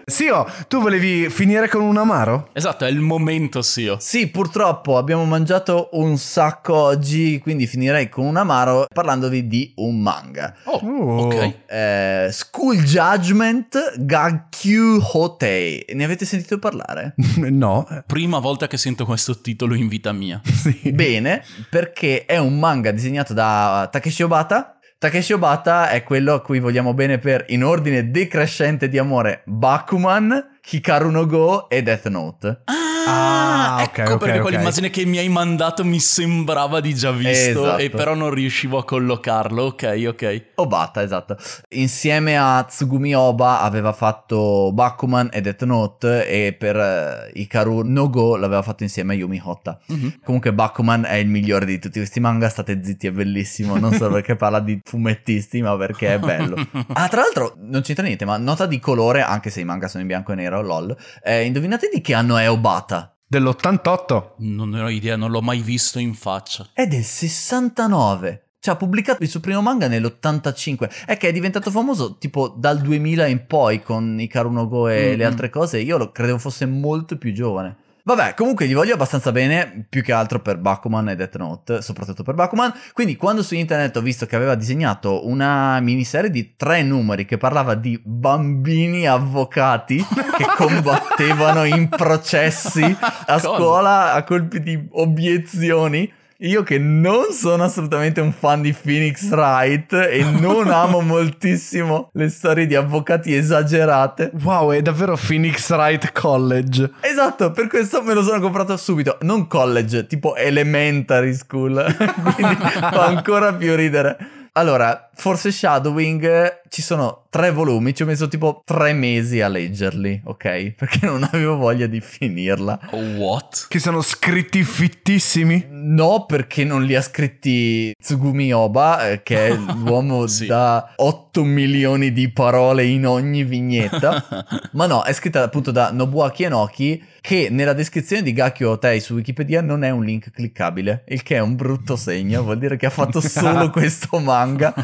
Sio, 0.07 0.47
tu 0.69 0.81
volevi 0.81 1.29
finire 1.29 1.69
con 1.69 1.83
un 1.83 1.97
amaro? 1.99 2.49
Esatto, 2.55 2.85
è 2.87 2.89
il 2.89 3.01
momento, 3.01 3.61
Sio. 3.63 3.97
Sì, 4.01 4.29
purtroppo 4.29 4.97
abbiamo 4.97 5.25
mangiato 5.25 5.91
un 5.93 6.17
sacco 6.17 6.75
oggi, 6.75 7.39
quindi 7.41 7.67
finirei 7.67 8.09
con 8.09 8.25
un 8.25 8.37
amaro 8.37 8.87
parlandovi 8.93 9.47
di 9.47 9.73
un 9.77 10.01
manga. 10.01 10.55
Oh, 10.65 10.81
Oh. 10.87 11.25
ok. 11.27 11.55
Eh, 11.67 12.29
School 12.31 12.77
Judgment 12.83 13.95
Gakyu 13.99 15.01
Hotei. 15.13 15.85
Ne 15.95 16.05
avete 16.05 16.25
sentito 16.25 16.59
parlare? 16.59 17.15
No. 17.51 17.87
Prima 18.07 18.39
volta 18.39 18.67
che 18.67 18.77
sento 18.77 19.05
questo 19.05 19.41
titolo 19.41 19.75
in 19.75 19.89
vita 19.89 20.13
mia. 20.13 20.41
Sì. 20.67 20.91
Bene, 20.93 21.45
perché 21.71 22.25
è 22.25 22.39
un 22.39 22.59
manga 22.59 22.91
disegnato 22.91 23.33
da 23.33 23.89
Takeshi 23.91 24.23
Obata. 24.23 24.79
Takeshi 24.99 25.35
Obata 25.35 25.91
è 25.91 26.03
quello 26.03 26.35
a 26.35 26.41
cui 26.41 26.59
vogliamo 26.59 26.95
bene 26.95 27.19
per, 27.19 27.45
in 27.49 27.63
ordine 27.63 28.11
decrescente 28.11 28.89
di 28.89 28.99
amore, 28.99 29.43
Bakuman, 29.45 30.56
Hikaru 30.69 31.11
no 31.11 31.27
Go 31.27 31.69
e 31.69 31.83
Death 31.83 32.09
Note. 32.09 32.63
Ah, 33.09 33.83
ok, 33.85 33.99
ecco 33.99 34.13
ok, 34.15 34.19
perché 34.19 34.39
ok. 34.39 34.43
quell'immagine 34.43 34.91
che 34.91 35.05
mi 35.05 35.19
hai 35.19 35.29
mandato 35.29 35.85
mi 35.85 36.01
sembrava 36.01 36.81
di 36.81 36.93
già 36.93 37.13
visto 37.13 37.63
Esatto. 37.63 37.79
e 37.79 37.89
però 37.89 38.15
non 38.15 38.31
riuscivo 38.31 38.79
a 38.79 38.85
collocarlo. 38.85 39.63
Ok, 39.63 40.05
ok. 40.09 40.45
Obata, 40.57 41.03
esatto. 41.03 41.37
Insieme 41.71 42.37
a 42.37 42.65
Tsugumi 42.65 43.15
Oba 43.15 43.61
aveva 43.61 43.93
fatto 43.93 44.73
Bakuman 44.73 45.29
e 45.33 45.41
Death 45.41 45.63
Note 45.63 46.27
e 46.27 46.53
per 46.53 46.77
eh, 46.77 47.31
Hikaru 47.33 47.83
no 47.85 48.11
Go 48.11 48.35
l'aveva 48.35 48.63
fatto 48.63 48.83
insieme 48.83 49.15
a 49.15 49.17
Yumi 49.17 49.41
Hotta. 49.43 49.79
Mhm. 49.87 50.19
Comunque 50.25 50.53
Bakuman 50.53 51.05
è 51.05 51.15
il 51.15 51.29
migliore 51.29 51.65
di 51.65 51.79
tutti 51.79 51.99
questi 51.99 52.19
manga, 52.19 52.49
state 52.49 52.81
zitti, 52.83 53.07
è 53.07 53.13
bellissimo, 53.13 53.79
non 53.79 53.93
solo 53.93 54.15
perché 54.19 54.35
parla 54.35 54.59
di 54.59 54.81
fumettisti, 54.83 55.63
ma 55.63 55.77
perché 55.77 56.15
è 56.15 56.19
bello. 56.19 56.57
Ah, 56.99 57.09
tra 57.09 57.21
l'altro 57.21 57.55
non 57.59 57.83
c'entra 57.83 58.05
niente, 58.05 58.25
ma 58.25 58.37
nota 58.39 58.65
di 58.65 58.79
colore, 58.79 59.21
anche 59.21 59.51
se 59.51 59.61
i 59.61 59.65
manga 59.65 59.87
sono 59.87 60.03
in 60.03 60.09
bianco 60.09 60.33
e 60.33 60.35
nero, 60.35 60.56
lol. 60.63 60.97
Eh, 61.23 61.45
indovinate 61.45 61.89
di 61.93 62.01
che 62.01 62.15
anno 62.15 62.37
è 62.37 62.51
Obata? 62.51 63.17
Dell'88. 63.29 64.33
Non 64.39 64.71
ne 64.71 64.81
ho 64.83 64.89
idea, 64.89 65.17
non 65.17 65.31
l'ho 65.31 65.43
mai 65.43 65.61
visto 65.61 65.99
in 65.99 66.15
faccia. 66.15 66.67
È 66.73 66.87
del 66.87 67.03
69. 67.03 68.43
Cioè, 68.59 68.75
ha 68.75 68.79
pubblicato 68.79 69.23
il 69.23 69.29
suo 69.29 69.41
primo 69.41 69.61
manga 69.63 69.87
nell'85. 69.89 71.05
È 71.07 71.17
che 71.17 71.29
è 71.29 71.33
diventato 71.33 71.71
famoso 71.71 72.17
tipo 72.19 72.49
dal 72.49 72.81
2000 72.81 73.27
in 73.27 73.47
poi 73.47 73.83
con 73.83 74.19
Ikaru 74.21 74.51
no 74.51 74.67
Go 74.69 74.89
e 74.89 75.11
Mhm. 75.13 75.17
le 75.19 75.25
altre 75.25 75.51
cose. 75.51 75.79
Io 75.81 75.97
lo 75.99 76.11
credevo 76.11 76.39
fosse 76.39 76.67
molto 76.67 77.17
più 77.17 77.33
giovane. 77.33 77.77
Vabbè, 78.07 78.35
comunque 78.35 78.69
gli 78.69 78.75
voglio 78.75 78.95
abbastanza 78.95 79.33
bene, 79.33 79.85
più 79.89 80.01
che 80.01 80.13
altro 80.13 80.39
per 80.39 80.59
Bakuman 80.59 81.09
e 81.09 81.17
Death 81.17 81.37
Note, 81.39 81.83
soprattutto 81.83 82.23
per 82.23 82.35
Bakuman. 82.35 82.73
Quindi 82.93 83.17
quando 83.17 83.43
su 83.43 83.57
internet 83.57 83.97
ho 83.97 84.01
visto 84.01 84.27
che 84.27 84.37
aveva 84.37 84.55
disegnato 84.55 85.27
una 85.27 85.81
miniserie 85.81 86.31
di 86.31 86.55
tre 86.55 86.85
numeri 86.85 87.25
che 87.25 87.37
parlava 87.37 87.75
di 87.75 88.01
bambini 88.05 89.09
avvocati 89.09 89.97
che 89.97 90.47
combattevano 90.55 91.65
in 91.65 91.89
processi 91.89 92.97
a 93.27 93.41
scuola 93.41 94.13
a 94.13 94.23
colpi 94.23 94.61
di 94.61 94.87
obiezioni. 94.93 96.09
Io 96.41 96.63
che 96.63 96.79
non 96.79 97.33
sono 97.33 97.65
assolutamente 97.65 98.21
un 98.21 98.31
fan 98.31 98.61
di 98.61 98.75
Phoenix 98.75 99.31
Wright 99.31 99.91
e 99.95 100.23
non 100.23 100.69
amo 100.71 101.01
moltissimo 101.01 102.11
le 102.13 102.29
storie 102.29 102.67
di 102.67 102.75
avvocati 102.75 103.35
esagerate. 103.35 104.33
Wow, 104.43 104.73
è 104.73 104.83
davvero 104.83 105.17
Phoenix 105.17 105.71
Wright 105.71 106.13
College. 106.13 106.91
Esatto, 107.01 107.53
per 107.53 107.69
questo 107.69 108.03
me 108.03 108.13
lo 108.13 108.23
sono 108.23 108.39
comprato 108.41 108.77
subito. 108.77 109.17
Non 109.23 109.47
college, 109.47 110.07
tipo 110.07 110.37
elementary 110.37 111.33
school. 111.33 111.83
Quindi 112.35 112.57
fa 112.57 113.07
ancora 113.07 113.55
più 113.55 113.75
ridere. 113.75 114.19
Allora, 114.53 115.06
forse 115.17 115.51
Shadowing 115.51 116.61
ci 116.69 116.83
sono 116.83 117.25
tre 117.31 117.51
volumi, 117.51 117.95
ci 117.95 118.03
ho 118.03 118.07
messo 118.07 118.29
tipo 118.29 118.63
tre 118.65 118.93
mesi 118.93 119.41
a 119.41 119.49
leggerli, 119.49 120.23
ok? 120.25 120.73
Perché 120.77 120.99
non 121.07 121.23
avevo 121.31 121.57
voglia 121.57 121.87
di 121.87 122.01
finirla. 122.01 122.79
Oh, 122.91 123.03
what? 123.17 123.67
Che 123.69 123.79
sono 123.79 124.01
scritti 124.03 124.63
fittissimi. 124.63 125.67
No, 125.71 126.25
perché 126.27 126.65
non 126.65 126.83
li 126.85 126.95
ha 126.95 127.01
scritti 127.01 127.95
Tsugumi 127.99 128.53
Oba, 128.53 129.09
eh, 129.11 129.23
che 129.23 129.49
è 129.49 129.55
l'uomo 129.57 130.27
Sì. 130.27 130.47
da 130.47 130.93
8 130.97 131.45
milioni 131.45 132.13
di 132.13 132.31
parole 132.31 132.85
in 132.85 133.07
ogni 133.07 133.45
vignetta. 133.45 134.25
Ma 134.73 134.87
no, 134.87 135.03
è 135.03 135.13
scritta 135.13 135.43
appunto 135.43 135.71
da 135.71 135.91
Nobuaki 135.93 136.43
Enoki, 136.45 137.03
che 137.21 137.49
nella 137.51 137.73
descrizione 137.73 138.23
di 138.23 138.33
Gakyo 138.33 138.71
Otei 138.73 139.01
su 139.01 139.15
Wikipedia 139.15 139.61
non 139.61 139.83
è 139.85 139.91
un 139.91 140.05
link 140.05 140.31
cliccabile, 140.31 141.05
il 141.09 141.23
che 141.23 141.37
è 141.37 141.41
un 141.41 141.57
brutto 141.57 141.97
segno, 141.97 142.43
vuol 142.43 142.59
dire 142.59 142.77
che 142.77 142.87
ha 142.87 142.91
fatto 142.91 143.21
solo 143.21 143.71
questo 143.71 144.19
manga. 144.19 144.75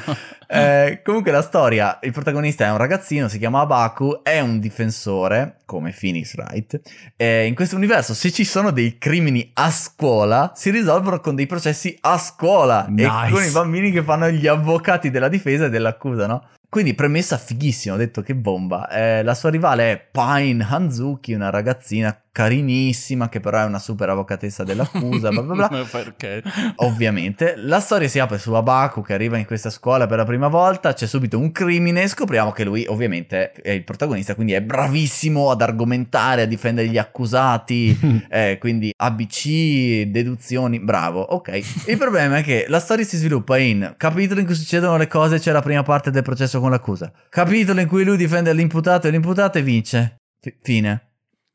Eh, 0.47 1.01
comunque 1.03 1.33
la 1.33 1.41
storia, 1.41 1.99
il 2.03 2.13
protagonista 2.13 2.67
è 2.67 2.71
un 2.71 2.77
ragazzino, 2.77 3.29
si 3.29 3.39
chiama 3.39 3.61
Abaku, 3.61 4.21
è 4.23 4.41
un 4.41 4.59
difensore, 4.59 5.61
come 5.65 5.95
Phoenix 5.99 6.35
Wright. 6.37 6.81
Eh, 7.17 7.47
in 7.47 7.55
questo 7.55 7.77
universo, 7.77 8.13
se 8.13 8.31
ci 8.31 8.45
sono 8.45 8.71
dei 8.71 8.99
crimini 8.99 9.51
a 9.55 9.71
scuola, 9.71 10.53
si 10.55 10.71
risolvono 10.71 11.21
con 11.21 11.35
dei 11.35 11.47
processi 11.47 11.97
a 12.03 12.19
scuola 12.19 12.87
Nice. 12.89 13.27
e 13.27 13.31
con 13.31 13.43
i 13.43 13.51
bambini 13.51 13.91
che 13.91 14.03
fanno 14.03 14.29
gli 14.29 14.47
avvocati 14.47 15.11
della 15.11 15.29
difesa 15.29 15.67
e 15.67 15.71
dell'accusa, 15.71 16.27
no? 16.27 16.47
Quindi 16.69 16.95
premessa 16.95 17.37
fighissima, 17.37 17.95
ho 17.95 17.99
detto 17.99 18.23
che 18.23 18.35
bomba. 18.35 18.89
Eh, 18.89 19.23
la 19.23 19.35
sua 19.35 19.51
rivale 19.51 19.93
è 19.93 20.09
Pine 20.11 20.67
Hanzuki, 20.67 21.35
una 21.35 21.51
ragazzina 21.51 22.19
carinissima 22.33 23.29
che 23.29 23.41
però 23.41 23.61
è 23.61 23.65
una 23.65 23.79
super 23.79 24.09
avvocatessa 24.09 24.65
dell'accusa, 24.65 25.29
bla 25.29 25.43
bla 25.43 25.69
bla. 25.69 25.85
Perché? 25.91 26.43
Ovviamente, 26.77 27.55
la 27.59 27.79
storia 27.79 28.09
si 28.09 28.19
apre 28.19 28.39
su 28.39 28.53
Abaku 28.55 29.03
che 29.03 29.13
arriva 29.13 29.37
in 29.37 29.45
questa 29.45 29.69
scuola 29.69 30.07
per 30.07 30.17
la 30.17 30.25
prima 30.25 30.49
volta, 30.49 30.95
c'è 30.95 31.07
subito 31.07 31.39
un 31.39 31.53
crimine, 31.53 32.09
scopriamo 32.09 32.51
che 32.51 32.65
lui 32.65 32.87
ovviamente 32.89 33.53
è 33.53 33.71
il 33.71 33.85
protagonista, 33.85 34.35
quindi 34.35 34.55
è 34.55 34.63
bravissimo 34.63 35.51
ad 35.51 35.61
argomentare, 35.61 36.43
a 36.43 36.47
difendere 36.47 36.89
gli 36.89 36.99
accusati, 36.99 38.27
eh, 38.31 38.57
quindi 38.59 38.93
ABC, 38.97 40.05
deduzioni, 40.07 40.81
bravo, 40.81 41.21
ok. 41.21 41.61
Il 41.87 41.99
problema 41.99 42.39
è 42.39 42.43
che 42.43 42.65
la 42.69 42.81
storia 42.81 43.05
si 43.05 43.19
sviluppa 43.19 43.59
in 43.59 43.95
capitolo 43.99 44.41
in 44.41 44.47
cui 44.47 44.55
succedono 44.55 44.97
le 44.97 45.07
cose, 45.07 45.39
c'è 45.39 45.53
la 45.53 45.61
prima 45.61 45.83
parte 45.83 46.11
del 46.11 46.23
processo 46.23 46.61
con 46.61 46.71
l'accusa, 46.71 47.13
capitolo 47.29 47.81
in 47.81 47.89
cui 47.89 48.05
lui 48.05 48.17
difende 48.17 48.55
l'imputato 48.55 49.07
e 49.07 49.11
l'imputato 49.11 49.59
e 49.59 49.63
vince. 49.63 50.17
Fi- 50.41 50.57
fine. 50.63 51.12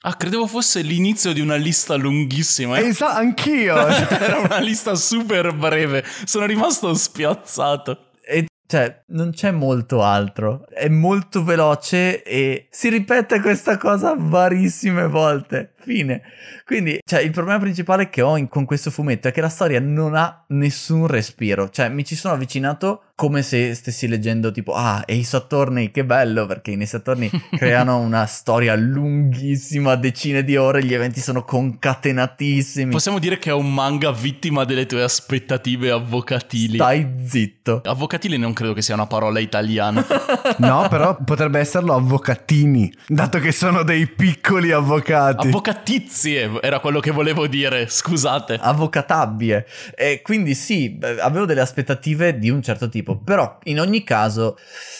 Ah, 0.07 0.15
credevo 0.15 0.47
fosse 0.47 0.79
l'inizio 0.83 1.33
di 1.33 1.41
una 1.41 1.57
lista 1.57 1.95
lunghissima. 1.95 2.79
Esatto, 2.79 3.17
anch'io. 3.17 3.75
Era 4.07 4.39
una 4.39 4.59
lista 4.59 4.95
super 4.95 5.53
breve. 5.53 6.01
Sono 6.23 6.45
rimasto 6.45 6.93
spiazzato. 6.93 8.11
E 8.25 8.45
cioè, 8.65 9.03
non 9.07 9.31
c'è 9.31 9.51
molto 9.51 10.01
altro. 10.01 10.65
È 10.69 10.87
molto 10.87 11.43
veloce 11.43 12.23
e 12.23 12.67
si 12.69 12.87
ripete 12.87 13.41
questa 13.41 13.75
cosa 13.75 14.15
varissime 14.17 15.07
volte. 15.09 15.73
Fine. 15.87 16.21
Quindi, 16.65 16.99
cioè, 17.05 17.21
il 17.21 17.31
problema 17.31 17.59
principale 17.59 18.09
che 18.09 18.21
ho 18.21 18.35
in- 18.35 18.49
con 18.49 18.65
questo 18.65 18.91
fumetto 18.91 19.29
è 19.29 19.31
che 19.31 19.39
la 19.39 19.47
storia 19.47 19.79
non 19.79 20.15
ha 20.15 20.43
nessun 20.47 21.07
respiro. 21.07 21.69
Cioè, 21.69 21.87
mi 21.87 22.03
ci 22.03 22.15
sono 22.15 22.33
avvicinato 22.33 23.03
come 23.15 23.41
se 23.41 23.73
stessi 23.73 24.05
leggendo 24.07 24.51
tipo, 24.51 24.73
ah, 24.73 25.03
Ace 25.07 25.35
Attorney, 25.37 25.89
che 25.91 26.03
bello, 26.03 26.45
perché 26.45 26.77
Ace 26.79 26.97
Attorney 26.97 27.31
creano 27.55 27.99
una 27.99 28.25
storia 28.25 28.75
lunghissima, 28.75 29.95
decine 29.95 30.43
di 30.43 30.57
ore, 30.57 30.83
gli 30.83 30.93
eventi 30.93 31.21
sono 31.21 31.43
concatenatissimi. 31.43 32.91
Possiamo 32.91 33.19
dire 33.19 33.37
che 33.37 33.49
è 33.49 33.53
un 33.53 33.73
manga 33.73 34.11
vittima 34.11 34.65
delle 34.65 34.85
tue 34.85 35.03
aspettative 35.03 35.89
avvocatili. 35.89 36.75
Stai 36.75 37.07
zitto. 37.25 37.81
Avvocatili 37.85 38.37
non 38.37 38.51
credo 38.53 38.73
che 38.73 38.81
sia 38.81 38.93
una 38.93 39.07
parola 39.07 39.39
italiana. 39.39 40.05
No, 40.57 40.87
però 40.89 41.15
potrebbe 41.23 41.59
esserlo 41.59 41.93
avvocatini, 41.93 42.91
dato 43.07 43.39
che 43.39 43.51
sono 43.51 43.83
dei 43.83 44.07
piccoli 44.07 44.71
avvocati. 44.71 45.47
Avvocatini 45.47 45.76
avvocatizie 45.77 46.59
era 46.61 46.79
quello 46.79 46.99
che 46.99 47.11
volevo 47.11 47.47
dire, 47.47 47.87
scusate. 47.87 48.57
avvocatabile. 48.59 49.67
E 49.95 50.21
quindi 50.21 50.53
sì, 50.55 50.97
avevo 51.19 51.45
delle 51.45 51.61
aspettative 51.61 52.37
di 52.37 52.49
un 52.49 52.61
certo 52.61 52.89
tipo, 52.89 53.17
però 53.17 53.57
in 53.63 53.79
ogni 53.79 54.03
caso 54.03 54.57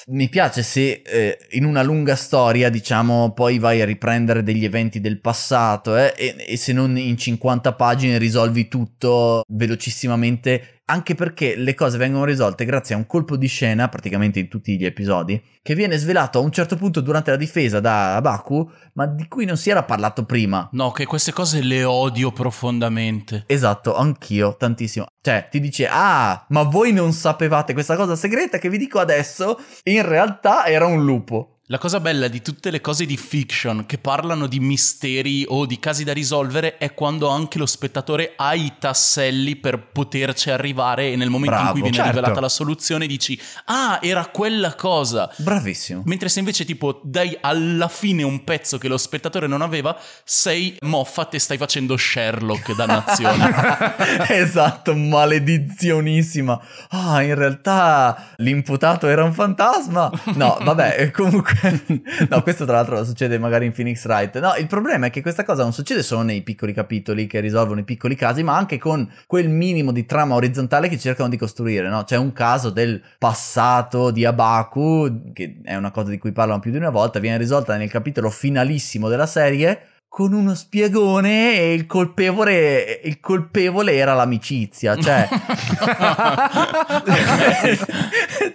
mi 0.07 0.29
piace 0.29 0.63
se 0.63 1.01
eh, 1.05 1.37
in 1.51 1.65
una 1.65 1.83
lunga 1.83 2.15
storia, 2.15 2.69
diciamo, 2.69 3.33
poi 3.33 3.59
vai 3.59 3.81
a 3.81 3.85
riprendere 3.85 4.43
degli 4.43 4.65
eventi 4.65 5.01
del 5.01 5.19
passato 5.19 5.97
eh, 5.97 6.13
e, 6.15 6.35
e 6.47 6.57
se 6.57 6.73
non 6.73 6.97
in 6.97 7.17
50 7.17 7.73
pagine 7.73 8.17
risolvi 8.17 8.67
tutto 8.67 9.43
velocissimamente 9.47 10.76
anche 10.89 11.15
perché 11.15 11.55
le 11.55 11.73
cose 11.73 11.97
vengono 11.97 12.23
risolte 12.23 12.63
grazie 12.63 12.95
a 12.95 12.97
un 12.97 13.05
colpo 13.05 13.35
di 13.35 13.47
scena, 13.47 13.89
praticamente 13.89 14.39
in 14.39 14.47
tutti 14.47 14.77
gli 14.77 14.85
episodi, 14.85 15.41
che 15.61 15.75
viene 15.75 15.97
svelato 15.97 16.39
a 16.39 16.41
un 16.41 16.51
certo 16.51 16.77
punto 16.77 17.01
durante 17.01 17.29
la 17.31 17.35
difesa 17.37 17.81
da 17.81 18.15
Abaku, 18.15 18.69
ma 18.93 19.05
di 19.05 19.27
cui 19.27 19.43
non 19.43 19.57
si 19.57 19.69
era 19.69 19.83
parlato 19.83 20.23
prima. 20.23 20.69
No, 20.71 20.91
che 20.91 21.05
queste 21.05 21.33
cose 21.33 21.61
le 21.61 21.83
odio 21.83 22.31
profondamente. 22.31 23.43
Esatto, 23.47 23.95
anch'io, 23.95 24.55
tantissimo. 24.55 25.07
Cioè, 25.21 25.49
ti 25.51 25.59
dice, 25.59 25.89
ah, 25.91 26.45
ma 26.49 26.63
voi 26.63 26.93
non 26.93 27.11
sapevate 27.11 27.73
questa 27.73 27.97
cosa 27.97 28.15
segreta 28.15 28.57
che 28.57 28.69
vi 28.69 28.77
dico 28.77 28.99
adesso? 28.99 29.59
In 29.83 30.07
realtà 30.07 30.67
era 30.67 30.85
un 30.85 31.03
lupo. 31.03 31.56
La 31.69 31.79
cosa 31.79 31.99
bella 31.99 32.29
di 32.29 32.41
tutte 32.41 32.71
le 32.71 32.79
cose 32.79 33.05
di 33.05 33.17
fiction 33.17 33.85
che 33.85 33.97
parlano 33.97 34.47
di 34.47 34.61
misteri 34.61 35.43
o 35.45 35.65
di 35.65 35.79
casi 35.79 36.05
da 36.05 36.13
risolvere 36.13 36.77
è 36.77 36.93
quando 36.93 37.27
anche 37.27 37.57
lo 37.57 37.65
spettatore 37.65 38.35
ha 38.37 38.53
i 38.53 38.75
tasselli 38.79 39.57
per 39.57 39.89
poterci 39.91 40.49
arrivare 40.49 41.11
e 41.11 41.17
nel 41.17 41.29
momento 41.29 41.55
in 41.55 41.61
Bravo, 41.63 41.71
cui 41.73 41.81
viene 41.81 41.97
certo. 41.97 42.11
rivelata 42.11 42.39
la 42.39 42.47
soluzione 42.47 43.05
dici 43.05 43.37
ah 43.65 43.99
era 44.01 44.27
quella 44.27 44.75
cosa. 44.75 45.29
Bravissimo. 45.35 46.03
Mentre 46.05 46.29
se 46.29 46.39
invece 46.39 46.63
tipo 46.63 47.01
dai 47.03 47.37
alla 47.41 47.89
fine 47.89 48.23
un 48.23 48.45
pezzo 48.45 48.77
che 48.77 48.87
lo 48.87 48.97
spettatore 48.97 49.47
non 49.47 49.61
aveva, 49.61 49.99
sei 50.23 50.77
Moffat 50.83 51.33
e 51.33 51.39
stai 51.39 51.57
facendo 51.57 51.97
Sherlock, 51.97 52.75
dannazione. 52.75 53.53
esatto, 54.31 54.95
maledizionissima. 54.95 56.57
Ah, 56.91 57.21
in 57.23 57.35
realtà 57.35 58.35
l'imputato 58.37 59.09
era 59.09 59.25
un 59.25 59.33
fantasma. 59.33 60.09
No, 60.35 60.57
vabbè, 60.61 61.11
comunque. 61.11 61.55
no, 62.29 62.41
questo 62.43 62.65
tra 62.65 62.75
l'altro 62.75 63.03
succede 63.03 63.37
magari 63.37 63.65
in 63.65 63.71
Phoenix 63.71 64.05
Wright. 64.05 64.39
No, 64.39 64.55
il 64.55 64.67
problema 64.67 65.07
è 65.07 65.09
che 65.09 65.21
questa 65.21 65.43
cosa 65.43 65.63
non 65.63 65.73
succede 65.73 66.03
solo 66.03 66.21
nei 66.21 66.41
piccoli 66.41 66.73
capitoli 66.73 67.27
che 67.27 67.39
risolvono 67.39 67.79
i 67.79 67.83
piccoli 67.83 68.15
casi, 68.15 68.43
ma 68.43 68.55
anche 68.55 68.77
con 68.77 69.09
quel 69.25 69.49
minimo 69.49 69.91
di 69.91 70.05
trama 70.05 70.35
orizzontale 70.35 70.89
che 70.89 70.97
cercano 70.97 71.29
di 71.29 71.37
costruire, 71.37 71.89
no? 71.89 72.03
C'è 72.03 72.17
un 72.17 72.33
caso 72.33 72.69
del 72.69 73.01
passato 73.17 74.11
di 74.11 74.25
Abaku, 74.25 75.31
che 75.33 75.59
è 75.63 75.75
una 75.75 75.91
cosa 75.91 76.09
di 76.09 76.17
cui 76.17 76.31
parlano 76.31 76.59
più 76.59 76.71
di 76.71 76.77
una 76.77 76.89
volta, 76.89 77.19
viene 77.19 77.37
risolta 77.37 77.75
nel 77.75 77.89
capitolo 77.89 78.29
finalissimo 78.29 79.09
della 79.09 79.27
serie 79.27 79.95
con 80.17 80.33
uno 80.33 80.55
spiegone 80.55 81.59
e 81.59 81.73
il 81.75 81.85
colpevole, 81.85 83.01
il 83.03 83.19
colpevole 83.19 83.93
era 83.93 84.15
l'amicizia, 84.15 84.95
cioè... 84.95 85.27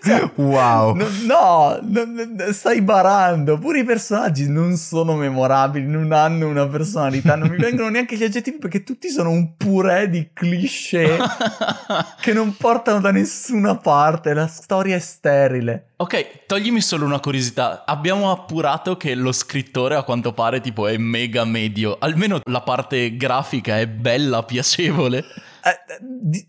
Cioè, 0.03 0.29
Wow. 0.35 0.97
No, 0.97 1.07
no, 1.25 1.79
no, 1.81 2.05
no, 2.05 2.53
stai 2.53 2.83
barando. 2.83 3.59
Pure 3.59 3.79
i 3.79 3.85
personaggi 3.85 4.49
non 4.49 4.77
sono 4.77 5.15
memorabili, 5.15 5.87
non 5.87 6.11
hanno 6.11 6.49
una 6.49 6.67
personalità, 6.67 7.37
non 7.37 7.49
mi 7.49 7.57
vengono 7.59 7.91
neanche 7.91 8.17
gli 8.17 8.25
aggettivi 8.25 8.59
perché 8.59 8.83
tutti 8.83 9.09
sono 9.09 9.31
un 9.31 9.57
purè 9.57 10.09
di 10.09 10.31
cliché 10.33 11.17
che 12.21 12.33
non 12.33 12.57
portano 12.57 12.99
da 12.99 13.13
nessuna 13.13 13.77
parte. 13.77 14.35
La 14.35 14.49
storia 14.49 14.97
è 14.97 14.99
sterile. 14.99 15.92
Ok, 16.03 16.47
toglimi 16.47 16.81
solo 16.81 17.05
una 17.05 17.21
curiosità. 17.21 17.85
Abbiamo 17.87 18.31
appurato 18.31 18.97
che 18.97 19.15
lo 19.15 19.31
scrittore 19.33 19.95
a 19.95 20.03
quanto 20.03 20.33
pare 20.33 20.61
tipo 20.61 20.89
è 20.89 20.97
mega 20.97 21.45
medio. 21.45 21.97
Almeno 21.99 22.41
la 22.45 22.61
parte 22.61 23.17
grafica 23.17 23.79
è 23.79 23.87
bella, 23.87 24.43
piacevole. 24.43 25.19
Eh, 25.19 25.71
eh, 25.71 25.99
di- 26.01 26.47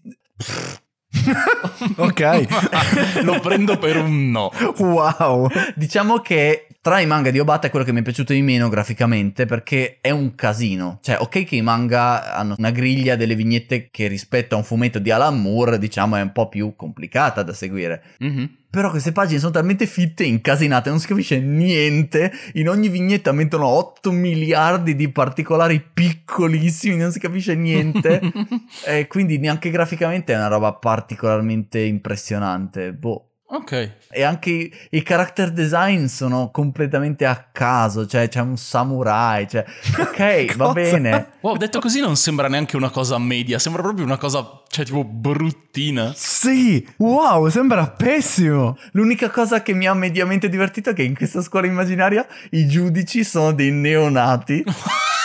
ok. 1.97 3.21
Lo 3.21 3.39
prendo 3.39 3.77
per 3.77 3.97
un 3.97 4.31
no. 4.31 4.51
Wow. 4.77 5.47
Diciamo 5.75 6.17
che 6.19 6.67
tra 6.81 6.99
i 6.99 7.05
manga 7.05 7.29
di 7.29 7.37
Obata 7.39 7.67
è 7.67 7.69
quello 7.69 7.85
che 7.85 7.93
mi 7.93 7.99
è 7.99 8.03
piaciuto 8.03 8.33
di 8.33 8.41
meno 8.41 8.67
graficamente 8.69 9.45
perché 9.45 9.99
è 10.01 10.09
un 10.09 10.33
casino. 10.33 10.97
Cioè, 11.03 11.17
ok 11.19 11.43
che 11.43 11.55
i 11.55 11.61
manga 11.61 12.33
hanno 12.33 12.55
una 12.57 12.71
griglia 12.71 13.15
delle 13.15 13.35
vignette 13.35 13.89
che 13.91 14.07
rispetto 14.07 14.55
a 14.55 14.57
un 14.57 14.63
fumetto 14.63 14.97
di 14.97 15.11
Alan 15.11 15.39
Moore, 15.39 15.77
diciamo, 15.77 16.15
è 16.15 16.21
un 16.21 16.31
po' 16.31 16.49
più 16.49 16.75
complicata 16.75 17.43
da 17.43 17.53
seguire. 17.53 18.03
Mhm. 18.17 18.61
Però 18.73 18.89
queste 18.89 19.11
pagine 19.11 19.37
sono 19.37 19.51
talmente 19.51 19.85
fitte 19.85 20.23
e 20.23 20.29
incasinate, 20.29 20.89
non 20.89 20.97
si 20.97 21.05
capisce 21.05 21.39
niente. 21.39 22.31
In 22.53 22.67
ogni 22.67 22.89
vignetta 22.89 23.31
mettono 23.31 23.67
8 23.67 24.11
miliardi 24.11 24.95
di 24.95 25.11
particolari 25.11 25.79
piccolissimi, 25.79 26.97
non 26.97 27.11
si 27.11 27.19
capisce 27.19 27.53
niente. 27.53 28.19
e 28.87 29.05
quindi 29.05 29.37
neanche 29.37 29.69
graficamente 29.69 30.33
è 30.33 30.37
una 30.37 30.47
roba 30.47 30.73
particolarmente 30.73 31.81
impressionante. 31.81 32.93
Boh. 32.93 33.32
Ok. 33.53 33.91
E 34.09 34.23
anche 34.23 34.49
i, 34.49 34.73
i 34.89 35.03
character 35.03 35.51
design 35.51 36.05
sono 36.05 36.49
completamente 36.49 37.23
a 37.25 37.49
caso, 37.51 38.07
cioè 38.07 38.27
c'è 38.27 38.39
un 38.41 38.57
samurai, 38.57 39.47
cioè 39.47 39.63
ok, 39.99 40.55
va 40.55 40.71
bene. 40.71 41.33
Wow, 41.41 41.57
detto 41.57 41.79
così 41.79 41.99
non 41.99 42.15
sembra 42.15 42.47
neanche 42.47 42.75
una 42.75 42.89
cosa 42.89 43.19
media, 43.19 43.59
sembra 43.59 43.83
proprio 43.83 44.05
una 44.05 44.17
cosa, 44.17 44.63
cioè 44.67 44.85
tipo 44.85 45.03
bruttina. 45.03 46.13
Sì. 46.15 46.83
Wow, 46.97 47.47
sembra 47.49 47.87
pessimo. 47.87 48.75
L'unica 48.93 49.29
cosa 49.29 49.61
che 49.61 49.73
mi 49.73 49.85
ha 49.85 49.93
mediamente 49.93 50.49
divertito 50.49 50.89
è 50.89 50.93
che 50.93 51.03
in 51.03 51.15
questa 51.15 51.43
scuola 51.43 51.67
immaginaria 51.67 52.25
i 52.51 52.67
giudici 52.67 53.23
sono 53.23 53.51
dei 53.53 53.71
neonati. 53.71 54.63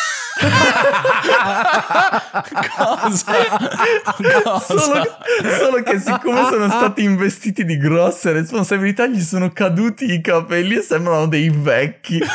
Cosa? 2.77 3.35
Cosa? 4.43 4.59
Solo, 4.61 5.03
solo 5.59 5.83
che 5.83 5.99
siccome 5.99 6.47
sono 6.49 6.69
stati 6.69 7.03
investiti 7.03 7.65
di 7.65 7.77
grosse 7.77 8.33
responsabilità 8.33 9.07
gli 9.07 9.21
sono 9.21 9.51
caduti 9.51 10.13
i 10.13 10.21
capelli 10.21 10.77
e 10.77 10.83
sembrano 10.83 11.27
dei 11.27 11.51
vecchi. 11.51 12.21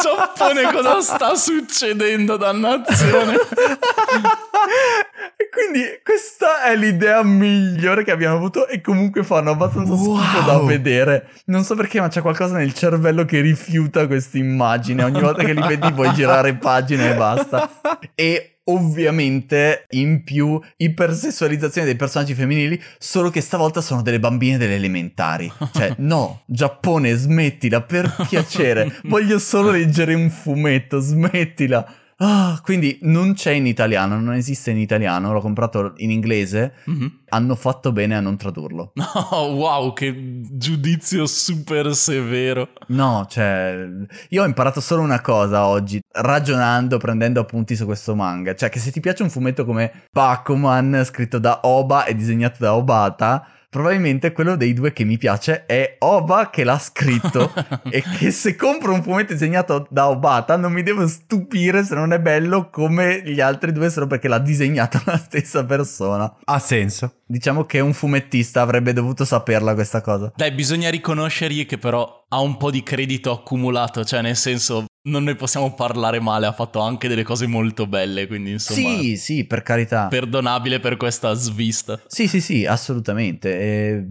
Giappone, 0.00 0.72
cosa 0.72 1.00
sta 1.00 1.34
succedendo, 1.34 2.36
dannazione? 2.36 3.36
quindi 5.52 5.82
questa 6.02 6.64
è 6.64 6.74
l'idea 6.74 7.22
migliore 7.22 8.04
che 8.04 8.10
abbiamo 8.10 8.36
avuto 8.36 8.66
e 8.66 8.80
comunque 8.80 9.22
fanno 9.22 9.50
abbastanza 9.50 9.94
schifo 9.94 10.10
Wow. 10.12 10.44
da 10.46 10.58
vedere. 10.64 11.28
Non 11.46 11.62
so 11.62 11.74
perché, 11.74 12.00
ma 12.00 12.08
c'è 12.08 12.22
qualcosa 12.22 12.56
nel 12.56 12.72
cervello 12.72 13.24
che 13.26 13.40
rifiuta 13.40 14.06
questa 14.06 14.38
immagine. 14.38 15.04
Ogni 15.04 15.20
volta 15.20 15.44
che 15.44 15.52
li 15.52 15.60
vedi 15.60 15.92
vuoi 15.92 16.10
girare 16.14 16.54
pagina 16.54 17.10
e 17.10 17.14
basta. 17.14 17.70
E 18.14 18.46
ovviamente 18.64 19.86
in 19.90 20.22
più 20.24 20.58
ipersessualizzazione 20.76 21.86
dei 21.86 21.96
personaggi 21.96 22.32
femminili, 22.34 22.80
solo 22.98 23.28
che 23.28 23.40
stavolta 23.40 23.80
sono 23.80 24.02
delle 24.02 24.20
bambine 24.20 24.56
delle 24.56 24.76
elementari. 24.76 25.52
Cioè, 25.72 25.94
no, 25.98 26.42
Giappone, 26.46 27.14
smettila 27.14 27.82
per 27.82 28.14
piacere. 28.28 29.00
Voglio 29.04 29.38
solo 29.38 29.70
leggere 29.70 30.14
un 30.14 30.30
fumetto, 30.30 31.00
smettila. 31.00 31.94
Ah, 32.24 32.60
quindi 32.62 33.00
non 33.02 33.34
c'è 33.34 33.50
in 33.50 33.66
italiano, 33.66 34.20
non 34.20 34.34
esiste 34.34 34.70
in 34.70 34.78
italiano, 34.78 35.32
l'ho 35.32 35.40
comprato 35.40 35.94
in 35.96 36.12
inglese. 36.12 36.74
Mhm. 36.84 37.22
Hanno 37.30 37.56
fatto 37.56 37.90
bene 37.90 38.14
a 38.14 38.20
non 38.20 38.36
tradurlo. 38.36 38.92
No, 39.32 39.38
wow, 39.54 39.92
che 39.92 40.40
giudizio 40.42 41.26
super 41.26 41.94
severo. 41.94 42.68
No, 42.88 43.26
cioè, 43.28 43.86
io 44.28 44.42
ho 44.42 44.46
imparato 44.46 44.80
solo 44.80 45.02
una 45.02 45.20
cosa 45.20 45.66
oggi, 45.66 46.00
ragionando, 46.12 46.98
prendendo 46.98 47.40
appunti 47.40 47.74
su 47.74 47.84
questo 47.86 48.14
manga. 48.14 48.54
Cioè, 48.54 48.68
che 48.68 48.78
se 48.78 48.92
ti 48.92 49.00
piace 49.00 49.22
un 49.22 49.30
fumetto 49.30 49.64
come 49.64 50.04
Bakuman, 50.12 51.02
scritto 51.04 51.38
da 51.38 51.60
Oba 51.62 52.04
e 52.04 52.14
disegnato 52.14 52.56
da 52.60 52.74
Obata, 52.74 53.46
probabilmente 53.72 54.32
quello 54.32 54.54
dei 54.54 54.74
due 54.74 54.92
che 54.92 55.02
mi 55.02 55.16
piace 55.16 55.64
è 55.64 55.96
Oba 56.00 56.50
che 56.50 56.62
l'ha 56.62 56.78
scritto. 56.78 57.54
e 57.88 58.02
che 58.18 58.30
se 58.30 58.54
compro 58.54 58.92
un 58.92 59.02
fumetto 59.02 59.32
disegnato 59.32 59.86
da 59.88 60.10
Obata 60.10 60.56
non 60.56 60.74
mi 60.74 60.82
devo 60.82 61.06
stupire 61.08 61.82
se 61.82 61.94
non 61.94 62.12
è 62.12 62.20
bello 62.20 62.68
come 62.68 63.22
gli 63.24 63.40
altri 63.40 63.72
due 63.72 63.88
solo 63.88 64.06
perché 64.06 64.28
l'ha 64.28 64.38
disegnato 64.38 65.00
la 65.06 65.16
stessa 65.16 65.64
persona. 65.64 66.30
Ha 66.44 66.58
senso. 66.58 67.20
Diciamo 67.24 67.64
che 67.64 67.80
un 67.80 67.94
fumettista 67.94 68.60
avrebbe 68.60 68.92
dovuto 68.92 69.24
saperla 69.24 69.72
questa 69.72 70.02
cosa. 70.02 70.30
Dai, 70.36 70.52
bisogna 70.52 70.90
riconoscergli 70.90 71.64
che 71.64 71.78
però 71.78 72.21
ha 72.32 72.40
un 72.40 72.56
po' 72.56 72.70
di 72.70 72.82
credito 72.82 73.30
accumulato, 73.30 74.04
cioè 74.04 74.22
nel 74.22 74.36
senso 74.36 74.86
non 75.08 75.24
ne 75.24 75.34
possiamo 75.34 75.74
parlare 75.74 76.18
male, 76.20 76.46
ha 76.46 76.52
fatto 76.52 76.80
anche 76.80 77.08
delle 77.08 77.24
cose 77.24 77.46
molto 77.46 77.86
belle, 77.86 78.26
quindi 78.26 78.52
insomma 78.52 78.98
Sì, 79.00 79.16
sì, 79.16 79.44
per 79.44 79.62
carità. 79.62 80.06
perdonabile 80.06 80.80
per 80.80 80.96
questa 80.96 81.34
svista. 81.34 82.00
Sì, 82.06 82.28
sì, 82.28 82.40
sì, 82.40 82.64
assolutamente. 82.64 83.58
E, 83.58 84.06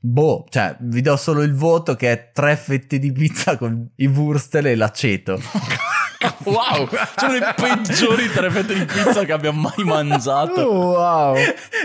boh, 0.00 0.46
cioè, 0.48 0.76
vi 0.80 1.00
do 1.02 1.16
solo 1.16 1.42
il 1.42 1.54
voto 1.54 1.94
che 1.94 2.10
è 2.10 2.30
tre 2.32 2.56
fette 2.56 2.98
di 2.98 3.12
pizza 3.12 3.56
con 3.56 3.90
i 3.96 4.06
wurstel 4.06 4.66
e 4.66 4.74
l'aceto. 4.74 5.38
Wow, 6.44 6.88
sono 7.16 7.32
le 7.32 7.54
peggiori 7.56 8.30
tre 8.30 8.50
fette 8.50 8.74
di 8.74 8.84
pizza 8.84 9.24
che 9.24 9.32
abbia 9.32 9.52
mai 9.52 9.84
mangiato. 9.84 10.70
Wow. 10.70 11.36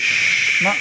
Ma 0.62 0.70
eh, 0.70 0.76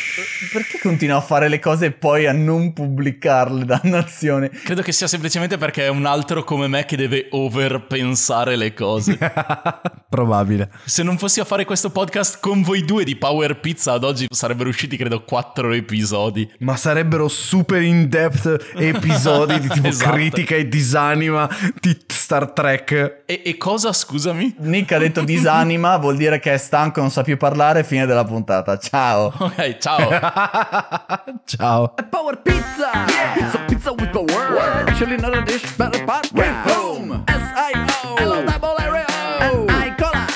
perché 0.51 0.77
continua 0.79 1.17
a 1.17 1.21
fare 1.21 1.47
le 1.47 1.59
cose 1.59 1.85
e 1.87 1.91
poi 1.91 2.27
a 2.27 2.33
non 2.33 2.73
pubblicarle, 2.73 3.63
dannazione? 3.63 4.49
Credo 4.63 4.81
che 4.81 4.91
sia 4.91 5.07
semplicemente 5.07 5.57
perché 5.57 5.85
è 5.85 5.87
un 5.87 6.05
altro 6.05 6.43
come 6.43 6.67
me 6.67 6.85
che 6.85 6.97
deve 6.97 7.27
overpensare 7.31 8.55
le 8.57 8.73
cose. 8.73 9.17
Probabile. 10.09 10.69
Se 10.85 11.01
non 11.01 11.17
fossi 11.17 11.39
a 11.39 11.45
fare 11.45 11.63
questo 11.65 11.91
podcast 11.91 12.39
con 12.41 12.61
voi 12.61 12.83
due 12.83 13.03
di 13.05 13.15
Power 13.15 13.59
Pizza, 13.59 13.93
ad 13.93 14.03
oggi 14.03 14.27
sarebbero 14.29 14.69
usciti 14.69 14.97
credo 14.97 15.23
quattro 15.23 15.71
episodi. 15.71 16.49
Ma 16.59 16.75
sarebbero 16.75 17.27
super 17.29 17.81
in 17.81 18.09
depth 18.09 18.73
episodi 18.75 19.59
di 19.61 19.69
tipo 19.69 19.87
Esatto. 19.87 20.11
critica 20.11 20.55
e 20.55 20.67
disanima 20.67 21.47
di 21.79 21.97
Star 22.07 22.51
Trek. 22.51 23.23
E, 23.25 23.41
e 23.45 23.57
cosa, 23.57 23.93
scusami? 23.93 24.55
Nick 24.59 24.91
ha 24.91 24.97
detto 24.97 25.21
disanima, 25.21 25.97
vuol 25.97 26.17
dire 26.17 26.39
che 26.39 26.53
è 26.53 26.57
stanco, 26.57 27.01
non 27.01 27.11
sa 27.11 27.21
più 27.21 27.37
parlare, 27.37 27.83
fine 27.83 28.05
della 28.05 28.23
puntata. 28.23 28.77
Ciao. 28.77 29.33
Ok, 29.37 29.77
ciao. 29.77 30.09
Ciao. 31.45 31.93
Power 32.09 32.41
Pizza! 32.41 32.91
Pizza, 33.33 33.59
pizza 33.67 33.91
with 33.91 34.09
power! 34.11 34.85
Actually 34.87 35.17
not 35.17 35.35
a 35.35 35.41
dish, 35.41 35.75
but 35.75 35.95
a 35.95 36.03
pot. 36.05 36.31
Bring 36.31 36.53
home! 36.65 37.23
S-I-O! 37.27 38.15
Hello, 38.17 38.43
double 38.43 38.75
Oreo! 38.79 39.05
And 39.39 39.69
I 39.71 39.95
cola! 39.97 40.27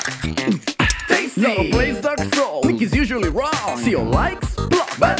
Tasty! 1.07 1.41
Not 1.41 1.59
a 1.59 1.69
place 1.69 2.01
dark 2.01 2.34
soul. 2.34 2.61
Nick 2.63 2.81
is 2.81 2.93
usually 2.93 3.29
wrong. 3.29 3.51
CEO 3.84 4.03
likes? 4.11 4.55
Block. 4.55 4.99
All 5.01 5.15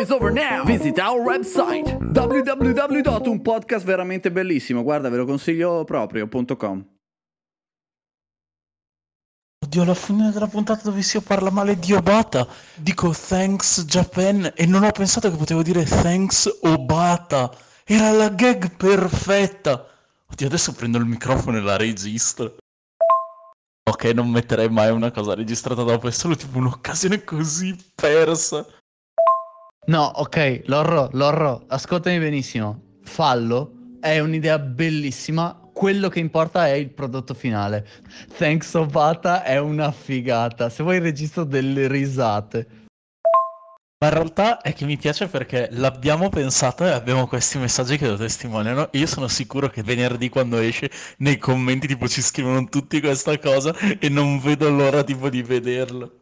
is 0.00 0.10
over 0.10 0.30
now! 0.32 0.64
Visit 0.64 0.98
our 0.98 1.20
website 1.20 1.96
www. 2.12 3.28
Un 3.28 3.42
podcast 3.42 3.84
veramente 3.84 4.30
bellissimo. 4.30 4.82
Guarda, 4.82 5.08
ve 5.08 5.16
lo 5.16 5.24
consiglio 5.24 5.84
proprio.com. 5.84 6.94
Oddio, 9.64 9.82
alla 9.82 9.94
fine 9.94 10.30
della 10.30 10.46
puntata 10.46 10.82
dove 10.84 11.02
si 11.02 11.20
parla 11.20 11.50
male 11.50 11.76
di 11.78 11.92
Obata, 11.92 12.46
dico 12.76 13.12
thanks 13.12 13.84
Japan 13.84 14.52
e 14.54 14.66
non 14.66 14.84
ho 14.84 14.90
pensato 14.92 15.30
che 15.30 15.36
potevo 15.36 15.62
dire 15.62 15.84
thanks 15.84 16.58
Obata. 16.62 17.50
Era 17.84 18.10
la 18.12 18.28
gag 18.28 18.76
perfetta. 18.76 19.86
Oddio, 20.30 20.46
adesso 20.46 20.72
prendo 20.72 20.98
il 20.98 21.04
microfono 21.04 21.56
e 21.56 21.60
la 21.60 21.76
registro. 21.76 22.56
Ok, 23.88 24.04
non 24.06 24.28
metterei 24.30 24.68
mai 24.68 24.90
una 24.90 25.10
cosa 25.10 25.34
registrata 25.34 25.82
dopo, 25.82 26.08
è 26.08 26.10
solo 26.12 26.36
tipo 26.36 26.58
un'occasione 26.58 27.24
così 27.24 27.76
persa. 27.94 28.66
No, 29.88 30.02
ok, 30.16 30.62
Lorro, 30.66 31.10
Lorro, 31.12 31.62
ascoltami 31.68 32.18
benissimo. 32.18 32.98
Fallo 33.04 33.98
è 34.00 34.18
un'idea 34.18 34.58
bellissima. 34.58 35.60
Quello 35.72 36.08
che 36.08 36.18
importa 36.18 36.66
è 36.66 36.72
il 36.72 36.90
prodotto 36.90 37.34
finale. 37.34 37.86
Thanks 38.36 38.74
Obata 38.74 39.44
è 39.44 39.58
una 39.58 39.92
figata. 39.92 40.70
Se 40.70 40.82
vuoi 40.82 40.98
registro 40.98 41.44
delle 41.44 41.86
risate. 41.86 42.66
Ma 43.98 44.08
in 44.08 44.14
realtà 44.14 44.60
è 44.60 44.74
che 44.74 44.84
mi 44.86 44.96
piace 44.96 45.28
perché 45.28 45.68
l'abbiamo 45.70 46.30
pensato 46.30 46.84
e 46.84 46.90
abbiamo 46.90 47.28
questi 47.28 47.56
messaggi 47.58 47.96
che 47.96 48.08
lo 48.08 48.16
testimoniano. 48.16 48.88
Io 48.92 49.06
sono 49.06 49.28
sicuro 49.28 49.68
che 49.68 49.84
venerdì 49.84 50.28
quando 50.28 50.58
esce 50.58 50.90
nei 51.18 51.38
commenti 51.38 51.86
tipo 51.86 52.08
ci 52.08 52.22
scrivono 52.22 52.64
tutti 52.64 53.00
questa 53.00 53.38
cosa 53.38 53.72
e 54.00 54.08
non 54.08 54.40
vedo 54.40 54.68
l'ora 54.68 55.04
tipo 55.04 55.30
di 55.30 55.42
vederlo. 55.42 56.12